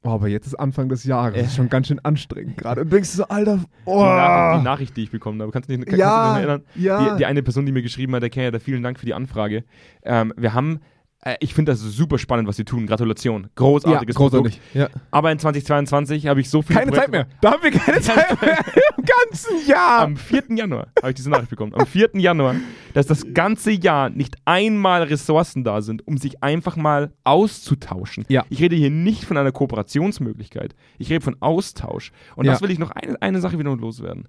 oh, 0.06 0.10
aber 0.10 0.28
jetzt 0.28 0.46
ist 0.46 0.54
Anfang 0.54 0.88
des 0.88 1.04
Jahres, 1.04 1.36
Ja. 1.36 1.42
ist 1.42 1.56
schon 1.56 1.68
ganz 1.68 1.88
schön 1.88 1.98
anstrengend 2.04 2.56
gerade. 2.56 2.82
Und 2.82 2.92
denkst 2.92 3.10
du 3.12 3.16
so, 3.18 3.24
Alter, 3.28 3.60
oh. 3.84 3.98
Die, 4.00 4.04
Nachricht, 4.06 4.60
die 4.60 4.64
Nachricht, 4.64 4.96
die 4.96 5.02
ich 5.04 5.10
bekommen 5.10 5.40
habe. 5.42 5.52
Kannst 5.52 5.68
du 5.68 5.76
dich, 5.76 5.84
kannst 5.84 5.92
dich 5.92 6.00
ja, 6.00 6.28
noch 6.30 6.36
erinnern? 6.38 6.62
ja. 6.76 7.12
Die, 7.12 7.18
die 7.18 7.26
eine 7.26 7.42
Person, 7.42 7.66
die 7.66 7.72
mir 7.72 7.82
geschrieben 7.82 8.14
hat, 8.14 8.22
der 8.22 8.30
Kerl, 8.30 8.50
da 8.52 8.58
vielen 8.58 8.82
Dank 8.82 8.98
für 8.98 9.06
die 9.06 9.14
Anfrage. 9.14 9.64
Ähm, 10.02 10.32
wir 10.36 10.54
haben, 10.54 10.80
äh, 11.26 11.36
ich 11.40 11.54
finde 11.54 11.72
das 11.72 11.80
super 11.80 12.18
spannend, 12.18 12.46
was 12.46 12.56
sie 12.56 12.64
tun. 12.64 12.86
Gratulation. 12.86 13.48
Großartiges 13.56 14.14
ja, 14.14 14.18
großartig. 14.18 14.60
Ja. 14.74 14.88
Aber 15.10 15.32
in 15.32 15.38
2022 15.40 16.28
habe 16.28 16.40
ich 16.40 16.48
so 16.48 16.62
viele 16.62 16.78
Keine 16.78 16.92
Zeit 16.92 17.10
mehr. 17.10 17.26
Da 17.40 17.52
haben 17.52 17.62
wir 17.64 17.72
keine 17.72 18.00
Zeit 18.00 18.40
mehr. 18.40 18.58
Im 18.96 19.04
ganzen 19.04 19.66
Jahr. 19.68 20.02
Am 20.02 20.16
4. 20.16 20.44
Januar 20.50 20.86
habe 20.98 21.10
ich 21.10 21.16
diese 21.16 21.28
Nachricht 21.30 21.50
bekommen. 21.50 21.74
Am 21.74 21.84
4. 21.84 22.10
Januar, 22.14 22.54
dass 22.94 23.06
das 23.06 23.24
ganze 23.34 23.72
Jahr 23.72 24.08
nicht 24.08 24.36
einmal 24.44 25.02
Ressourcen 25.02 25.64
da 25.64 25.82
sind, 25.82 26.06
um 26.06 26.16
sich 26.16 26.42
einfach 26.44 26.76
mal 26.76 27.12
auszutauschen. 27.24 28.24
Ja. 28.28 28.44
Ich 28.48 28.60
rede 28.60 28.76
hier 28.76 28.90
nicht 28.90 29.24
von 29.24 29.36
einer 29.36 29.50
Kooperationsmöglichkeit. 29.52 30.76
Ich 30.98 31.10
rede 31.10 31.24
von 31.24 31.36
Austausch. 31.40 32.12
Und 32.36 32.44
Ja. 32.44 32.52
das 32.52 32.62
will 32.62 32.70
ich 32.70 32.78
noch 32.78 32.92
eine, 32.92 33.20
eine 33.20 33.40
Sache 33.40 33.58
wieder 33.58 33.74
loswerden. 33.74 34.28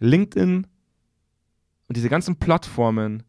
LinkedIn 0.00 0.66
und 1.88 1.96
diese 1.96 2.08
ganzen 2.08 2.36
Plattformen, 2.36 3.22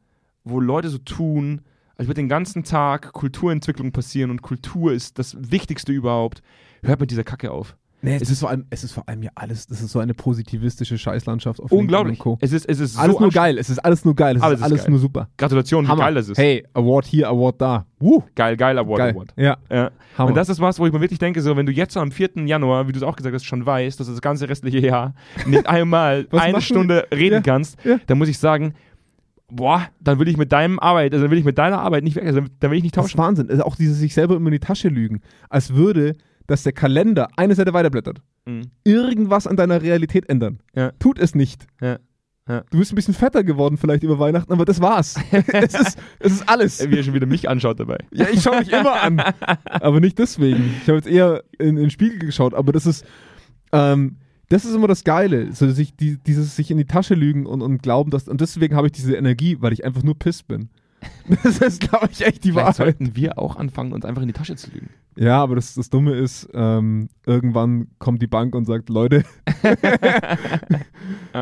wo 0.44 0.60
Leute 0.60 0.90
so 0.90 0.98
tun, 0.98 1.62
als 2.00 2.08
würde 2.08 2.22
den 2.22 2.30
ganzen 2.30 2.64
Tag 2.64 3.14
Kulturentwicklung 3.14 3.92
passieren 3.92 4.32
und 4.32 4.42
Kultur 4.42 4.94
ist 4.94 5.20
das 5.20 5.36
Wichtigste 5.52 5.92
überhaupt. 5.92 6.42
Hört 6.82 7.00
mit 7.02 7.12
dieser 7.12 7.24
Kacke 7.26 7.52
auf. 7.52 7.76
Nee, 8.02 8.16
es, 8.16 8.30
ist 8.30 8.40
vor 8.40 8.50
allem, 8.50 8.66
es 8.70 8.86
ist 8.86 8.94
vor 8.94 9.04
allem 9.10 9.22
ja 9.24 9.30
alles, 9.36 9.68
das 9.68 9.82
ist 9.82 9.92
so 9.92 10.00
eine 10.00 10.14
positivistische 10.14 10.98
Scheißlandschaft 10.98 11.60
auf 11.60 11.70
Unglaublich. 11.74 12.14
LinkedIn 12.18 12.32
und 12.32 12.38
Co. 12.40 12.46
Es 12.46 12.54
ist, 12.54 12.66
es 12.70 12.80
ist 12.80 12.98
Alles 12.98 13.16
so 13.16 13.20
nur 13.20 13.30
geil, 13.30 13.58
es 13.58 13.70
ist 13.70 13.80
alles 13.80 14.06
nur 14.06 14.16
geil, 14.16 14.38
es 14.38 14.42
Alles 14.42 14.60
ist 14.60 14.64
alles 14.66 14.82
geil. 14.84 14.92
nur 14.92 15.00
super. 15.00 15.28
Gratulation, 15.38 15.84
wie 15.84 15.90
Hammer. 15.90 16.04
geil 16.04 16.14
das 16.14 16.30
ist. 16.30 16.38
Hey, 16.38 16.66
Award 16.74 17.06
hier, 17.08 17.28
Award 17.28 17.60
da. 17.60 17.86
Woo, 18.00 18.24
Geil, 18.36 18.56
geil, 18.56 18.78
Award, 18.78 18.98
geil. 19.00 19.12
Award. 19.14 19.34
Ja, 19.36 19.58
Ja. 19.70 19.92
Hammer. 20.18 20.30
Und 20.30 20.36
das 20.36 20.48
ist 20.48 20.62
was, 20.62 20.80
wo 20.80 20.88
ich 20.88 20.94
mir 20.94 21.02
wirklich 21.02 21.20
denke, 21.20 21.42
so, 21.42 21.58
wenn 21.58 21.66
du 21.66 21.74
jetzt 21.74 21.98
am 21.98 22.14
4. 22.14 22.30
Januar, 22.46 22.88
wie 22.88 22.94
du 22.94 23.00
es 23.00 23.04
auch 23.04 23.18
gesagt 23.18 23.36
hast, 23.36 23.44
schon 23.44 23.66
weißt, 23.66 24.00
dass 24.00 24.08
du 24.08 24.14
das 24.14 24.22
ganze 24.22 24.48
restliche 24.48 24.80
Jahr 24.80 25.14
nicht 25.46 25.68
einmal 25.68 26.26
eine 26.32 26.62
Stunde 26.62 27.06
reden 27.14 27.36
Ja, 27.36 27.42
kannst, 27.42 27.78
ja. 27.84 27.98
dann 28.08 28.18
muss 28.18 28.30
ich 28.30 28.38
sagen, 28.38 28.76
boah, 29.52 29.88
dann 30.00 30.20
will 30.20 30.28
ich 30.28 30.38
mit 30.38 30.52
deinem 30.52 30.80
Arbeit, 30.80 31.14
also 31.14 31.24
dann 31.24 31.32
will 31.32 31.40
ich 31.40 31.46
mit 31.46 31.58
deiner 31.58 31.80
Arbeit 31.80 32.04
nicht 32.04 32.16
weg, 32.16 32.26
also 32.26 32.42
dann 32.60 32.72
will 32.72 32.78
ich 32.78 32.84
nicht 32.84 32.96
Das 32.96 33.06
ist 33.06 33.12
tauschen. 33.12 33.24
Wahnsinn. 33.24 33.50
Also 33.50 33.64
auch 33.64 33.76
dieses 33.76 33.98
sich 33.98 34.14
selber 34.14 34.36
immer 34.36 34.48
in 34.48 34.54
die 34.54 34.60
Tasche 34.60 34.90
lügen. 34.90 35.22
Als 35.50 35.74
würde, 35.74 36.16
dass 36.48 36.64
der 36.64 36.74
Kalender 36.74 37.30
eine 37.38 37.56
Seite 37.56 37.74
weiterblättert. 37.74 38.22
Mhm. 38.46 38.72
Irgendwas 38.84 39.48
an 39.48 39.56
deiner 39.56 39.82
Realität 39.82 40.30
ändern. 40.30 40.60
Ja. 40.76 40.92
Tut 41.00 41.20
es 41.20 41.36
nicht. 41.36 41.68
Ja. 41.82 42.00
Ja. 42.48 42.64
Du 42.72 42.80
bist 42.80 42.92
ein 42.92 42.96
bisschen 42.96 43.14
fetter 43.14 43.44
geworden 43.44 43.78
vielleicht 43.78 44.02
über 44.02 44.18
Weihnachten, 44.18 44.52
aber 44.52 44.66
das 44.66 44.82
war's. 44.82 45.20
es, 45.32 45.76
ist, 45.76 46.00
es 46.18 46.32
ist 46.32 46.50
alles. 46.50 46.90
Wie 46.90 46.98
er 46.98 47.04
schon 47.04 47.14
wieder 47.14 47.28
mich 47.28 47.48
anschaut 47.48 47.80
dabei. 47.80 48.00
Ja, 48.12 48.26
ich 48.28 48.42
schaue 48.42 48.60
mich 48.60 48.74
immer 48.74 49.04
an. 49.04 49.20
Aber 49.66 50.00
nicht 50.00 50.18
deswegen. 50.18 50.74
Ich 50.82 50.88
habe 50.88 50.98
jetzt 50.98 51.08
eher 51.08 51.44
in, 51.60 51.70
in 51.70 51.76
den 51.76 51.90
Spiegel 51.92 52.18
geschaut, 52.18 52.56
aber 52.56 52.72
das 52.72 52.88
ist, 52.88 53.06
ähm, 53.72 54.18
das 54.50 54.66
ist 54.66 54.76
immer 54.76 54.88
das 54.88 55.04
Geile. 55.04 55.54
So, 55.54 55.70
sich, 55.70 55.96
die, 55.96 56.18
dieses 56.18 56.56
sich 56.56 56.72
in 56.72 56.78
die 56.78 56.86
Tasche 56.86 57.14
lügen 57.14 57.46
und, 57.46 57.62
und 57.62 57.82
glauben, 57.82 58.12
dass. 58.12 58.28
Und 58.28 58.42
deswegen 58.42 58.76
habe 58.76 58.88
ich 58.88 58.94
diese 58.94 59.16
Energie, 59.16 59.58
weil 59.60 59.74
ich 59.74 59.86
einfach 59.86 60.04
nur 60.04 60.18
piss 60.18 60.44
bin. 60.44 60.70
Das 61.44 61.60
ist, 61.60 61.80
glaube 61.80 62.10
ich, 62.12 62.26
echt 62.26 62.44
die 62.44 62.50
Vielleicht 62.52 62.58
Wahrheit. 62.58 62.76
sollten 62.76 63.16
wir 63.16 63.38
auch 63.38 63.56
anfangen, 63.56 63.94
uns 63.94 64.04
einfach 64.04 64.22
in 64.22 64.28
die 64.28 64.34
Tasche 64.34 64.56
zu 64.56 64.70
lügen. 64.72 64.90
Ja, 65.16 65.42
aber 65.42 65.56
das, 65.56 65.76
das 65.76 65.90
Dumme 65.90 66.14
ist, 66.16 66.50
ähm, 66.54 67.08
irgendwann 67.26 67.88
kommt 68.00 68.22
die 68.22 68.28
Bank 68.28 68.56
und 68.56 68.66
sagt, 68.66 68.90
Leute, 68.90 69.24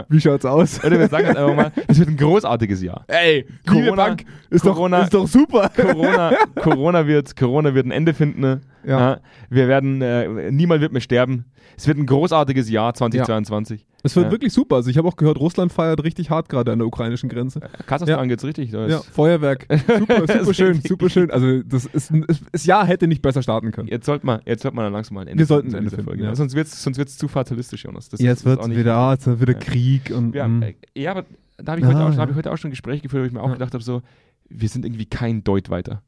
wie 0.10 0.19
schaut's 0.21 0.45
aus? 0.45 0.84
Oder 0.84 0.99
wir 0.99 1.08
sagen 1.08 1.27
jetzt 1.27 1.38
einfach 1.38 1.56
mal, 1.56 1.71
es 1.88 1.99
wird 1.99 2.10
ein 2.10 2.17
großartiges 2.17 2.82
Jahr. 2.82 3.03
Ey, 3.08 3.45
Corona- 3.67 4.15
ist, 4.49 4.62
Corona- 4.63 4.97
doch, 4.97 5.03
ist 5.06 5.13
doch 5.13 5.27
super. 5.27 5.69
Corona, 5.75 6.32
Corona, 6.62 7.08
wird, 7.08 7.36
Corona 7.36 7.73
wird 7.73 7.86
ein 7.86 7.91
Ende 7.91 8.13
finden. 8.13 8.41
ne? 8.41 8.62
Ja. 8.86 8.99
Ja, 8.99 9.19
wir 9.49 9.67
werden, 9.67 10.01
äh, 10.01 10.51
niemand 10.51 10.80
wird 10.82 10.93
mehr 10.93 11.01
sterben. 11.01 11.45
Es 11.75 11.88
wird 11.88 11.97
ein 11.97 12.06
großartiges 12.06 12.69
Jahr 12.69 12.93
2022. 12.93 13.86
Es 14.03 14.15
wird 14.15 14.27
Ja. 14.27 14.32
wirklich 14.32 14.53
super. 14.53 14.77
Also 14.77 14.89
ich 14.89 14.97
habe 14.97 15.08
auch 15.08 15.15
gehört, 15.17 15.38
Russland 15.39 15.73
feiert 15.73 16.01
richtig 16.03 16.30
hart 16.30 16.47
gerade 16.47 16.71
an 16.71 16.80
der 16.80 16.88
ukrainischen 16.88 17.27
Grenze. 17.30 17.60
Kasachstan 17.86 18.08
Ja. 18.19 18.25
geht's 18.25 18.45
richtig. 18.45 18.71
Ja, 18.71 18.99
Feuerwerk. 18.99 19.67
Super, 19.88 20.27
super 20.39 20.53
schön, 20.53 20.82
super 20.82 21.10
schön. 21.10 21.30
Also 21.32 21.62
das, 21.63 21.86
ist, 21.86 22.12
ein- 22.12 22.25
es- 22.27 22.39
das 22.51 22.65
Jahr 22.65 22.86
hätte 22.86 23.08
nicht 23.08 23.21
besser 23.21 23.41
starten 23.43 23.71
können. 23.71 23.89
Jetzt 23.89 24.06
sollte 24.06 24.25
man, 24.25 24.39
jetzt 24.45 24.62
sollte 24.63 24.75
man 24.75 24.86
dann 24.86 24.93
langsam 24.93 25.15
mal 25.15 25.21
ein 25.21 25.27
Ende 25.27 25.39
Wir 25.39 25.45
sollten 25.45 25.69
ein 25.69 25.84
Ende 25.84 25.89
finden, 25.91 26.23
ja. 26.23 26.34
Sonst 26.36 26.56
wird 26.56 26.67
es 26.67 26.82
sonst 26.82 26.97
wird's 26.97 27.17
zu 27.17 27.27
fatalistisch, 27.27 27.84
Jonas. 27.84 28.08
Das 28.10 28.21
Jetzt 28.21 28.39
ist 28.39 28.45
wird 28.45 28.65
nicht- 28.67 28.77
wieder, 28.77 28.95
ah, 28.95 29.13
jetzt 29.13 29.27
wieder 29.41 29.53
Ja. 29.53 29.57
Krieg 29.60 30.12
und 30.15 30.34
Ja, 30.36 30.48
mm. 30.48 30.63
äh, 30.63 30.74
ja, 30.96 31.12
aber 31.12 31.26
da 31.58 31.72
habe 31.74 31.82
ich, 31.82 31.86
Ah, 31.86 31.89
heute 31.89 32.00
auch 32.00 32.08
schon- 32.08 32.13
ja. 32.15 32.20
hab 32.22 32.30
ich 32.30 32.36
heute 32.36 32.52
auch 32.52 32.58
schon 32.58 32.70
Gespräche 32.72 33.02
geführt, 33.02 33.24
wo 33.24 33.28
ich 33.28 33.34
mir 33.34 33.41
auch 33.41 33.48
Ja. 33.48 33.54
gedacht 33.54 33.74
habe, 33.74 33.84
so, 33.84 34.02
wir 34.50 34.70
sind 34.70 34.86
irgendwie 34.86 35.06
kein 35.06 35.43
Deut 35.43 35.70
weiter. 35.70 36.02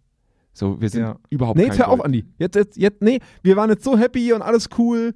So, 0.53 0.79
wir 0.81 0.89
sind 0.89 1.01
Ja. 1.01 1.15
überhaupt 1.29 1.57
Nee, 1.57 1.63
kein 1.63 1.71
jetzt 1.71 1.79
hör 1.79 1.87
auf, 1.89 1.97
Deut. 1.97 2.05
Andi. 2.05 2.25
Jetzt, 2.37 2.55
jetzt, 2.55 2.77
jetzt, 2.77 3.01
nee, 3.01 3.19
wir 3.43 3.55
waren 3.55 3.69
jetzt 3.69 3.83
so 3.83 3.97
happy 3.97 4.33
und 4.33 4.41
alles 4.41 4.69
cool. 4.77 5.13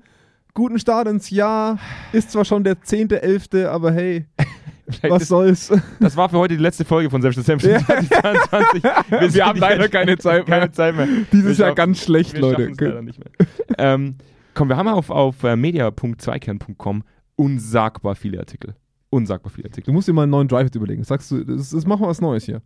Guten 0.54 0.78
Start 0.80 1.08
ins 1.08 1.30
Jahr. 1.32 1.80
Ist 2.12 2.32
zwar 2.32 2.46
schon 2.46 2.64
der 2.64 2.76
10.11., 2.82 3.66
aber 3.68 3.92
hey, 3.92 4.26
Vielleicht 4.88 5.10
was 5.12 5.22
ist, 5.24 5.28
soll's? 5.30 5.72
das 6.00 6.16
war 6.18 6.28
für 6.30 6.38
heute 6.38 6.56
die 6.58 6.62
letzte 6.62 6.84
Folge 6.86 7.10
von 7.10 7.22
Selbst 7.22 7.44
Selbst 7.44 7.66
Ja. 7.66 7.80
2022. 7.86 8.84
Wir, 9.10 9.30
sind 9.32 9.46
haben 9.46 9.60
leider 9.60 9.88
keine 9.90 10.18
Zeit 10.18 10.48
mehr. 10.48 10.60
Keine 10.60 10.72
Zeit 10.72 10.96
mehr. 10.96 11.08
Dieses 11.32 11.58
Wir 11.58 11.66
Jahr 11.66 11.70
schaffen- 11.70 11.76
ganz 11.76 12.04
schlecht, 12.04 12.34
wir 12.34 12.42
Leute. 12.42 12.72
leider 12.78 13.02
nicht 13.02 13.18
mehr. 13.20 13.48
ähm, 13.78 14.16
komm, 14.54 14.68
wir 14.70 14.76
haben 14.78 14.90
auf, 14.90 15.10
auf 15.10 15.42
äh, 15.44 15.56
media.zweikern.com 15.56 17.04
unsagbar 17.36 18.16
viele 18.16 18.40
Artikel. 18.40 18.76
Unsagbar 19.10 19.52
viele 19.52 19.68
Artikel. 19.68 19.86
Du 19.88 19.94
musst 19.94 20.08
dir 20.08 20.14
mal 20.14 20.24
einen 20.24 20.32
neuen 20.32 20.48
Drive 20.48 20.66
jetzt 20.66 20.76
überlegen. 20.76 21.04
Sagst 21.04 21.30
du, 21.32 21.44
das, 21.44 21.70
das 21.70 21.86
machen 21.86 22.02
wir 22.02 22.08
was 22.08 22.22
Neues 22.22 22.46
hier. 22.46 22.62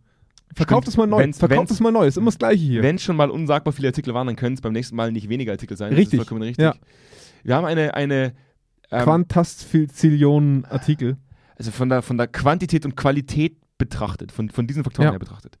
Verkauf 0.54 0.78
Stimmt. 0.78 0.86
das 0.88 0.96
mal 0.96 1.06
neu. 1.06 1.18
Wenn's- 1.22 1.38
Verkauf 1.38 1.58
wenn's- 1.58 1.68
das 1.68 1.80
mal 1.80 1.92
neu. 1.92 2.06
Ist 2.06 2.16
immer 2.16 2.26
das 2.30 2.38
Gleiche 2.38 2.64
hier. 2.64 2.82
Wenn 2.82 2.98
schon 2.98 3.16
mal 3.16 3.30
unsagbar 3.30 3.72
viele 3.72 3.88
Artikel 3.88 4.14
waren, 4.14 4.26
dann 4.26 4.36
können 4.36 4.54
es 4.54 4.60
beim 4.62 4.72
nächsten 4.72 4.96
Mal 4.96 5.12
nicht 5.12 5.28
weniger 5.28 5.52
Artikel 5.52 5.76
sein. 5.76 5.92
Richtig. 5.92 6.18
Vollkommen 6.20 6.42
richtig. 6.42 6.62
Ja. 6.62 6.74
Wir 7.44 7.54
haben 7.54 7.66
eine, 7.66 7.92
eine 7.94 8.32
ähm, 8.90 9.02
Quantastillionen 9.04 10.64
Artikel. 10.64 11.16
also 11.56 11.70
von 11.70 11.88
der, 11.88 12.02
von 12.02 12.16
der 12.16 12.28
Quantität 12.28 12.84
und 12.86 12.96
Qualität 12.96 13.56
betrachtet, 13.76 14.32
von, 14.32 14.48
von 14.48 14.66
diesen 14.66 14.84
Faktoren 14.84 15.06
Ja. 15.06 15.12
her 15.12 15.18
betrachtet, 15.18 15.58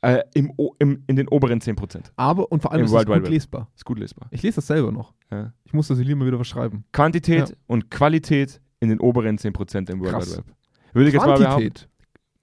äh, 0.00 0.20
im, 0.34 0.52
im, 0.78 1.04
in 1.06 1.16
den 1.16 1.28
oberen 1.28 1.60
10%. 1.60 2.10
Aber 2.16 2.50
und 2.50 2.62
vor 2.62 2.72
allem 2.72 2.80
Im 2.80 2.86
ist 2.86 2.92
es 2.92 3.04
gut 3.06 3.14
Web. 3.14 3.28
lesbar. 3.28 3.68
Ist 3.76 3.84
gut 3.84 3.98
lesbar. 3.98 4.28
Ich 4.30 4.42
lese 4.42 4.56
das 4.56 4.66
selber 4.66 4.90
noch. 4.90 5.12
Ja. 5.34 5.52
Ich 5.64 5.72
muss 5.72 5.88
das 5.88 5.98
hier 5.98 6.16
mal 6.16 6.26
wieder 6.26 6.38
was 6.38 6.48
schreiben. 6.48 6.84
Quantität 6.92 7.48
Ja. 7.50 7.56
und 7.66 7.90
Qualität 7.90 8.60
in 8.80 8.88
den 8.88 9.00
oberen 9.00 9.38
10% 9.38 9.90
im 9.90 10.00
World 10.00 10.12
Krass. 10.12 10.28
Wide 10.30 10.38
Web. 10.38 10.54
Würde 10.92 11.08
ich 11.08 11.14
jetzt 11.14 11.26
mal 11.26 11.38
behaupten. 11.38 11.44
Quantität. 11.44 11.88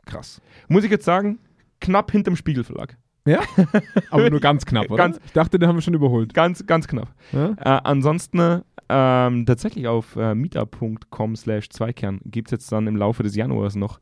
Krass. 0.05 0.41
Muss 0.67 0.83
ich 0.83 0.91
jetzt 0.91 1.05
sagen, 1.05 1.39
knapp 1.79 2.11
hinterm 2.11 2.35
Spiegelverlag. 2.35 2.97
Aber 4.09 4.29
nur 4.29 4.39
ganz 4.39 4.65
knapp, 4.65 4.89
oder? 4.89 4.97
Ganz- 5.03 5.19
ich 5.23 5.31
dachte, 5.33 5.59
den 5.59 5.69
haben 5.69 5.77
wir 5.77 5.81
schon 5.81 5.93
überholt. 5.93 6.33
Ganz, 6.33 6.65
ganz 6.65 6.87
knapp. 6.87 7.13
Ja? 7.31 7.51
Äh, 7.51 7.81
ansonsten 7.83 8.61
ähm, 8.89 9.45
tatsächlich 9.45 9.87
auf 9.87 10.15
äh, 10.15 10.33
meetup.com 10.35 11.35
slash 11.35 11.69
Zweikern 11.69 12.19
gibt 12.25 12.47
es 12.47 12.51
jetzt 12.51 12.71
dann 12.71 12.87
im 12.87 12.95
Laufe 12.97 13.23
des 13.23 13.35
Januars 13.35 13.75
noch 13.75 13.99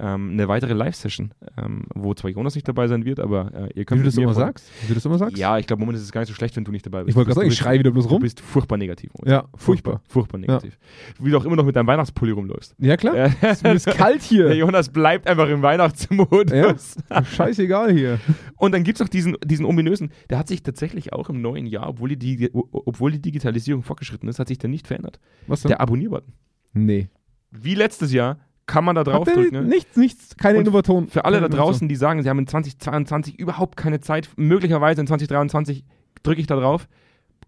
ähm, 0.00 0.30
eine 0.32 0.48
weitere 0.48 0.72
Live-Session, 0.74 1.32
ähm, 1.56 1.84
wo 1.94 2.14
zwar 2.14 2.30
Jonas 2.30 2.54
nicht 2.54 2.66
dabei 2.68 2.88
sein 2.88 3.04
wird, 3.04 3.20
aber 3.20 3.52
äh, 3.54 3.60
ihr 3.74 3.76
Wie 3.76 3.84
könnt 3.84 4.00
du 4.00 4.04
das 4.06 4.16
immer 4.16 4.34
sagst? 4.34 4.70
Wie 4.82 4.88
du 4.88 4.94
das 4.94 5.04
immer 5.04 5.18
sagst? 5.18 5.36
Ja, 5.38 5.58
ich 5.58 5.66
glaube, 5.66 5.80
momentan 5.80 5.98
ist 6.00 6.04
es 6.06 6.12
gar 6.12 6.20
nicht 6.22 6.28
so 6.28 6.34
schlecht, 6.34 6.56
wenn 6.56 6.64
du 6.64 6.72
nicht 6.72 6.84
dabei 6.86 7.04
bist. 7.04 7.10
Ich 7.10 7.16
wollte 7.16 7.30
Du 7.30 7.34
gerade 7.34 7.44
sagen, 7.46 7.52
ich 7.52 7.58
schreie 7.58 7.78
wieder 7.78 7.90
bloß 7.90 8.06
Du 8.06 8.14
rum. 8.14 8.22
bist 8.22 8.40
furchtbar 8.40 8.76
negativ. 8.76 9.10
Ja, 9.24 9.44
furchtbar. 9.54 10.02
Furchtbar 10.08 10.38
negativ. 10.38 10.78
Wie 11.20 11.30
du 11.30 11.36
auch 11.38 11.44
immer 11.44 11.56
noch 11.56 11.64
mit 11.64 11.76
deinem 11.76 11.86
Weihnachtspulli 11.86 12.32
rumläufst. 12.32 12.74
Ja, 12.78 12.96
klar. 12.96 13.14
Äh, 13.24 13.30
Es 13.42 13.62
ist 13.62 13.86
kalt 13.86 14.20
Der 14.22 14.28
hier. 14.28 14.54
Jonas 14.56 14.88
bleibt 14.88 15.26
einfach 15.28 15.48
im 15.48 15.62
Weihnachtsmodus. 15.62 16.96
Ja. 17.10 17.24
Scheißegal 17.24 17.92
hier. 17.92 18.18
Und 18.56 18.72
dann 18.72 18.82
gibt 18.84 18.96
es 18.96 19.00
noch 19.00 19.08
diesen, 19.08 19.36
diesen 19.44 19.64
ominösen, 19.66 20.10
der 20.30 20.38
hat 20.38 20.48
sich 20.48 20.62
tatsächlich 20.62 21.12
auch 21.12 21.28
im 21.30 21.40
neuen 21.40 21.66
Jahr, 21.66 21.88
obwohl 21.88 22.08
die, 22.08 22.16
die, 22.36 22.50
obwohl 22.52 23.12
die 23.12 23.20
Digitalisierung 23.22 23.82
fortgeschritten 23.82 24.28
ist, 24.28 24.38
hat 24.38 24.48
sich 24.48 24.58
der 24.58 24.70
nicht 24.70 24.86
verändert. 24.86 25.20
Was 25.46 25.62
denn? 25.62 25.68
Der 25.68 25.80
Abonnierbutton. 25.80 26.32
nee. 26.72 27.08
Wie 27.56 27.76
letztes 27.76 28.12
Jahr 28.12 28.38
kann 28.66 28.84
man 28.84 28.94
da 28.94 29.04
draufdrücken. 29.04 29.62
Ne? 29.62 29.68
Nichts, 29.68 29.96
nichts, 29.96 30.36
keine 30.36 30.58
Innovation. 30.58 31.08
Für 31.08 31.24
alle 31.24 31.40
da 31.40 31.48
draußen, 31.48 31.88
die 31.88 31.96
sagen, 31.96 32.22
sie 32.22 32.28
haben 32.30 32.38
in 32.38 32.46
2022 32.46 33.38
überhaupt 33.38 33.76
keine 33.76 34.00
Zeit, 34.00 34.28
möglicherweise 34.36 35.00
in 35.00 35.06
2023 35.06 35.84
drücke 36.22 36.40
ich 36.40 36.46
da 36.46 36.56
drauf, 36.56 36.88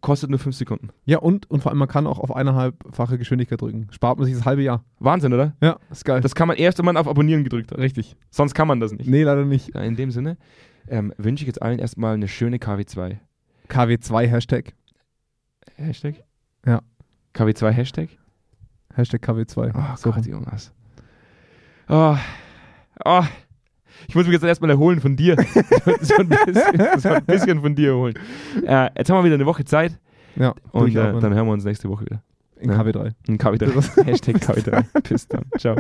kostet 0.03 0.29
nur 0.31 0.39
5 0.39 0.55
Sekunden. 0.55 0.91
Ja, 1.05 1.19
und, 1.19 1.51
und 1.51 1.63
vor 1.63 1.73
allem, 1.73 1.79
man 1.79 1.89
kann 1.89 2.07
auch 2.07 2.19
auf 2.19 2.35
eineinhalbfache 2.35 3.17
Geschwindigkeit 3.19 3.61
drücken. 3.61 3.89
Spart 3.91 4.19
man 4.19 4.27
sich 4.27 4.35
das 4.35 4.45
halbe 4.45 4.63
Jahr. 4.63 4.85
Wahnsinn, 4.99 5.33
oder? 5.33 5.57
Ja, 5.63 5.79
ist 5.91 6.05
geil. 6.05 6.21
Das 6.21 6.35
kann 6.35 6.49
man 6.49 6.57
erst, 6.59 6.79
wenn 6.79 6.85
man 6.85 6.97
auf 6.97 7.09
Abonnieren 7.09 7.45
gedrückt 7.45 7.73
hat. 7.73 7.79
richtig. 7.79 8.17
Sonst 8.31 8.55
kann 8.55 8.69
man 8.69 8.79
das 8.81 8.93
nicht. 8.93 9.09
Nee, 9.09 9.23
leider 9.23 9.45
nicht. 9.45 9.71
In 9.71 9.97
dem 9.97 10.11
Sinne 10.11 10.37
ähm, 10.89 11.13
wünsche 11.17 11.43
ich 11.45 11.47
jetzt 11.49 11.63
allen 11.63 11.79
erstmal 11.79 12.15
eine 12.15 12.29
schöne 12.29 12.59
KW2. 12.59 13.17
KW2 13.69 14.27
Hashtag. 14.27 14.75
Hashtag? 15.77 16.23
Ja. 16.67 16.83
KW2 17.35 17.71
Hashtag? 17.71 18.11
Hashtag 18.95 19.23
KW2. 19.25 19.73
Oh 19.75 19.97
So 19.97 20.13
Gott, 20.13 20.27
Jonas. 20.27 20.73
Oh. 21.89 22.17
Oh. 23.05 23.23
Ich 24.09 24.15
muss 24.15 24.27
mich 24.27 24.35
jetzt 24.35 24.45
erstmal 24.45 24.71
erholen 24.71 25.01
von 25.01 25.17
dir. 25.17 25.37
so, 26.01 26.15
ein 26.17 26.29
bisschen, 26.29 26.55
so 27.01 27.09
ein 27.11 27.25
bisschen 27.25 27.61
von 27.61 27.75
dir 27.75 27.91
erholen. 27.91 28.15
Äh, 28.65 28.91
jetzt 28.97 29.11
haben 29.11 29.19
wir 29.19 29.25
wieder 29.25 29.35
eine 29.35 29.47
Woche 29.47 29.65
Zeit 29.65 29.99
Ja, 30.37 30.55
und 30.73 30.91
äh, 30.91 30.95
dann 30.95 31.35
hören 31.35 31.47
wir 31.47 31.53
uns 31.53 31.65
nächste 31.65 31.89
Woche 31.89 32.07
wieder. 32.07 32.23
in 32.61 32.71
Ja. 32.71 32.81
KW3. 32.81 33.13
Ein 33.29 33.39
KW3. 33.39 34.05
Hashtag 34.05 34.37
KW3. 34.37 34.85
Bis 35.09 35.27
dann. 35.29 35.45
Ciao. 35.59 35.77